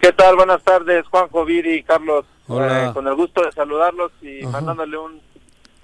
[0.00, 0.36] ¿Qué tal?
[0.36, 2.24] Buenas tardes, Juanjo, Viri, Carlos.
[2.48, 5.20] Eh, con el gusto de saludarlos y mandándole un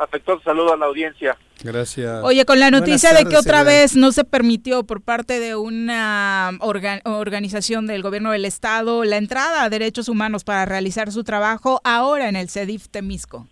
[0.00, 1.36] afectuoso saludo a la audiencia.
[1.62, 2.24] Gracias.
[2.24, 6.52] Oye, con la noticia de que otra vez no se permitió por parte de una
[6.60, 12.28] organización del gobierno del estado la entrada a derechos humanos para realizar su trabajo ahora
[12.28, 13.46] en el CEDIF Temisco.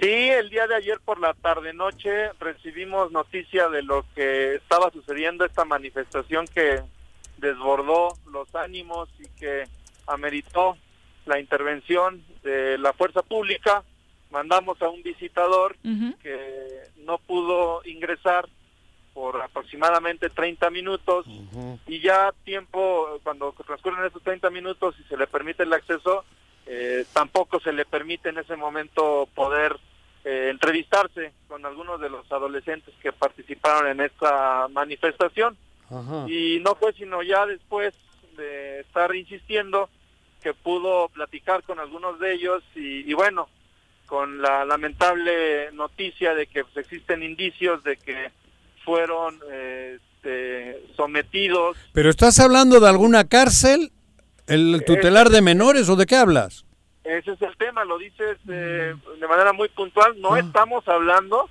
[0.00, 4.92] Sí, el día de ayer por la tarde noche recibimos noticia de lo que estaba
[4.92, 6.82] sucediendo esta manifestación que
[7.38, 9.64] desbordó los ánimos y que
[10.06, 10.76] ameritó
[11.26, 13.82] la intervención de la fuerza pública
[14.30, 15.76] mandamos a un visitador
[16.22, 18.48] que no pudo ingresar
[19.14, 21.26] por aproximadamente 30 minutos
[21.86, 26.24] y ya tiempo, cuando transcurren esos 30 minutos y se le permite el acceso,
[26.66, 29.76] eh, tampoco se le permite en ese momento poder
[30.24, 35.56] eh, entrevistarse con algunos de los adolescentes que participaron en esta manifestación.
[36.28, 37.94] Y no fue sino ya después
[38.36, 39.88] de estar insistiendo
[40.42, 43.48] que pudo platicar con algunos de ellos y bueno,
[44.08, 48.32] con la lamentable noticia de que pues, existen indicios de que
[48.84, 51.76] fueron este, sometidos.
[51.92, 53.92] ¿Pero estás hablando de alguna cárcel?
[54.46, 56.64] ¿El tutelar de menores o de qué hablas?
[57.04, 60.18] Ese es el tema, lo dices eh, de manera muy puntual.
[60.20, 60.40] No ah.
[60.40, 61.48] estamos hablando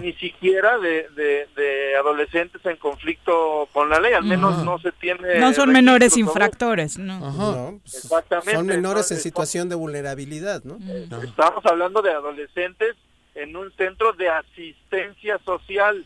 [0.00, 5.38] ni siquiera de, de, adolescentes en conflicto con la ley, al menos no se tiene...
[5.38, 7.78] No son menores infractores, no.
[7.82, 8.54] Pues, Exactamente.
[8.54, 10.78] Son menores en situación de vulnerabilidad, ¿no?
[11.22, 12.96] Estamos hablando de adolescentes
[13.34, 16.04] en un centro de asistencia social,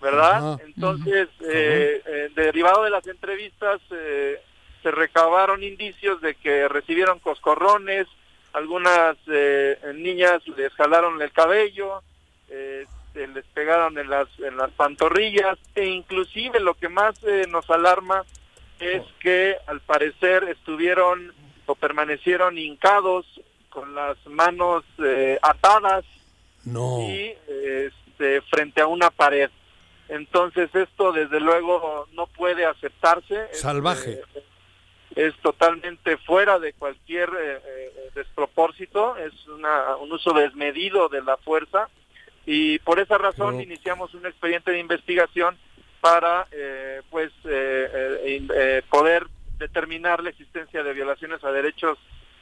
[0.00, 0.60] ¿verdad?
[0.66, 4.40] Entonces, eh, eh, derivado de las entrevistas, eh,
[4.82, 8.06] se recabaron indicios de que recibieron coscorrones,
[8.52, 12.02] algunas eh, niñas les jalaron el cabello,
[12.50, 17.46] eh, se les pegaron en las, en las pantorrillas e inclusive lo que más eh,
[17.48, 18.24] nos alarma
[18.78, 21.32] es que al parecer estuvieron
[21.66, 23.26] o permanecieron hincados
[23.68, 24.84] con las manos
[25.42, 26.04] atadas
[26.64, 27.34] y
[28.20, 29.50] este, frente a una pared.
[30.08, 33.48] Entonces esto desde luego no puede aceptarse.
[33.52, 34.20] Salvaje.
[35.14, 41.36] Es, totalmente fuera de cualquier eh, eh, despropósito, es una, un uso desmedido de la
[41.38, 41.88] fuerza
[42.46, 45.56] y por esa razón iniciamos un expediente de investigación
[46.00, 47.30] para eh, pues
[48.88, 49.26] poder
[49.58, 51.98] determinar la existencia de violaciones a derechos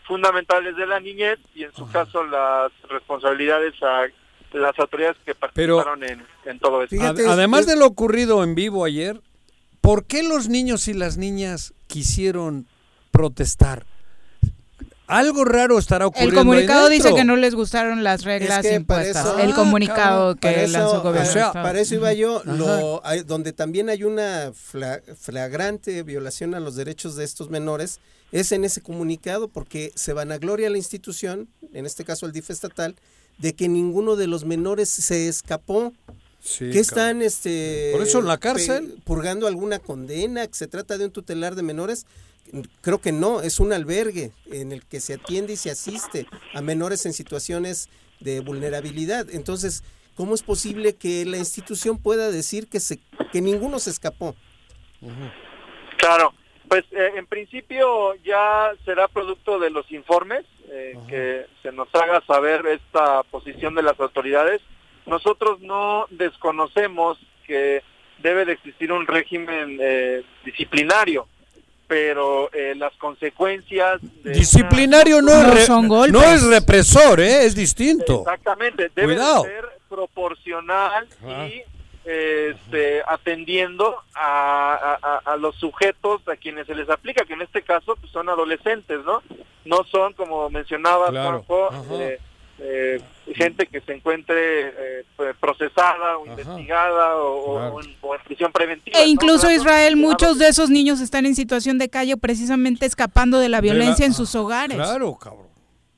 [0.07, 4.07] fundamentales de la niñez y en su caso las responsabilidades a
[4.53, 6.97] las autoridades que participaron en, todo esto.
[7.29, 9.21] además de lo ocurrido en vivo ayer,
[9.83, 12.67] ¿por qué los niños y las niñas quisieron
[13.11, 13.85] protestar?
[15.09, 16.41] Algo raro estará ocurriendo.
[16.41, 19.39] El comunicado dice que no les gustaron las reglas impuestas.
[19.41, 21.53] el comunicado que lanzó el gobierno.
[21.55, 22.43] para eso iba yo.
[22.45, 28.01] Lo, donde también hay una flagrante violación a los derechos de estos menores
[28.33, 32.95] es en ese comunicado porque se vanagloria la institución, en este caso el DIF estatal,
[33.39, 35.93] de que ninguno de los menores se escapó.
[36.59, 38.97] Que están este por eso en la cárcel.
[39.05, 42.07] purgando alguna condena que se trata de un tutelar de menores
[42.81, 46.63] creo que no es un albergue en el que se atiende y se asiste a
[46.63, 47.91] menores en situaciones
[48.21, 49.27] de vulnerabilidad.
[49.31, 49.83] Entonces
[50.15, 52.99] cómo es posible que la institución pueda decir que se
[53.33, 54.35] que ninguno se escapó
[55.99, 56.33] claro.
[56.69, 62.21] Pues eh, en principio ya será producto de los informes eh, que se nos haga
[62.27, 64.61] saber esta posición de las autoridades.
[65.09, 67.83] Nosotros no desconocemos que
[68.19, 71.27] debe de existir un régimen eh, disciplinario,
[71.87, 74.01] pero las consecuencias...
[74.23, 78.21] disciplinario no, es no es represor, es distinto.
[78.21, 81.63] Exactamente, debe ser proporcional y
[82.09, 87.97] este, atendiendo a, a, los sujetos a quienes se les aplica, que en este caso
[87.97, 89.23] pues, son adolescentes, ¿no?
[89.67, 91.11] No son, como mencionaba
[91.91, 92.19] eh,
[92.61, 93.01] eh,
[93.35, 95.05] gente que se encuentre eh,
[95.39, 97.95] procesada o investigada o, en,
[98.25, 98.99] prisión preventiva.
[98.99, 103.49] E incluso Israel, muchos de esos niños están en situación de calle precisamente escapando de
[103.49, 104.77] la violencia en sus hogares.
[104.77, 105.49] Claro, cabrón.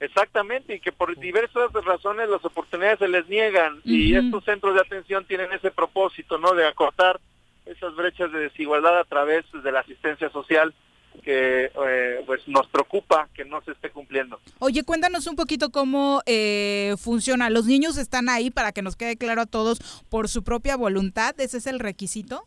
[0.01, 4.81] Exactamente, y que por diversas razones las oportunidades se les niegan y estos centros de
[4.81, 6.55] atención tienen ese propósito, ¿no?
[6.55, 7.21] De acortar
[7.67, 10.75] esas brechas de desigualdad a través de la asistencia social
[11.23, 14.41] que eh, pues nos preocupa que no se esté cumpliendo.
[14.59, 17.51] Oye, cuéntanos un poquito cómo eh, funciona.
[17.51, 19.79] ¿Los niños están ahí para que nos quede claro a todos
[20.09, 21.39] por su propia voluntad?
[21.41, 22.45] ¿Ese es el requisito?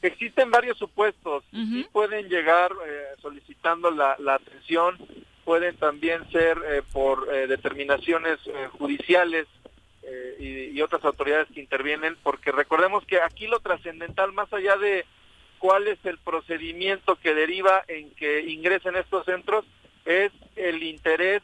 [0.00, 1.44] Existen varios supuestos.
[1.92, 4.96] pueden llegar eh, solicitando la, la atención
[5.44, 9.46] pueden también ser eh, por eh, determinaciones eh, judiciales
[10.38, 15.06] y, y, otras autoridades que intervienen, porque recordemos que aquí lo trascendental, más allá de
[15.62, 19.64] cuál es el procedimiento que deriva en que ingresen estos centros,
[20.04, 21.40] es el interés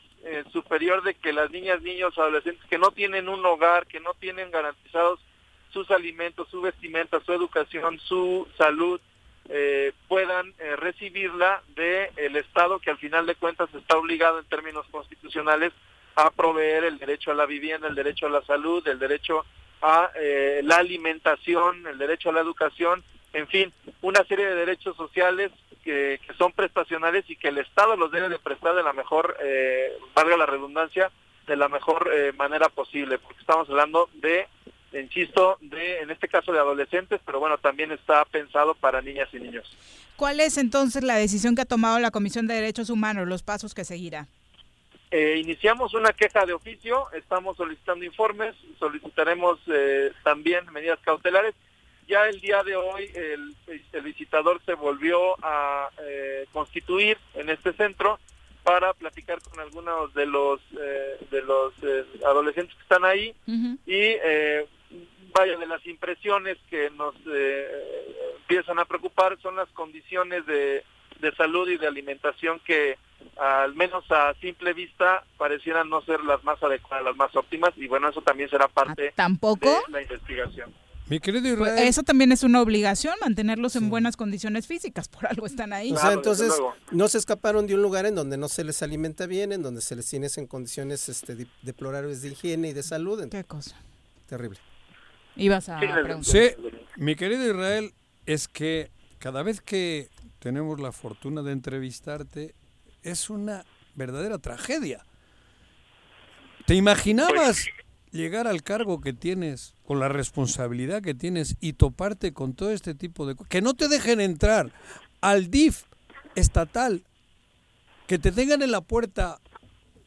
[0.53, 4.51] superior de que las niñas, niños, adolescentes que no tienen un hogar, que no tienen
[4.51, 5.20] garantizados
[5.73, 9.01] sus alimentos, su vestimenta, su educación, su salud,
[9.49, 14.47] eh, puedan eh, recibirla del el Estado que al final de cuentas está obligado en
[14.47, 15.73] términos constitucionales
[16.16, 19.47] a proveer el derecho a la vivienda, el derecho a la salud, el derecho
[19.81, 23.72] a eh, la alimentación, el derecho a la educación, en fin,
[24.02, 25.50] una serie de derechos sociales
[25.84, 29.36] que, que son prestacionales y que el Estado los debe de prestar de la mejor,
[30.14, 31.10] valga la redundancia,
[31.46, 34.46] de la mejor manera posible, porque estamos hablando de
[34.92, 39.38] insisto, de, en este caso de adolescentes, pero bueno, también está pensado para niñas y
[39.38, 39.76] niños.
[40.16, 43.74] ¿Cuál es entonces la decisión que ha tomado la Comisión de Derechos Humanos, los pasos
[43.74, 44.26] que seguirá?
[45.10, 51.55] Eh, iniciamos una queja de oficio, estamos solicitando informes, solicitaremos eh, también medidas cautelares.
[52.09, 53.55] Ya el día de hoy el,
[54.02, 58.18] visitador se volvió a eh, constituir en este centro
[58.64, 61.72] para platicar con algunos de los de los
[62.24, 63.35] adolescentes que están ahí
[63.86, 64.16] y
[65.32, 70.85] vaya, de las impresiones que nos eh, empiezan a preocupar son las condiciones de,
[71.36, 72.97] salud y de alimentación que
[73.36, 77.86] al menos a simple vista parecieran no ser las más adecuadas, las más óptimas y
[77.86, 79.66] bueno, eso también será parte ¿Tampoco?
[79.86, 80.72] de la investigación.
[81.09, 81.89] Mi querido pues, Israel.
[81.89, 85.93] eso también es una obligación, mantenerlos en buenas condiciones físicas, por algo están ahí.
[85.93, 86.52] o sea, entonces
[86.90, 89.80] no se escaparon de un lugar en donde no se les alimenta bien, en donde
[89.80, 93.26] se les tiene en condiciones este, deplorables de higiene y de salud.
[93.30, 93.76] ¿Qué cosa?
[94.26, 94.59] Terrible.
[95.36, 95.80] Ibas a
[96.22, 96.51] Sí,
[96.97, 97.93] mi querido Israel,
[98.26, 100.10] es que cada vez que
[100.40, 102.55] tenemos la fortuna de entrevistarte,
[103.02, 103.64] es una
[103.94, 105.05] verdadera tragedia.
[106.66, 107.66] ¿Te imaginabas
[108.12, 112.94] llegar al cargo que tienes, con la responsabilidad que tienes y toparte con todo este
[112.94, 113.48] tipo de cosas?
[113.48, 114.72] Que no te dejen entrar
[115.20, 115.85] al DIF
[116.35, 117.02] estatal,
[118.06, 119.40] que te tengan en la puerta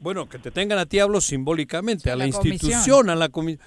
[0.02, 3.64] bueno, que te tengan a ti hablo simbólicamente, a la, institución, a la comisión.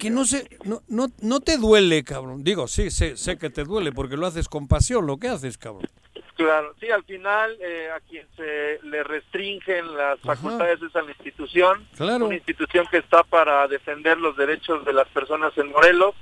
[0.00, 2.42] Que, no, se, no, no, no te duele, cabrón.
[2.42, 5.58] Digo, sí, sé, sé que te duele porque lo haces con pasión, lo que haces,
[5.58, 5.86] cabrón.
[6.34, 11.10] Claro, sí, al final eh, a quien se le restringen las facultades es a la
[11.10, 16.14] institución, una institución que está para defender los derechos de las personas en Morelos.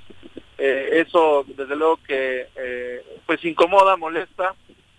[0.59, 4.53] Eh, eso, desde luego que eh, pues incomoda, molesta,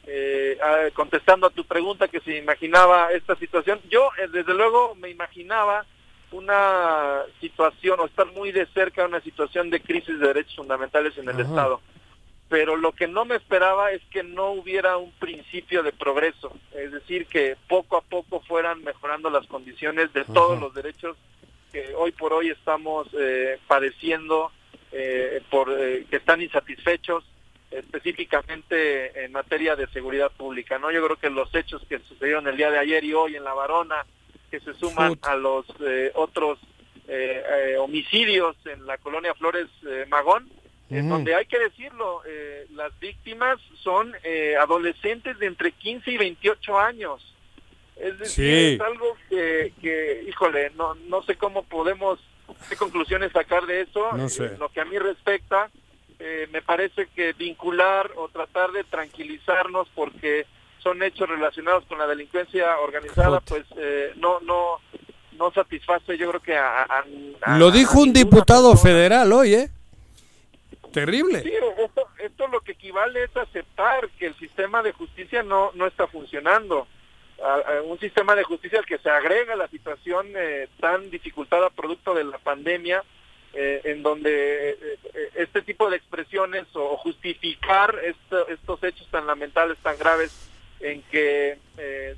[0.06, 0.58] eh,
[0.92, 5.86] contestando a tu pregunta que se imaginaba esta situación, yo eh, desde luego me imaginaba
[6.30, 11.28] una situación o estar muy de cerca una situación de crisis de derechos fundamentales en
[11.28, 11.80] el Estado.
[12.48, 16.92] Pero lo que no me esperaba es que no hubiera un principio de progreso, es
[16.92, 21.16] decir, que poco a poco fueran mejorando las condiciones de todos los derechos
[21.72, 24.52] que hoy por hoy estamos eh, padeciendo,
[24.92, 27.24] eh, por que están insatisfechos
[27.74, 30.78] específicamente en materia de seguridad pública.
[30.78, 33.44] no Yo creo que los hechos que sucedieron el día de ayer y hoy en
[33.44, 34.06] La Varona,
[34.50, 36.58] que se suman a los eh, otros
[37.08, 39.68] eh, eh, homicidios en la colonia Flores
[40.08, 40.48] Magón,
[40.90, 42.22] en donde hay que decirlo,
[42.70, 44.12] las víctimas son
[44.60, 47.34] adolescentes de entre 15 y 28 años.
[47.96, 52.18] Es decir, es algo que, que, híjole, no, no sé cómo podemos,
[52.68, 54.12] qué conclusiones sacar de eso.
[54.12, 54.26] No
[54.58, 55.70] lo que a mí respecta,
[56.18, 60.46] eh, me parece que vincular o tratar de tranquilizarnos porque
[60.78, 64.80] son hechos relacionados con la delincuencia organizada, pues eh, no no
[65.32, 67.04] no satisface yo creo que a...
[67.58, 69.70] lo dijo un diputado federal hoy, ¿eh?
[70.94, 71.42] Terrible.
[72.20, 76.86] Esto, lo que equivale es aceptar que el sistema de justicia no, no está funcionando.
[77.84, 82.22] un sistema de justicia al que se agrega la situación eh, tan dificultada producto de
[82.22, 83.02] la pandemia,
[83.54, 84.98] eh, en donde eh,
[85.34, 88.00] este tipo de expresiones o justificar
[88.48, 90.48] estos hechos tan lamentables, tan graves,
[90.78, 91.58] en que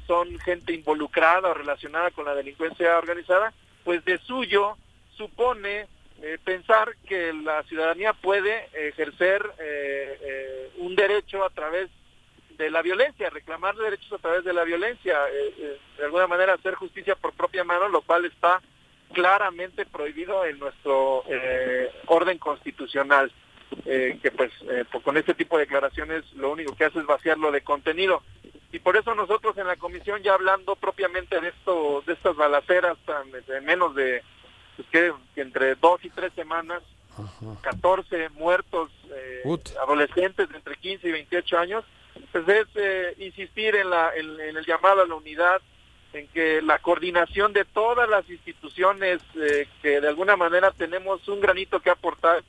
[0.06, 3.54] son gente involucrada o relacionada con la delincuencia organizada,
[3.84, 4.76] pues de suyo
[5.16, 5.86] supone
[6.44, 9.42] pensar que la ciudadanía puede ejercer
[10.78, 11.90] un derecho a través
[12.56, 17.14] de la violencia, reclamar derechos a través de la violencia, de alguna manera hacer justicia
[17.16, 18.60] por propia mano, lo cual está
[19.12, 23.32] claramente prohibido en nuestro eh, orden constitucional,
[23.84, 27.06] eh, que pues, eh, pues, con este tipo de declaraciones lo único que hace es
[27.06, 28.22] vaciarlo de contenido.
[28.72, 32.98] Y por eso nosotros en la comisión ya hablando propiamente de esto, de estas balaceras
[33.06, 34.22] tan de menos de
[34.76, 36.82] pues, que, entre dos y tres semanas,
[37.62, 38.90] 14 muertos
[39.82, 41.84] adolescentes de entre 15 y 28 años,
[42.30, 45.62] pues es insistir en, la, en el llamado a la unidad,
[46.16, 51.40] en que la coordinación de todas las instituciones eh, que de alguna manera tenemos un
[51.40, 52.42] granito que aportar,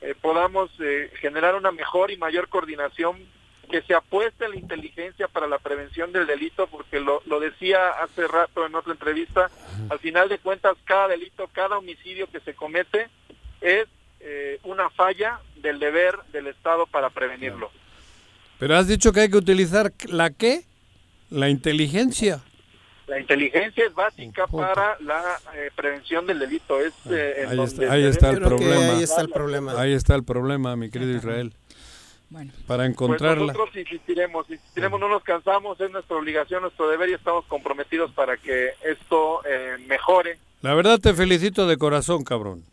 [0.00, 3.18] eh, podamos eh, generar una mejor y mayor coordinación,
[3.70, 7.90] que se apueste en la inteligencia para la prevención del delito, porque lo, lo decía
[8.02, 9.50] hace rato en otra entrevista,
[9.88, 13.08] al final de cuentas cada delito, cada homicidio que se comete
[13.60, 13.86] es
[14.64, 17.70] una falla del deber del Estado para prevenirlo.
[18.58, 20.64] Pero has dicho que hay que utilizar la qué?
[21.30, 22.42] La inteligencia.
[23.06, 26.78] La inteligencia es básica para la eh, prevención del delito.
[26.78, 28.92] Es, eh, ahí, está, ahí está, el problema.
[28.92, 29.80] Ahí está el problema.
[29.80, 31.54] Ahí está el problema, mi querido Israel.
[32.30, 32.52] Bueno.
[32.66, 33.52] Para pues encontrarla.
[33.52, 38.36] nosotros insistiremos, insistiremos, no nos cansamos, es nuestra obligación, nuestro deber y estamos comprometidos para
[38.36, 40.38] que esto eh, mejore.
[40.62, 42.64] La verdad te felicito de corazón, cabrón.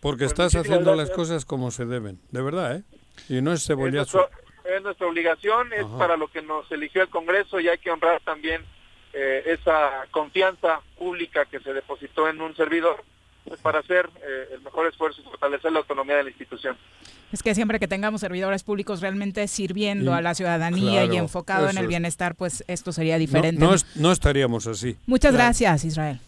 [0.00, 2.82] Porque pues estás haciendo las cosas como se deben, de verdad, ¿eh?
[3.28, 4.28] Y no es cebollazo.
[4.64, 8.20] Es, nuestra obligación, es para lo que nos eligió el Congreso y hay que honrar
[8.22, 8.62] también
[9.12, 13.04] eh, esa confianza pública que se depositó en un servidor
[13.44, 16.76] pues, para hacer eh, el mejor esfuerzo y fortalecer la autonomía de la institución.
[17.32, 21.78] Es que siempre que tengamos servidores públicos realmente sirviendo a la ciudadanía y enfocado en
[21.78, 23.60] el bienestar, pues esto sería diferente.
[23.60, 24.96] no, no estaríamos así.
[25.06, 26.20] Muchas gracias, Israel.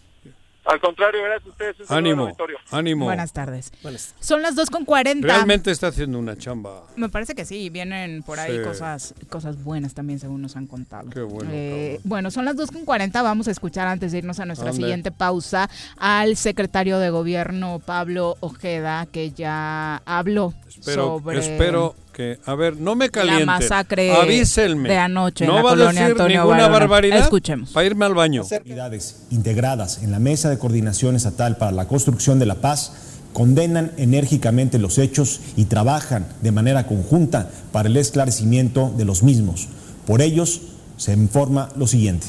[0.67, 1.91] Al contrario, gracias a ustedes.
[1.91, 2.37] ánimo,
[2.71, 3.05] ánimo.
[3.05, 3.73] Buenas tardes.
[4.21, 5.23] Son las 2.40.
[5.23, 6.83] Realmente está haciendo una chamba.
[6.97, 11.11] Me parece que sí, vienen por ahí cosas cosas buenas también, según nos han contado.
[11.11, 11.51] Qué bueno.
[11.53, 13.13] Eh, bueno, son las 2.40.
[13.23, 18.37] Vamos a escuchar antes de irnos a nuestra siguiente pausa al secretario de Gobierno, Pablo
[18.41, 21.39] Ojeda, que ya habló sobre...
[21.39, 23.45] Espero que, a ver, no me caliente.
[23.45, 24.89] La masacre Avísenme.
[24.89, 27.19] de anoche no en va a decir Antonio ninguna barbaridad.
[27.19, 27.73] Escuchemos.
[27.73, 28.41] Para irme al baño.
[28.41, 32.93] Autoridades integradas en la Mesa de Coordinación Estatal para la Construcción de la Paz
[33.35, 39.69] condenan enérgicamente los hechos y trabajan de manera conjunta para el esclarecimiento de los mismos.
[40.07, 40.63] Por ellos
[40.97, 42.29] se informa lo siguiente.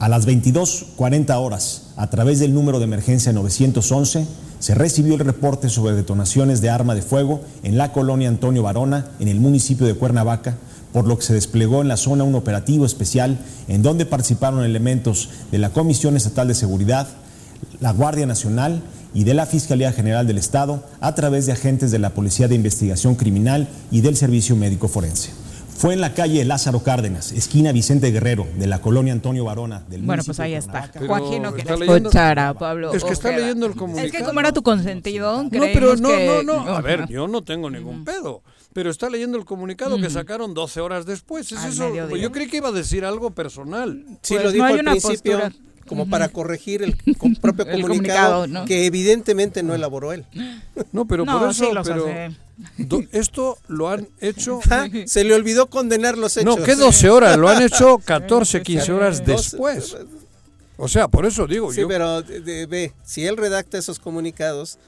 [0.00, 4.26] A las 22.40 horas, a través del número de emergencia 911,
[4.58, 9.06] se recibió el reporte sobre detonaciones de arma de fuego en la colonia Antonio Varona,
[9.20, 10.56] en el municipio de Cuernavaca,
[10.92, 13.38] por lo que se desplegó en la zona un operativo especial
[13.68, 17.06] en donde participaron elementos de la Comisión Estatal de Seguridad,
[17.80, 21.98] la Guardia Nacional y de la Fiscalía General del Estado a través de agentes de
[21.98, 25.45] la Policía de Investigación Criminal y del Servicio Médico Forense.
[25.76, 29.84] Fue en la calle Lázaro Cárdenas, esquina Vicente Guerrero, de la colonia Antonio Varona.
[29.88, 30.90] Del bueno, pues ahí está.
[31.06, 32.94] Joaquín que escuchar a Pablo.
[32.94, 34.06] Es que está leyendo el comunicado.
[34.06, 36.76] Es que como era tu consentido, No, pero no, no, no.
[36.76, 38.42] A ver, yo no tengo ningún pedo.
[38.72, 41.52] Pero está leyendo el comunicado que sacaron 12 horas después.
[41.52, 41.92] ¿Es eso?
[42.16, 44.04] Yo creí que iba a decir algo personal.
[44.22, 45.40] Sí, lo pues dijo al principio.
[45.86, 46.96] Como para corregir el
[47.40, 50.24] propio comunicado, que evidentemente no elaboró él.
[50.90, 51.70] No, pero por eso.
[51.84, 52.06] pero,
[53.12, 54.60] esto lo han hecho.
[55.06, 56.58] se le olvidó condenar los hechos.
[56.58, 57.36] No, ¿qué 12 horas?
[57.36, 59.96] Lo han hecho 14, 15 horas después.
[60.78, 64.78] O sea, por eso digo sí, pero ve, si él redacta esos comunicados,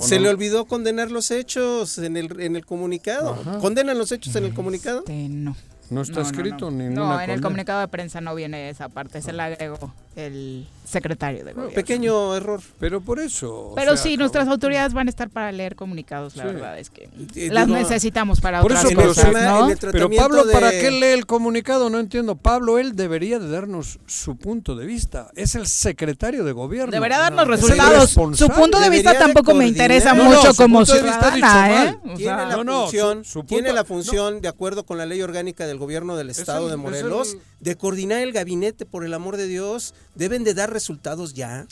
[0.00, 3.36] se le olvidó condenar los hechos en el, en el comunicado.
[3.60, 5.00] ¿Condenan los hechos en el comunicado?
[5.00, 5.56] Este, no.
[5.90, 9.20] No está escrito ni ninguna No, en el comunicado de prensa no viene esa parte,
[9.22, 11.74] se la agregó el secretario de gobierno.
[11.74, 12.60] Pequeño error.
[12.78, 13.72] Pero por eso.
[13.74, 17.08] Pero sí, nuestras autoridades van a estar para leer comunicados, la verdad es que
[17.50, 19.68] las necesitamos para por otras cosas, ¿no?
[19.92, 21.90] Pero Pablo, ¿para qué lee el comunicado?
[21.90, 22.36] No entiendo.
[22.36, 25.30] Pablo, él debería de darnos su punto de vista.
[25.34, 26.92] Es el secretario de gobierno.
[26.92, 28.10] Debería darnos resultados.
[28.10, 31.98] Su punto de vista tampoco me interesa mucho como ciudadana, ¿eh?
[32.16, 36.30] tiene la función, tiene la función de acuerdo con la ley orgánica del gobierno del
[36.30, 39.92] estado de Morelos de coordinar el gabinete por el amor de Dios.
[40.14, 41.66] Deben de dar resultados ya.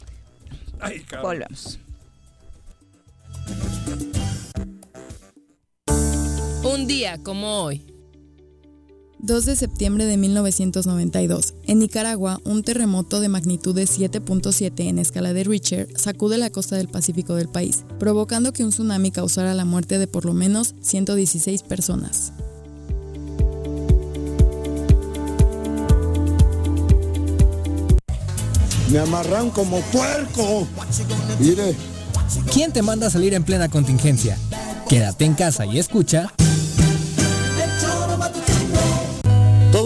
[0.81, 1.79] Ay, Volvemos.
[6.65, 7.87] Un día como hoy.
[9.21, 11.55] 2 de septiembre de 1992.
[11.69, 16.75] En Nicaragua, un terremoto de magnitud de 7.7 en escala de Richter sacude la costa
[16.75, 20.75] del Pacífico del país, provocando que un tsunami causara la muerte de por lo menos
[20.81, 22.33] 116 personas.
[28.93, 30.69] Me amarran como puerco.
[31.41, 31.75] Mire.
[32.53, 34.37] ¿Quién te manda a salir en plena contingencia?
[34.87, 36.31] Quédate en casa y escucha.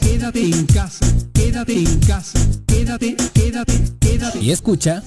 [0.01, 1.05] Quédate en casa.
[1.33, 2.44] Quédate en casa.
[2.85, 4.39] Quédate, quédate, quédate.
[4.39, 5.01] Y escucha.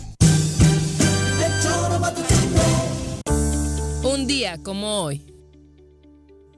[4.02, 5.24] Un día como hoy.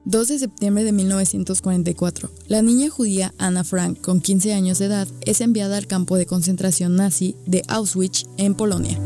[0.07, 5.09] 2 de septiembre de 1944, la niña judía Anna Frank, con 15 años de edad,
[5.27, 8.99] es enviada al campo de concentración nazi de Auschwitz, en Polonia.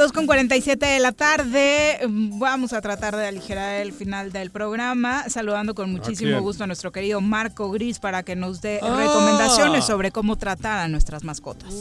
[0.00, 1.98] 2 con 47 de la tarde.
[2.08, 6.90] Vamos a tratar de aligerar el final del programa, saludando con muchísimo gusto a nuestro
[6.90, 8.96] querido Marco Gris para que nos dé Ah.
[8.96, 11.74] recomendaciones sobre cómo tratar a nuestras mascotas.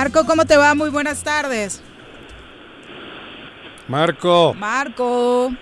[0.00, 0.74] Marco, ¿cómo te va?
[0.74, 1.82] Muy buenas tardes.
[3.86, 4.54] Marco.
[4.54, 5.52] Marco,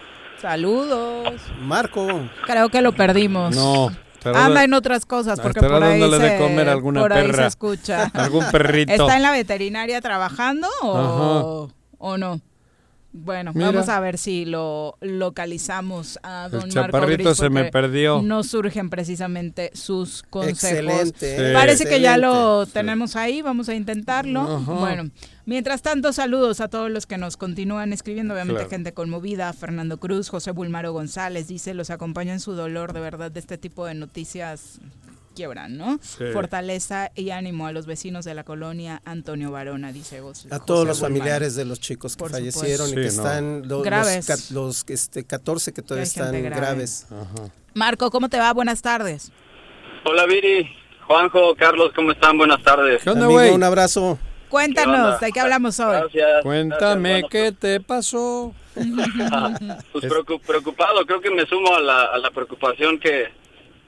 [0.41, 1.33] saludos.
[1.61, 2.07] Marco.
[2.47, 3.57] Creo que lo perdimos.
[3.57, 3.89] No.
[4.25, 7.43] Anda da- en otras cosas porque por ahí, se, de comer alguna por ahí perra.
[7.43, 8.05] se escucha.
[8.15, 8.93] Algún perrito.
[8.93, 12.41] ¿Está en la veterinaria trabajando o, o no?
[13.11, 13.71] Bueno, Mira.
[13.73, 18.21] vamos a ver si lo localizamos a don Marco chaparrito Gris, se me perdió.
[18.23, 20.63] No surgen precisamente sus consejos.
[20.63, 21.55] Excelente, Sí.
[21.55, 24.41] Parece que ya lo tenemos ahí, vamos a intentarlo.
[24.43, 24.73] Ajá.
[24.73, 25.11] Bueno,
[25.47, 28.71] mientras tanto, saludos a todos los que nos continúan escribiendo, obviamente Claro.
[28.71, 33.31] gente conmovida, Fernando Cruz, José Bulmaro González, dice, los acompaña en su dolor, de verdad,
[33.31, 34.81] de este tipo de noticias
[35.39, 36.01] quiebran, ¿no?
[36.03, 36.25] Sí.
[36.33, 40.49] Fortaleza y ánimo a los vecinos de la colonia Antonio Varona, dice José.
[40.51, 43.01] A todos José los familiares de los chicos que Por fallecieron supuesto.
[43.01, 43.23] y que no.
[43.23, 44.29] están lo- Graves.
[44.29, 46.51] los, los, este, 14 que todavía están grave.
[46.61, 47.07] graves.
[47.75, 48.53] Marco, ¿cómo te va?
[48.53, 49.31] Buenas tardes.
[50.05, 50.69] Hola Viri,
[51.07, 52.37] Juanjo, Carlos, ¿cómo están?
[52.37, 53.03] Buenas tardes.
[53.05, 53.53] ¿Qué onda, Amigo, güey?
[53.53, 54.19] un abrazo.
[54.21, 55.21] ¿Qué Cuéntanos?
[55.21, 55.93] ¿de qué hablamos hoy?
[56.01, 56.43] Gracias.
[56.43, 58.53] Cuéntame gracias, qué te pasó.
[58.75, 63.25] pues preocu- preocupado, creo que me sumo a la, a la preocupación que,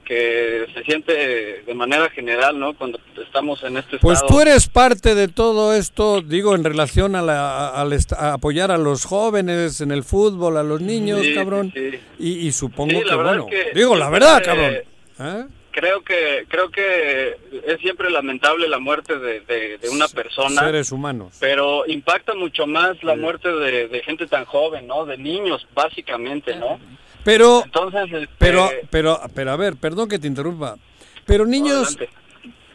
[0.05, 2.73] que se siente de manera general, ¿no?
[2.73, 4.33] Cuando estamos en este Pues estado.
[4.33, 9.05] tú eres parte de todo esto, digo, en relación a, la, a- apoyar a los
[9.05, 11.71] jóvenes en el fútbol, a los niños, Sí, cabrón.
[11.73, 11.99] sí, sí.
[12.19, 14.73] Y, y supongo Sí, que, bueno, es que digo la verdad, cabrón.
[14.73, 14.83] eh,
[15.19, 15.45] ¿Eh?
[15.73, 20.59] Creo que creo que es siempre lamentable la muerte de, de- de una persona.
[20.61, 21.37] Seres humanos.
[21.39, 25.05] Pero impacta mucho más la muerte de, de gente tan joven, ¿no?
[25.05, 26.77] De niños, básicamente, ¿no?
[27.23, 30.77] Pero, Entonces, este, pero, pero, pero, a ver, perdón que te interrumpa.
[31.25, 32.09] Pero niños, adelante.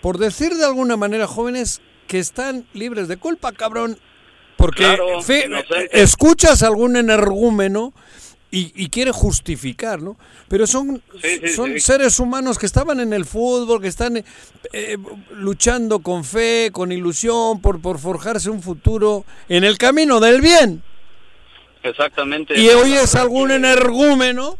[0.00, 3.98] por decir de alguna manera, jóvenes que están libres de culpa, cabrón.
[4.56, 5.90] Porque Claro, fe- inocentes.
[5.92, 7.92] escuchas algún energúmeno
[8.50, 10.16] y, y quiere justificar, ¿no?
[10.48, 11.80] Pero son, Sí, sí, son sí.
[11.80, 14.16] seres humanos que estaban en el fútbol, que están
[14.72, 14.96] eh,
[15.32, 20.82] luchando con fe, con ilusión, por, por forjarse un futuro en el camino del bien.
[21.88, 22.58] Exactamente.
[22.58, 24.58] Y hoy es algún energúmeno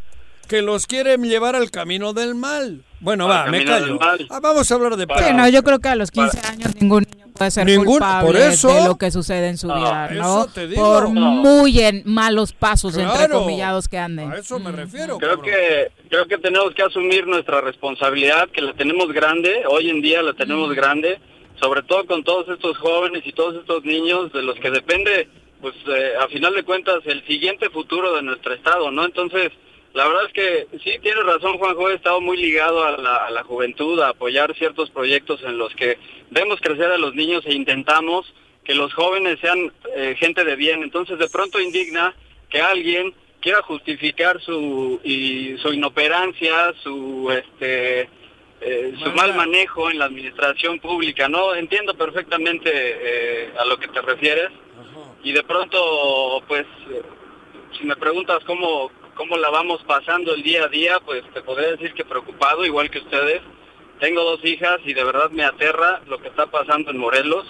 [0.48, 2.82] que los quiere llevar al camino del mal.
[3.00, 3.98] Bueno, Al va, me callo.
[4.30, 5.34] Ah, vamos a hablar de Sí, paz.
[5.34, 8.36] no, yo creo que a los 15 años ningún niño puede ser Ningún- culpable por
[8.36, 10.44] eso- de lo que sucede en su vida, ¿no?
[10.44, 10.82] eso te digo.
[10.82, 11.20] Por No.
[11.32, 13.40] muy en malos pasos, entre Claro.
[13.40, 14.30] comillados, que anden.
[14.32, 15.18] A eso me refiero.
[15.18, 20.00] Creo que creo que tenemos que asumir nuestra responsabilidad, que la tenemos grande, hoy en
[20.00, 21.18] día la tenemos grande,
[21.60, 25.28] sobre todo con todos estos jóvenes y todos estos niños de los que depende,
[25.60, 29.04] pues eh, a final de cuentas, el siguiente futuro de nuestro estado, ¿no?
[29.04, 29.52] Entonces,
[29.94, 33.30] la verdad es que sí, tienes razón, Juanjo, he estado muy ligado a la, a
[33.30, 35.98] la juventud, a apoyar ciertos proyectos en los que
[36.30, 40.82] vemos crecer a los niños e intentamos que los jóvenes sean eh, gente de bien.
[40.82, 42.14] Entonces, de pronto indigna
[42.50, 48.08] que alguien quiera justificar su y su inoperancia, su este
[48.60, 51.54] eh, su mal manejo en la administración pública, ¿no?
[51.54, 54.50] Entiendo perfectamente eh, a lo que te refieres
[55.26, 56.64] y de pronto, pues,
[57.76, 61.72] si me preguntas cómo cómo la vamos pasando el día a día, pues te podría
[61.72, 63.40] decir que preocupado, igual que ustedes.
[63.98, 67.44] Tengo dos hijas y de verdad me aterra lo que está pasando en Morelos.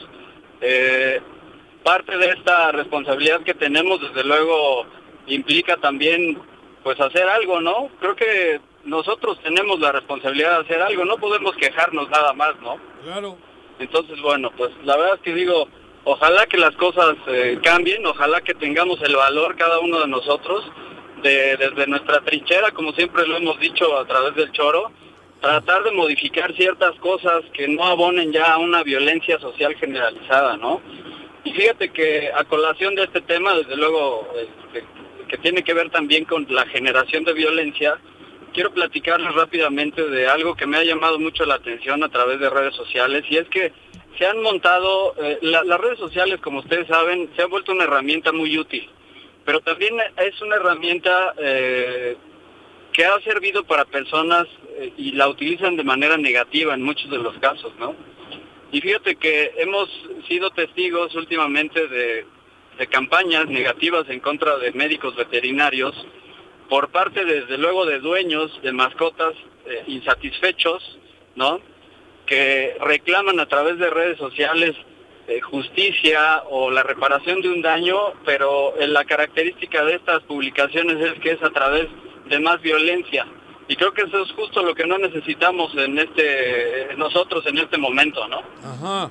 [0.61, 1.21] Eh,
[1.85, 4.87] parte de esta responsabilidad que tenemos, desde luego,
[5.27, 6.41] implica también,
[6.83, 7.91] pues, hacer algo, ¿no?
[8.01, 12.79] Creo que nosotros tenemos la responsabilidad de hacer algo, no podemos quejarnos nada más, ¿no?
[13.03, 13.37] Claro.
[13.79, 15.69] Entonces, bueno, pues la verdad es que digo,
[16.07, 20.65] ojalá que las cosas eh, cambien, ojalá que tengamos el valor cada uno de nosotros,
[21.23, 24.93] de, desde nuestra trinchera, como siempre lo hemos dicho a través del choro,
[25.41, 30.81] tratar de modificar ciertas cosas que no abonen ya a una violencia social generalizada, ¿no?
[31.45, 34.87] Y fíjate que a colación de este tema, desde luego, este,
[35.29, 37.99] que tiene que ver también con la generación de violencia,
[38.55, 42.49] quiero platicarles rápidamente de algo que me ha llamado mucho la atención a través de
[42.49, 43.73] redes sociales y es que
[44.19, 47.85] se han montado, eh, la- las redes sociales, como ustedes saben, se han vuelto una
[47.85, 48.89] herramienta muy útil,
[49.45, 52.17] pero también es una herramienta eh,
[52.93, 54.47] que ha servido para personas
[54.79, 57.95] eh, y la utilizan de manera negativa en muchos de los casos, ¿no?
[58.73, 59.89] Y fíjate que hemos
[60.29, 62.27] sido testigos últimamente de,
[62.79, 65.95] de campañas negativas en contra de médicos veterinarios
[66.69, 69.35] por parte, desde luego, de dueños de mascotas
[69.87, 70.99] insatisfechos,
[71.37, 71.61] ¿no?
[72.27, 74.75] Que reclaman a través de redes sociales
[75.29, 80.99] eh, justicia o la reparación de un daño, pero eh, la característica de estas publicaciones
[81.01, 81.89] es que es a través
[82.29, 83.27] de más violencia.
[83.69, 87.77] Y creo que eso es justo lo que no necesitamos en este nosotros en este
[87.77, 88.43] momento, ¿no?
[88.63, 89.11] Ajá.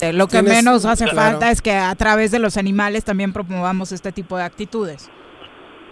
[0.00, 1.32] Eh, Lo que menos hace claro.
[1.32, 5.10] falta es que a través de los animales también promovamos este tipo de actitudes.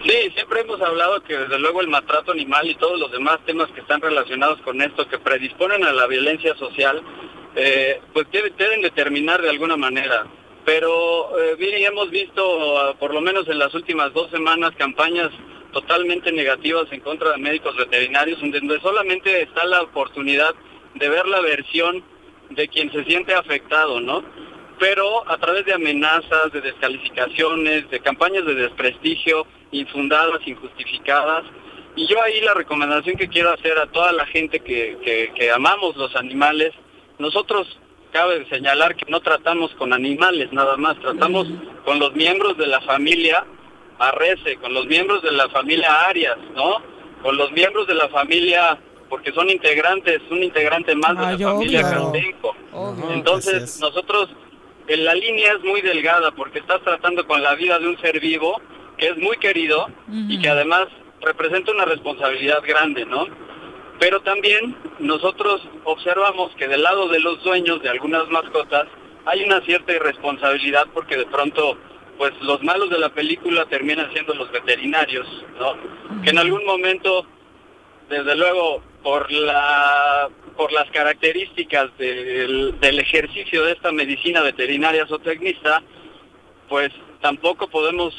[0.05, 3.71] Sí, siempre hemos hablado que desde luego el maltrato animal y todos los demás temas
[3.71, 7.01] que están relacionados con esto, que predisponen a la violencia social,
[7.55, 10.27] eh, pues debe- deben determinar de alguna manera.
[10.65, 15.31] Pero, eh, Viri, hemos visto, ah, por lo menos en las últimas dos semanas, campañas
[15.73, 20.55] totalmente negativas en contra de médicos veterinarios, donde solamente está la oportunidad
[20.95, 22.03] de ver la versión
[22.51, 24.23] de quien se siente afectado, ¿no?
[24.83, 31.45] Pero a través de amenazas, de descalificaciones, de campañas de desprestigio infundadas, injustificadas.
[31.95, 35.53] Y yo ahí la recomendación que quiero hacer a toda la gente que, que- que
[35.53, 36.73] amamos los animales,
[37.21, 37.79] nosotros
[38.13, 41.47] cabe señalar que no tratamos con animales nada más, tratamos
[41.85, 43.45] con los miembros de la familia
[44.01, 46.83] Arrece, con los miembros de la familia Arias, ¿no?
[47.23, 48.77] Con los miembros de la familia,
[49.09, 52.03] porque son integrantes, un integrante más de Ay, la familia obvio.
[52.03, 52.57] Caltenco.
[52.73, 53.13] Obvio.
[53.13, 54.29] Entonces, nosotros,
[54.89, 58.61] la línea es muy delgada porque estás tratando con la vida de un ser vivo
[58.99, 59.89] que es muy querido
[60.29, 60.89] y que además
[61.21, 63.27] representa una responsabilidad grande, ¿no?
[63.99, 68.87] Pero también nosotros observamos que del lado de los dueños de algunas mascotas
[69.25, 71.79] hay una cierta irresponsabilidad porque de pronto
[72.19, 75.27] pues los malos de la película terminan siendo los veterinarios,
[75.59, 75.75] ¿no?
[76.23, 77.27] Que en algún momento
[78.09, 85.83] desde luego por la por las características del, del ejercicio de esta medicina veterinaria zootecnista,
[86.69, 88.15] pues tampoco podemos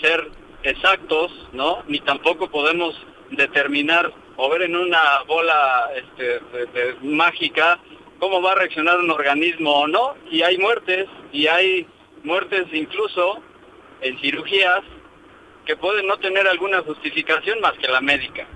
[0.00, 0.28] ser
[0.64, 1.82] exactos, ¿no?
[1.86, 2.94] Ni tampoco podemos
[3.30, 6.40] determinar o ver en una bola este,
[7.02, 7.78] mágica
[8.18, 10.14] cómo va a reaccionar un organismo o no.
[10.30, 11.86] Y hay muertes, y hay
[12.22, 13.42] muertes incluso
[14.00, 14.82] en cirugías
[15.66, 18.46] que pueden no tener alguna justificación más que la médica.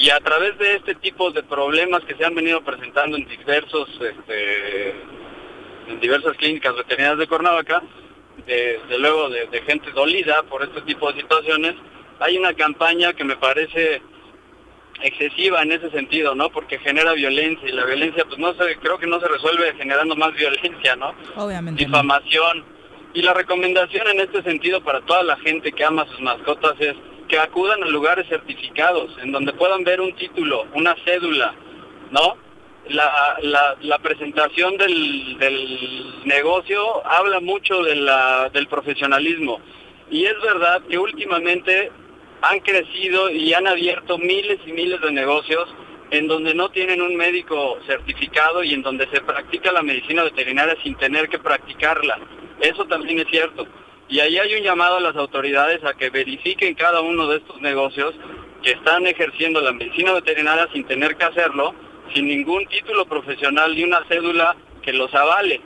[0.00, 3.86] Y a través de este tipo de problemas que se han venido presentando en diversos,
[4.00, 4.90] este,
[5.88, 7.82] en diversas clínicas veterinarias de Cuernavaca,
[8.46, 11.74] de, de luego de, de gente dolida por este tipo de situaciones,
[12.18, 14.00] hay una campaña que me parece
[15.02, 16.48] excesiva en ese sentido, ¿no?
[16.48, 20.16] Porque genera violencia y la violencia, pues no se, creo que no se resuelve generando
[20.16, 21.14] más violencia, ¿no?
[21.36, 21.82] Obviamente.
[21.82, 21.88] no.
[21.88, 22.64] difamación.
[23.12, 26.96] Y la recomendación en este sentido para toda la gente que ama sus mascotas es
[27.30, 31.54] que acudan a lugares certificados, en donde puedan ver un título, una cédula,
[32.10, 32.36] ¿no?
[32.88, 37.94] La, la, presentación del, del negocio habla mucho de
[38.52, 39.60] del profesionalismo.
[40.10, 41.92] Y es verdad que últimamente
[42.42, 45.68] han crecido y han abierto miles y miles de negocios
[46.10, 50.76] en donde no tienen un médico certificado y en donde se practica la medicina veterinaria
[50.82, 52.18] sin tener que practicarla.
[52.60, 53.68] Eso también es cierto.
[54.10, 57.60] Y ahí hay un llamado a las autoridades a que verifiquen cada uno de estos
[57.60, 58.12] negocios
[58.60, 61.74] que están ejerciendo la medicina veterinaria sin tener que hacerlo,
[62.12, 65.60] sin ningún título profesional ni una cédula que los avale,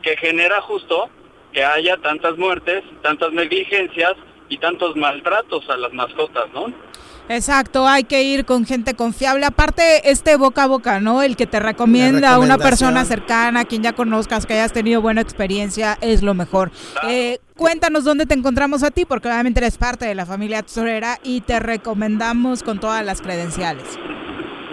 [0.00, 1.10] que genera justo
[1.52, 4.14] que haya tantas muertes, tantas negligencias
[4.48, 6.72] y tantos maltratos a las mascotas, ¿no?
[7.28, 9.44] Exacto, hay que ir con gente confiable.
[9.44, 11.22] Aparte, este boca a boca, ¿no?
[11.22, 15.02] El que te recomienda a una persona cercana, a quien ya conozcas, que hayas tenido
[15.02, 16.70] buena experiencia, es lo mejor.
[17.06, 21.18] Eh, cuéntanos dónde te encontramos a ti, porque obviamente eres parte de la familia tesorera
[21.22, 23.84] y te recomendamos con todas las credenciales.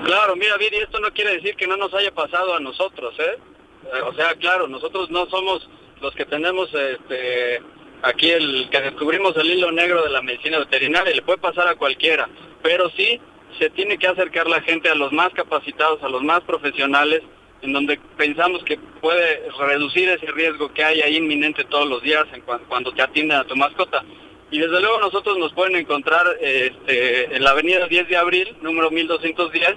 [0.06, 3.40] Claro, mira, Viri, esto no quiere decir que no nos haya pasado a nosotros, ¿eh?
[3.86, 5.68] Eh, O sea, claro, nosotros no somos
[6.00, 7.62] los que tenemos este,
[8.02, 11.76] aquí el que descubrimos el hilo negro de la medicina veterinaria, le puede pasar a
[11.76, 12.30] cualquiera,
[12.62, 13.20] pero sí
[13.60, 17.22] se tiene que acercar la gente a los más capacitados, a los más profesionales,
[17.62, 22.26] en donde pensamos que puede reducir ese riesgo que hay ahí inminente todos los días
[22.68, 24.04] cuando te atienden a tu mascota.
[24.52, 28.92] Y desde luego nosotros nos pueden encontrar este, en la avenida 10 de abril, número
[28.92, 29.76] 1210,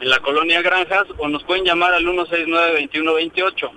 [0.00, 3.70] en la colonia Granjas, o nos pueden llamar al 169-2128.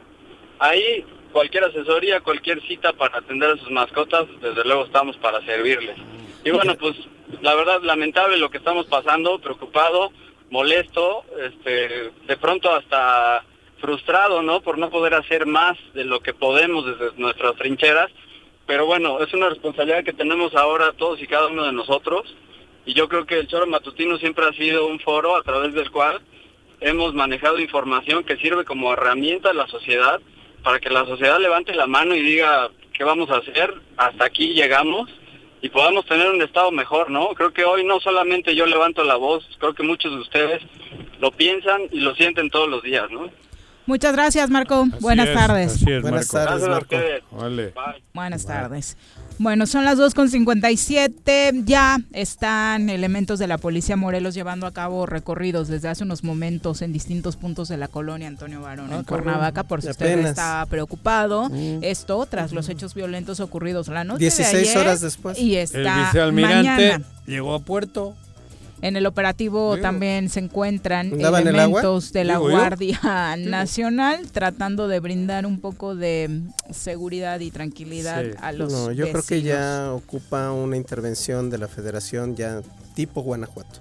[0.59, 5.97] Ahí cualquier asesoría, cualquier cita para atender a sus mascotas, desde luego estamos para servirles.
[6.45, 6.95] Y bueno, pues
[7.41, 10.11] la verdad lamentable lo que estamos pasando, preocupado,
[10.49, 13.43] molesto, este, de pronto hasta
[13.80, 14.61] frustrado, ¿no?
[14.61, 18.11] Por no poder hacer más de lo que podemos desde nuestras trincheras.
[18.65, 22.34] Pero bueno, es una responsabilidad que tenemos ahora todos y cada uno de nosotros.
[22.85, 25.91] Y yo creo que el Choro Matutino siempre ha sido un foro a través del
[25.91, 26.22] cual
[26.80, 30.22] hemos manejado información que sirve como herramienta a la sociedad
[30.64, 34.53] para que la sociedad levante la mano y diga qué vamos a hacer, hasta aquí
[34.53, 35.10] llegamos
[35.61, 37.30] y podamos tener un estado mejor, ¿no?
[37.30, 40.61] Creo que hoy no solamente yo levanto la voz, creo que muchos de ustedes
[41.19, 43.30] lo piensan y lo sienten todos los días, ¿no?
[43.85, 44.85] Muchas gracias, Marco.
[45.02, 45.73] Buenas es, tardes.
[45.76, 46.49] así es, Buenas Marco.
[46.49, 46.95] tardes, Marco.
[47.31, 47.73] Vale.
[48.14, 48.98] Buenas tardes.
[49.39, 51.64] Bueno, son las 2.57.
[51.65, 56.81] Ya están elementos de la Policía Morelos llevando a cabo recorridos desde hace unos momentos
[56.81, 59.03] en distintos puntos de la colonia Antonio Barón Ah, en.
[59.03, 60.30] Cuernavaca, por si usted Apenas.
[60.31, 61.49] está preocupado.
[61.49, 61.80] Mm.
[61.84, 65.38] Esto tras los hechos violentos ocurridos la noche 16 de ayer horas después.
[65.39, 67.05] Y El está vicealmirante mañana.
[67.26, 68.15] llegó a puerto.
[68.84, 69.81] En el operativo Digo.
[69.81, 72.57] también se encuentran elementos de la Digo yo.
[72.57, 78.31] Guardia Nacional tratando de brindar un poco de seguridad y tranquilidad Sí.
[78.41, 82.61] a los No, yo creo que ya ocupa una intervención de la federación ya
[82.93, 83.80] tipo Guanajuato.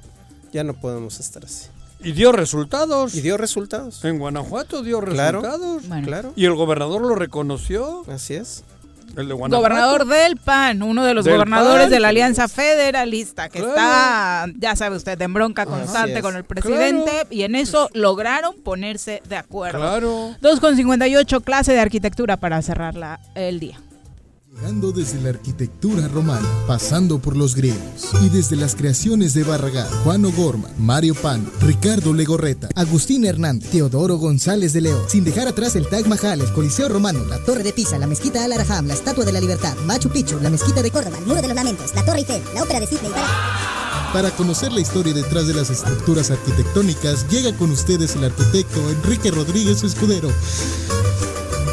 [0.53, 1.67] Ya no podemos estar así.
[2.05, 3.15] Y dio resultados.
[3.15, 4.05] Y dio resultados.
[4.05, 5.41] En Guanajuato dio Claro.
[5.41, 5.89] resultados.
[5.89, 6.07] Bueno.
[6.07, 6.33] Claro.
[6.37, 8.05] Y el gobernador lo reconoció.
[8.09, 8.65] Así es.
[9.17, 9.35] El de.
[9.35, 11.91] Gobernador del PAN, uno de los Del gobernadores PAN.
[11.91, 13.73] de la Alianza Federalista, que Claro.
[13.75, 17.29] está, ya sabe usted, en bronca constante con el presidente, Claro.
[17.31, 19.79] y en eso lograron ponerse de acuerdo.
[19.79, 20.35] Claro.
[20.41, 23.79] 2.58, clase de arquitectura para cerrar la- el día.
[24.55, 29.89] Llegando desde la arquitectura romana, pasando por los griegos y desde las creaciones de Barragán,
[30.05, 35.75] Juan O'Gorman, Mario Pan, Ricardo Legorreta, Agustín Hernández, Teodoro González de León, sin dejar atrás
[35.75, 38.95] el Taj Mahal, el Coliseo Romano, la Torre de Pisa, la Mezquita Al Araham, la
[38.95, 41.95] Estatua de la Libertad, Machu Picchu, la Mezquita de Córdoba, el Muro de los Lamentos,
[41.95, 43.11] la Torre Eiffel, la Ópera de Sydney.
[44.13, 49.31] Para conocer la historia detrás de las estructuras arquitectónicas, llega con ustedes el arquitecto Enrique
[49.31, 50.31] Rodríguez Escudero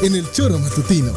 [0.01, 1.11] en el Choro Matutino.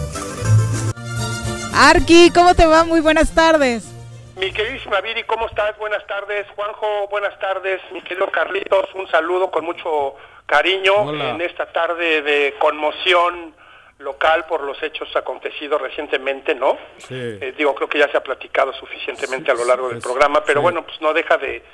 [1.84, 2.84] Arqui, ¿cómo te va?
[2.84, 3.92] Muy buenas tardes.
[4.36, 5.76] Mi queridísima Viri, ¿cómo estás?
[5.78, 6.46] Buenas tardes.
[6.54, 7.80] Juanjo, buenas tardes.
[7.90, 10.14] Mi querido Carlitos, un saludo con mucho
[10.46, 11.30] cariño Hola.
[11.30, 13.52] en esta tarde de conmoción
[13.98, 16.78] local por los hechos acontecidos recientemente, ¿no?
[16.98, 17.16] Sí.
[17.40, 20.60] Eh, digo, creo que ya se ha platicado suficientemente a lo largo del programa, pero
[20.60, 20.62] sí.
[20.62, 21.64] bueno, pues no deja de,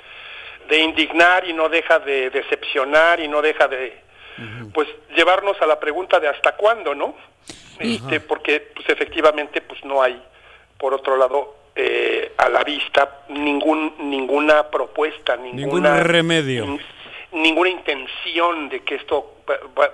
[0.69, 4.01] de indignar y no deja de decepcionar y no deja de,
[4.73, 7.13] pues, llevarnos a la pregunta de hasta cuándo, ¿no?
[7.79, 10.21] Este, porque, pues, efectivamente, pues, no hay,
[10.77, 16.65] por otro lado, eh, a la vista ningún ninguna propuesta, Ningún ninguna remedio.
[16.65, 16.81] nin-
[17.31, 19.35] ninguna intención de que esto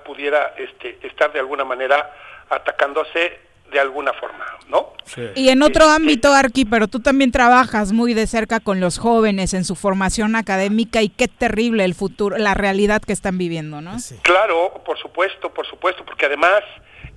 [0.06, 2.12] pudiera este, estar de alguna manera
[2.50, 3.40] atacándose
[3.72, 4.94] de alguna forma, ¿no?
[5.36, 9.54] Y en otro ámbito, Arqui, pero tú también trabajas muy de cerca con los jóvenes
[9.54, 13.96] en su formación académica y qué terrible el futuro, la realidad que están viviendo, ¿no?
[14.22, 16.62] Claro, por supuesto, por supuesto, porque además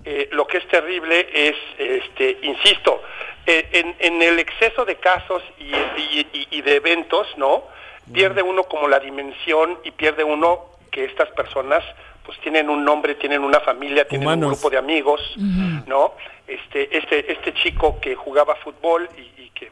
[0.04, 3.02] eh, lo que es terrible es, este, insisto,
[3.46, 5.64] eh, en, en el exceso de casos y,
[6.00, 7.64] y- y- y de eventos, ¿no?
[8.12, 11.84] Pierde uno como la dimensión y pierde uno que estas personas
[12.24, 15.20] pues tienen un nombre, tienen una familia, tienen un grupo de amigos,
[15.86, 16.14] ¿no?
[16.46, 19.70] Este, este, este chico que jugaba fútbol y, y que,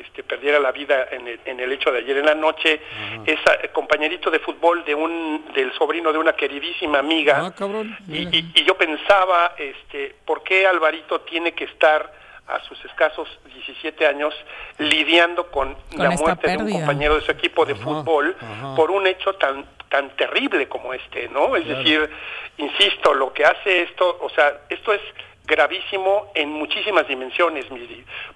[0.00, 2.80] este, perdiera la vida en el, en el hecho de ayer en la noche,
[3.26, 7.42] es eh, compañerito de fútbol de un, del sobrino de una queridísima amiga.
[7.46, 7.96] Ah, cabrón.
[8.08, 12.12] Y, y- y yo pensaba, este, ¿por qué Alvarito tiene que estar
[12.46, 14.34] a sus escasos 17 años
[14.78, 18.74] lidiando con, Con la muerte de un compañero de su equipo de fútbol ajá.
[18.76, 21.54] por un hecho tan tan terrible como este, ¿no?
[21.54, 21.78] Es Claro.
[21.78, 22.10] decir,
[22.58, 25.00] insisto, lo que hace esto, o sea, esto es
[25.46, 27.66] gravísimo en muchísimas dimensiones,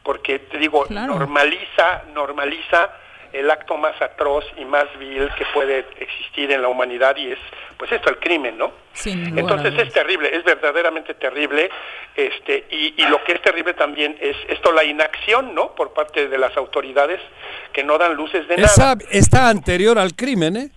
[0.03, 1.15] porque te digo, Claro.
[1.15, 2.91] normaliza, normaliza
[3.33, 7.39] el acto más atroz y más vil que puede existir en la humanidad y es,
[7.77, 8.73] pues esto, el crimen, ¿no?
[8.95, 11.71] Sin Entonces es terrible, es verdaderamente terrible,
[12.17, 15.75] este, y, y lo que es terrible también es esto, la inacción, ¿no?
[15.75, 17.21] Por parte de las autoridades
[17.73, 19.05] que no dan luces de Esa nada.
[19.11, 20.71] está anterior al crimen, ¿eh?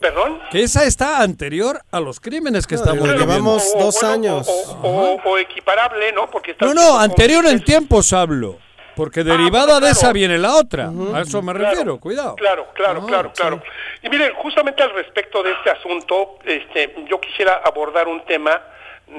[0.00, 0.40] ¿Perdón?
[0.50, 4.14] Que esa está anterior a los crímenes que No, estamos digo, llevamos O- dos bueno,
[4.14, 4.48] años.
[4.48, 6.30] O, o- o equiparable, ¿no?
[6.30, 8.58] Porque está No, no, anterior en tiempos hablo.
[8.96, 10.90] Porque derivada de esa viene la otra.
[11.14, 12.34] A eso me refiero, cuidado.
[12.36, 13.40] Claro, claro, Ah, claro, sí.
[13.40, 13.62] claro.
[14.02, 18.60] Y miren, justamente al respecto de este asunto, este, yo quisiera abordar un tema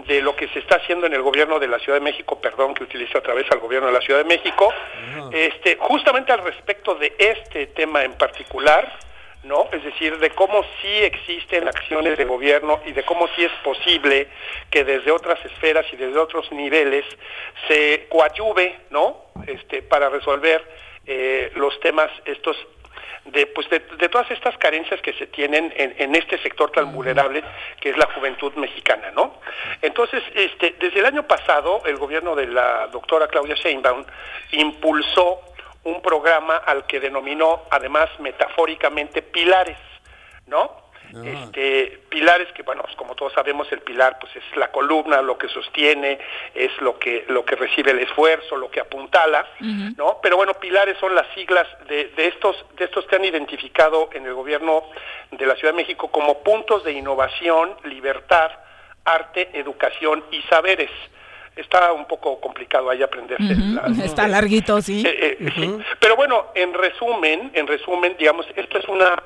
[0.07, 2.73] de lo que se está haciendo en el gobierno de la Ciudad de México, perdón
[2.73, 4.71] que utilice otra vez al gobierno de la Ciudad de México,
[5.31, 8.91] este, justamente al respecto de este tema en particular,
[9.43, 9.69] ¿no?
[9.71, 14.27] Es decir, de cómo sí existen acciones de gobierno y de cómo sí es posible
[14.69, 17.05] que desde otras esferas y desde otros niveles
[17.67, 19.25] se coadyuve, ¿no?
[19.47, 20.63] Este, para resolver
[21.05, 22.55] eh, los temas estos
[23.25, 27.43] de, pues de, todas estas carencias que se tienen en, en, este sector tan vulnerable
[27.79, 29.35] que es la juventud mexicana, ¿no?
[29.81, 34.05] Entonces, este, desde el año pasado, el gobierno de la doctora Claudia Sheinbaum
[34.53, 35.39] impulsó
[35.83, 39.77] un programa al que denominó, además metafóricamente, pilares,
[40.47, 40.81] ¿no?
[41.25, 45.49] Este, pilares que bueno como todos sabemos el pilar pues es la columna lo que
[45.49, 46.19] sostiene
[46.55, 49.45] es lo que lo que recibe el esfuerzo lo que apuntala
[49.97, 54.09] no pero bueno pilares son las siglas de, de estos de estos que han identificado
[54.13, 54.83] en el gobierno
[55.31, 58.51] de la Ciudad de México como puntos de innovación libertad
[59.03, 60.91] arte educación y saberes
[61.55, 63.55] está un poco complicado ahí aprenderse.
[64.03, 65.03] está larguito, sí.
[65.05, 65.77] Eh, eh, sí.
[65.99, 69.21] Pero bueno, en resumen, en resumen, digamos, esto es una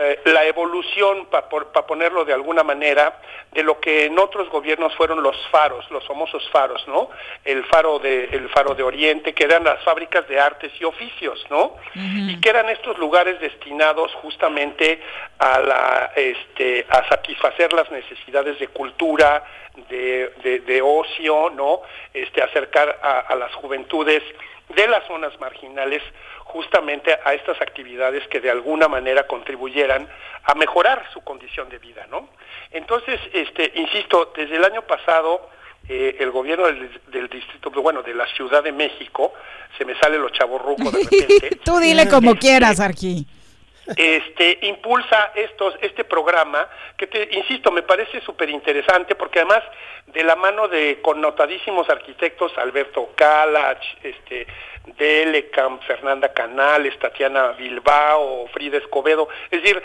[0.00, 3.20] eh, la evolución, para ponerlo de alguna manera,
[3.50, 7.10] de lo que en otros gobiernos fueron los faros, los famosos faros, ¿no?
[7.44, 11.44] El faro de, el faro de Oriente, que eran las fábricas de artes y oficios,
[11.50, 11.74] ¿no?
[11.94, 15.02] Y que eran estos lugares destinados justamente
[15.40, 19.42] a, la, este, a satisfacer las necesidades de cultura,
[19.88, 21.82] de, de, de ocio, ¿no?
[22.14, 24.22] Este, acercar a, a las juventudes
[24.74, 26.02] de las zonas marginales
[26.44, 30.08] justamente a estas actividades que de alguna manera contribuyeran
[30.44, 32.28] a mejorar su condición de vida, ¿no?
[32.70, 35.50] Entonces, este, insisto, desde el año pasado
[35.88, 39.32] eh, el gobierno del, del, distrito, bueno, de la Ciudad de México,
[39.76, 41.56] se me sale los chavorrucos de repente.
[41.64, 43.26] Tú dile como quieras, Arqui
[43.96, 49.62] este, impulsa estos, este programa que, te, insisto, me parece súper interesante porque además
[50.06, 54.46] de la mano de connotadísimos arquitectos, Alberto Calach, este,
[54.96, 59.82] Delecam, Fernanda Canales, Tatiana Bilbao, Frida Escobedo, es decir,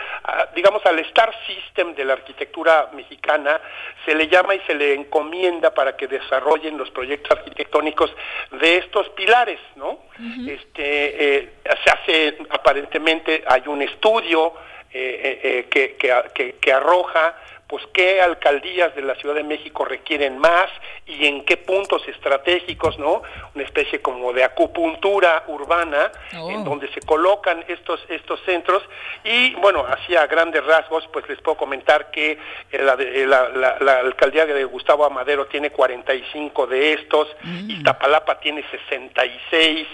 [0.55, 3.59] digamos al Star System de la arquitectura mexicana
[4.05, 8.15] se le llama y se le encomienda para que desarrollen los proyectos arquitectónicos
[8.51, 9.99] de estos pilares, ¿no?
[10.47, 11.49] Este eh,
[11.83, 14.53] se hace aparentemente hay un estudio
[14.91, 17.35] eh, eh, que, que, que arroja
[17.73, 20.69] pues qué alcaldías de la Ciudad de México requieren más
[21.07, 23.23] y en qué puntos estratégicos, ¿no?
[23.55, 26.63] Una especie como de acupuntura urbana en Oh.
[26.63, 28.83] donde se colocan estos estos centros
[29.23, 33.49] y bueno, así a grandes rasgos, pues les puedo comentar que eh, la, de- la,
[33.49, 37.27] la- la alcaldía de Gustavo Amadero tiene 45 de estos,
[37.67, 39.87] Iztapalapa tiene 66,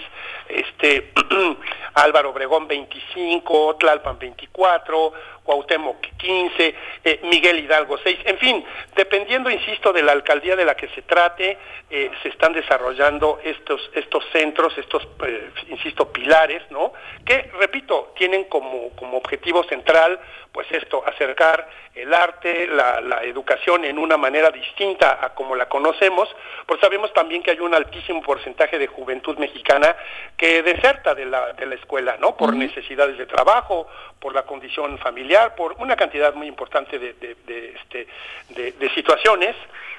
[0.50, 1.12] este
[1.94, 5.12] Álvaro Obregón 25, Tlalpan 24,
[5.44, 8.64] Cuauhtémoc 15, eh, Miguel Hidalgo 6, en fin,
[8.94, 11.58] dependiendo, insisto, de la alcaldía de la que se trate,
[11.90, 16.92] eh, se están desarrollando estos, estos centros, estos, eh, insisto, pilares, ¿no?
[17.24, 20.20] Que, repito, tienen como, como objetivo central,
[20.52, 25.68] pues esto, acercar el arte, la, la educación en una manera distinta a como la
[25.68, 26.28] conocemos,
[26.66, 29.94] pues sabemos también que hay un altísimo porcentaje de juventud mexicana
[30.36, 32.36] que deserta de la, de la escuela, ¿no?
[32.36, 33.86] Por necesidades de trabajo,
[34.18, 38.06] por la condición familiar, por una cantidad muy importante de, de, de, este,
[38.48, 39.54] de, de situaciones.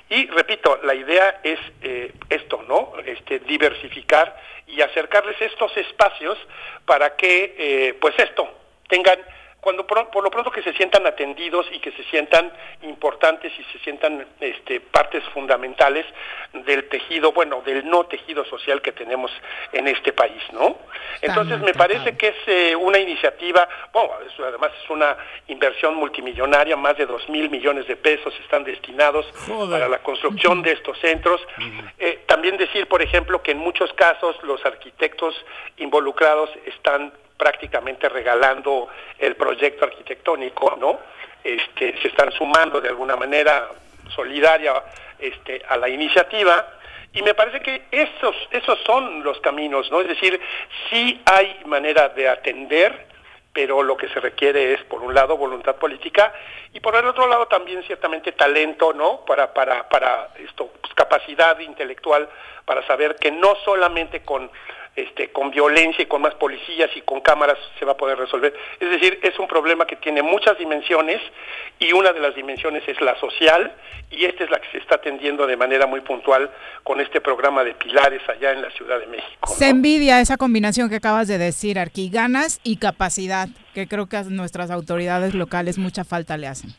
[0.10, 2.94] Y repito, la idea es eh, esto, ¿no?
[3.06, 4.36] Este, diversificar
[4.68, 6.38] y acercarles estos espacios
[6.86, 8.49] para que, eh, pues esto,
[8.90, 9.19] tengan
[9.62, 12.52] cuando por, por, lo pronto que se sientan atendidos y que se sientan
[12.82, 16.04] importantes y se sientan este, partes fundamentales
[16.66, 19.32] del tejido, bueno, del no tejido social que tenemos
[19.72, 20.78] en este país, ¿no?
[21.22, 25.16] Entonces me parece que es eh, una iniciativa, bueno, eso además es una
[25.48, 29.28] inversión multimillonaria, más de dos mil millones de pesos están destinados
[29.70, 31.40] para la construcción de estos centros.
[32.00, 35.36] Eh, también decir, por ejemplo, que en muchos casos los arquitectos
[35.78, 38.88] involucrados están prácticamente regalando
[39.18, 40.99] el proyecto arquitectónico, ¿no?
[41.43, 43.68] Este, se están sumando de alguna manera
[44.13, 44.84] solidaria
[45.18, 46.68] este, a la iniciativa
[47.11, 50.01] y me parece que esos, esos son los caminos, ¿no?
[50.01, 50.39] Es decir,
[50.88, 53.07] sí hay manera de atender,
[53.51, 56.31] pero lo que se requiere es, por un lado, voluntad política
[56.73, 59.26] y por el otro lado también ciertamente talento, ¿no?
[59.26, 62.30] Para, para, para esto, pues, capacidad intelectual
[62.65, 64.51] para saber que no solamente con
[64.95, 68.53] este, con violencia y con más policías y con cámaras se va a poder resolver.
[68.80, 71.22] Es decir, es un problema que tiene muchas dimensiones
[71.80, 73.73] y una de las dimensiones es la social
[74.09, 76.51] y esta es la que se está atendiendo de manera muy puntual
[76.84, 79.47] con este programa de pilares allá en la Ciudad de México.
[79.47, 84.18] Se envidia esa combinación que acabas de decir, Arqui, ganas y capacidad, que creo que
[84.18, 86.72] a nuestras autoridades locales mucha falta le hacen.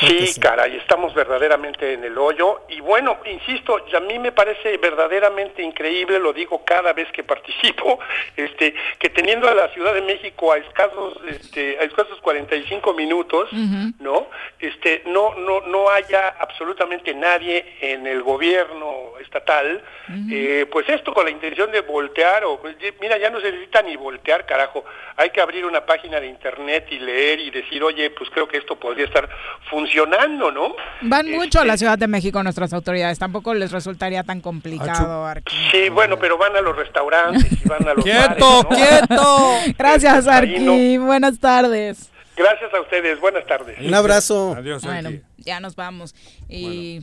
[0.00, 2.62] Sí, caray, estamos verdaderamente en el hoyo.
[2.68, 7.98] Y bueno, insisto, a mí me parece verdaderamente increíble, lo digo cada vez que participo,
[8.36, 13.52] este, que teniendo a la Ciudad de México a escasos, este, a escasos 45 minutos,
[13.98, 14.28] ¿no?
[14.58, 19.82] Este, no, no, no haya absolutamente nadie en el gobierno estatal,
[20.30, 23.82] eh, pues esto con la intención de voltear, o pues, mira, ya no se necesita
[23.82, 24.84] ni voltear, carajo,
[25.16, 28.58] hay que abrir una página de internet y leer y decir, oye, pues creo que
[28.58, 29.28] esto podría estar
[29.72, 30.74] funcionando, ¿no?
[31.00, 35.24] Van mucho a la Ciudad de México nuestras autoridades, tampoco les resultaría tan complicado.
[35.26, 35.56] Arqui.
[35.72, 39.08] Sí, bueno, pero van a los restaurantes y van a los ¡Quieto, bares, ¿no?
[39.08, 39.48] quieto!
[39.78, 40.30] Gracias, no.
[40.32, 40.98] Arqui.
[40.98, 42.10] Buenas tardes.
[42.36, 43.78] Gracias a ustedes, buenas tardes.
[43.80, 44.54] Un abrazo.
[44.56, 45.22] Adiós, Bueno, Arqui.
[45.38, 46.14] ya nos vamos.
[46.48, 47.00] Y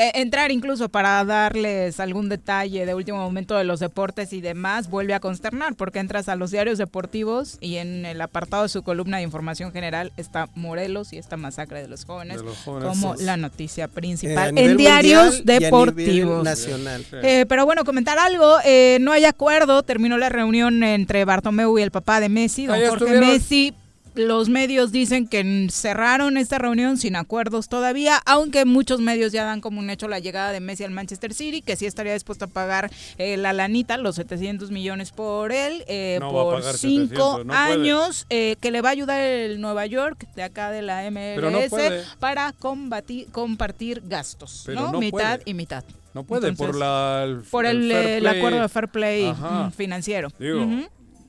[0.00, 4.88] de- entrar incluso para darles algún detalle de último momento de los deportes y demás
[4.90, 8.82] vuelve a consternar porque entras a los diarios deportivos y en el apartado de su
[8.82, 12.88] columna de información general está Morelos y esta masacre de los jóvenes, De los jóvenes.
[12.88, 16.44] como la noticia Eh, principal nivel en diarios deportivos.
[16.44, 17.04] nacional.
[17.22, 21.82] Eh, pero bueno, comentar algo, eh, no hay acuerdo, terminó la reunión entre Bartomeu y
[21.82, 23.20] el papá de Messi, don Jorge estuvieron.
[23.28, 23.74] Messi.
[24.14, 29.60] Los medios dicen que cerraron esta reunión sin acuerdos todavía, aunque muchos medios ya dan
[29.60, 32.48] como un hecho la llegada de Messi al Manchester City, que sí estaría dispuesto a
[32.48, 37.46] pagar eh, la lanita, los 700 millones por él, eh, No por pagar cinco 700,
[37.46, 41.08] no años, eh, que le va a ayudar el Nueva York, de acá de la
[41.08, 41.72] no MLS,
[42.18, 44.98] para combatir, compartir gastos, Pero ¿no?
[44.98, 45.42] mitad puede.
[45.50, 45.84] y mitad.
[46.12, 49.70] No puede, por la, el, por el, acuerdo de fair play Ajá.
[49.70, 50.28] financiero.
[50.40, 50.66] Digo.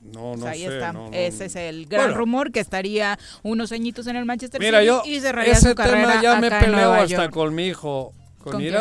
[0.04, 0.92] No, no Pues ahí sé, está.
[0.92, 2.18] no, no, Ese es el gran Bueno.
[2.18, 5.74] rumor que estaría unos añitos en el Manchester Mira, City yo y cerraría ese su
[5.74, 8.12] carrera tema ya me peleo hasta con mi hijo,
[8.42, 8.74] con, ¿Con quién?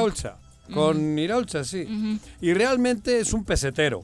[0.74, 2.20] Con Iraulcha, sí.
[2.40, 4.04] Y realmente es un pesetero.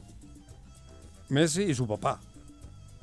[1.28, 2.20] Messi y su papá.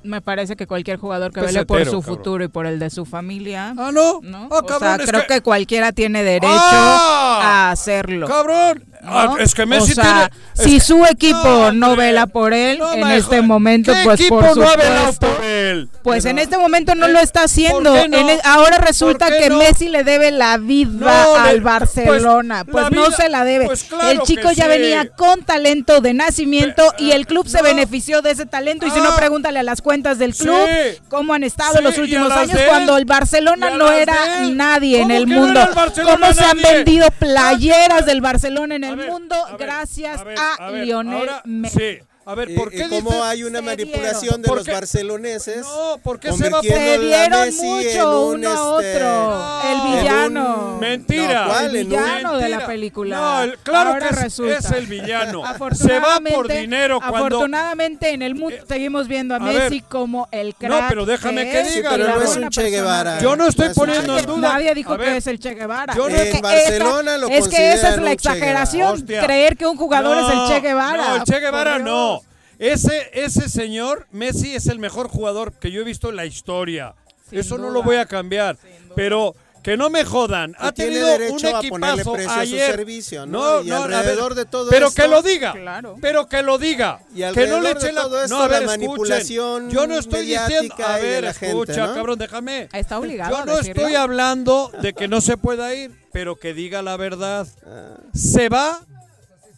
[0.04, 2.18] Me parece que cualquier jugador que Pesetero, vele por su cabrón.
[2.18, 3.74] futuro y por el de su familia.
[3.76, 4.20] Ah, no.
[4.22, 4.50] ¿no?
[4.52, 5.42] Ah, o cabrón, sea, es creo que- que...
[5.42, 7.40] cualquiera tiene derecho ¡Ah!
[7.68, 8.28] a hacerlo.
[8.28, 8.84] ¡Cabrón!
[9.08, 9.38] Ah, ¿no?
[9.38, 13.08] es que Messi o sea, tiene- si su equipo no, vela por él No en
[13.12, 15.28] este momento, ¿Qué pues equipo por no ha velado supuesto.
[15.38, 15.90] por él?
[16.04, 17.92] Pues en este momento no lo está haciendo.
[17.92, 18.30] ¿por qué no?
[18.30, 19.58] El- ahora resulta ¿Por qué que no?
[19.58, 20.92] Messi le debe la vida
[21.26, 22.64] No, al Barcelona.
[22.64, 23.66] pues, Pues, la no vida- se la debe.
[23.66, 24.70] pues claro el chico ya sí.
[24.70, 28.86] venía con talento de nacimiento y el club se benefició de ese talento.
[28.86, 29.16] Y si no, Ah.
[29.16, 31.00] pregúntale a las cuentas del club Sí.
[31.10, 34.16] cómo han estado Sí, los últimos años cuando el Barcelona no era
[34.50, 35.60] nadie en ¿Cómo el no mundo.
[35.76, 41.80] Barcelona ¿Cómo se han vendido playeras del Barcelona en el mundo gracias a, Lionel Messi?
[41.80, 42.00] sí.
[42.28, 44.66] A ver, Eh, ¿por eh, qué ¿Cómo dices- hay una Se manipulación de ¿Por los
[44.68, 45.58] barceloneses?
[45.62, 49.70] No, ¿por qué se va Se a dieron mucho un, uno a este, otro.
[49.70, 50.72] el villano.
[50.74, 51.42] un- Mentira.
[51.44, 51.76] No, ¿cuál?
[51.76, 53.16] El villano de la película.
[53.16, 54.58] No, el- claro Ahora que es, resulta.
[54.58, 55.44] es el villano.
[55.76, 57.16] Se va por dinero cuando...
[57.16, 59.62] Eh, Afortunadamente en el mundo seguimos viendo a, a ver.
[59.70, 60.72] Messi como el crack.
[60.72, 62.70] No, pero déjame que es diga, pero la no es un Che.
[62.72, 63.20] Guevara.
[63.22, 64.50] Yo no estoy poniendo en Nadie, duda.
[64.54, 65.94] nadie dijo que es el Che Guevara.
[65.96, 69.58] yo no- Es En que Barcelona esa, lo es que esa es la exageración, creer
[69.58, 71.08] que un jugador es el Che Guevara.
[71.10, 72.15] No, el Che Guevara no.
[72.60, 76.96] Ese, ese señor, Messi, es el mejor jugador que yo he visto en la historia.
[77.30, 78.58] Sin Eso no lo voy a cambiar.
[78.96, 80.56] Pero que no me jodan.
[80.60, 83.64] Ha Y tiene tenido un derecho a ponerle equipazo precio a su servicio, ¿no?
[83.64, 85.54] Y a ver, alrededor de todo Pero esto- que lo diga.
[85.54, 85.96] Claro.
[86.00, 87.00] Pero que lo diga.
[87.16, 89.98] Y que no le eche la todo esto, no, a ver, la manipulación Yo no
[89.98, 91.96] estoy diciendo, a y ver, la gente, escucha, ¿no?
[91.96, 92.70] cabrón, déjame.
[92.74, 96.84] Está obligado Yo no estoy hablando de que no se pueda ir, pero que diga
[96.84, 97.48] la verdad.
[97.66, 97.98] Ah.
[98.14, 98.82] Se va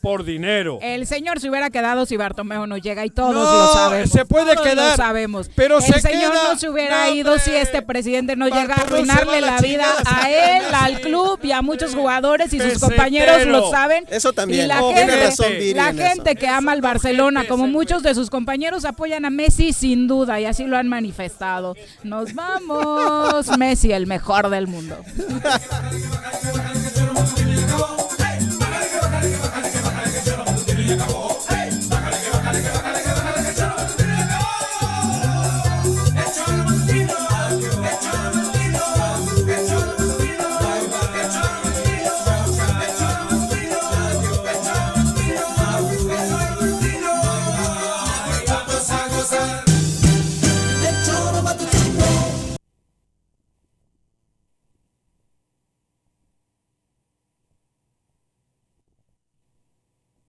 [0.01, 0.79] por dinero.
[0.81, 4.09] El señor se hubiera quedado si Bartomeu no llega y todos No, lo sabemos.
[4.11, 5.49] se puede Todos quedar, Lo sabemos.
[5.55, 6.43] pero el se señor queda.
[6.53, 9.85] no se hubiera No, ido si este presidente no llega a arruinarle la la vida
[9.97, 12.87] chingada, a él, al club y a muchos jugadores y sus Pesetero.
[12.87, 14.05] compañeros lo saben.
[14.09, 14.65] Eso también.
[14.65, 16.39] Y la Oh, gente, tiene razón la en gente eso.
[16.39, 20.45] que ama al Barcelona, como muchos de sus compañeros, apoyan a Messi sin duda y
[20.45, 21.75] así lo han manifestado.
[22.03, 23.57] Nos vamos.
[23.57, 24.97] Messi, el mejor del mundo.
[30.93, 31.26] acabó.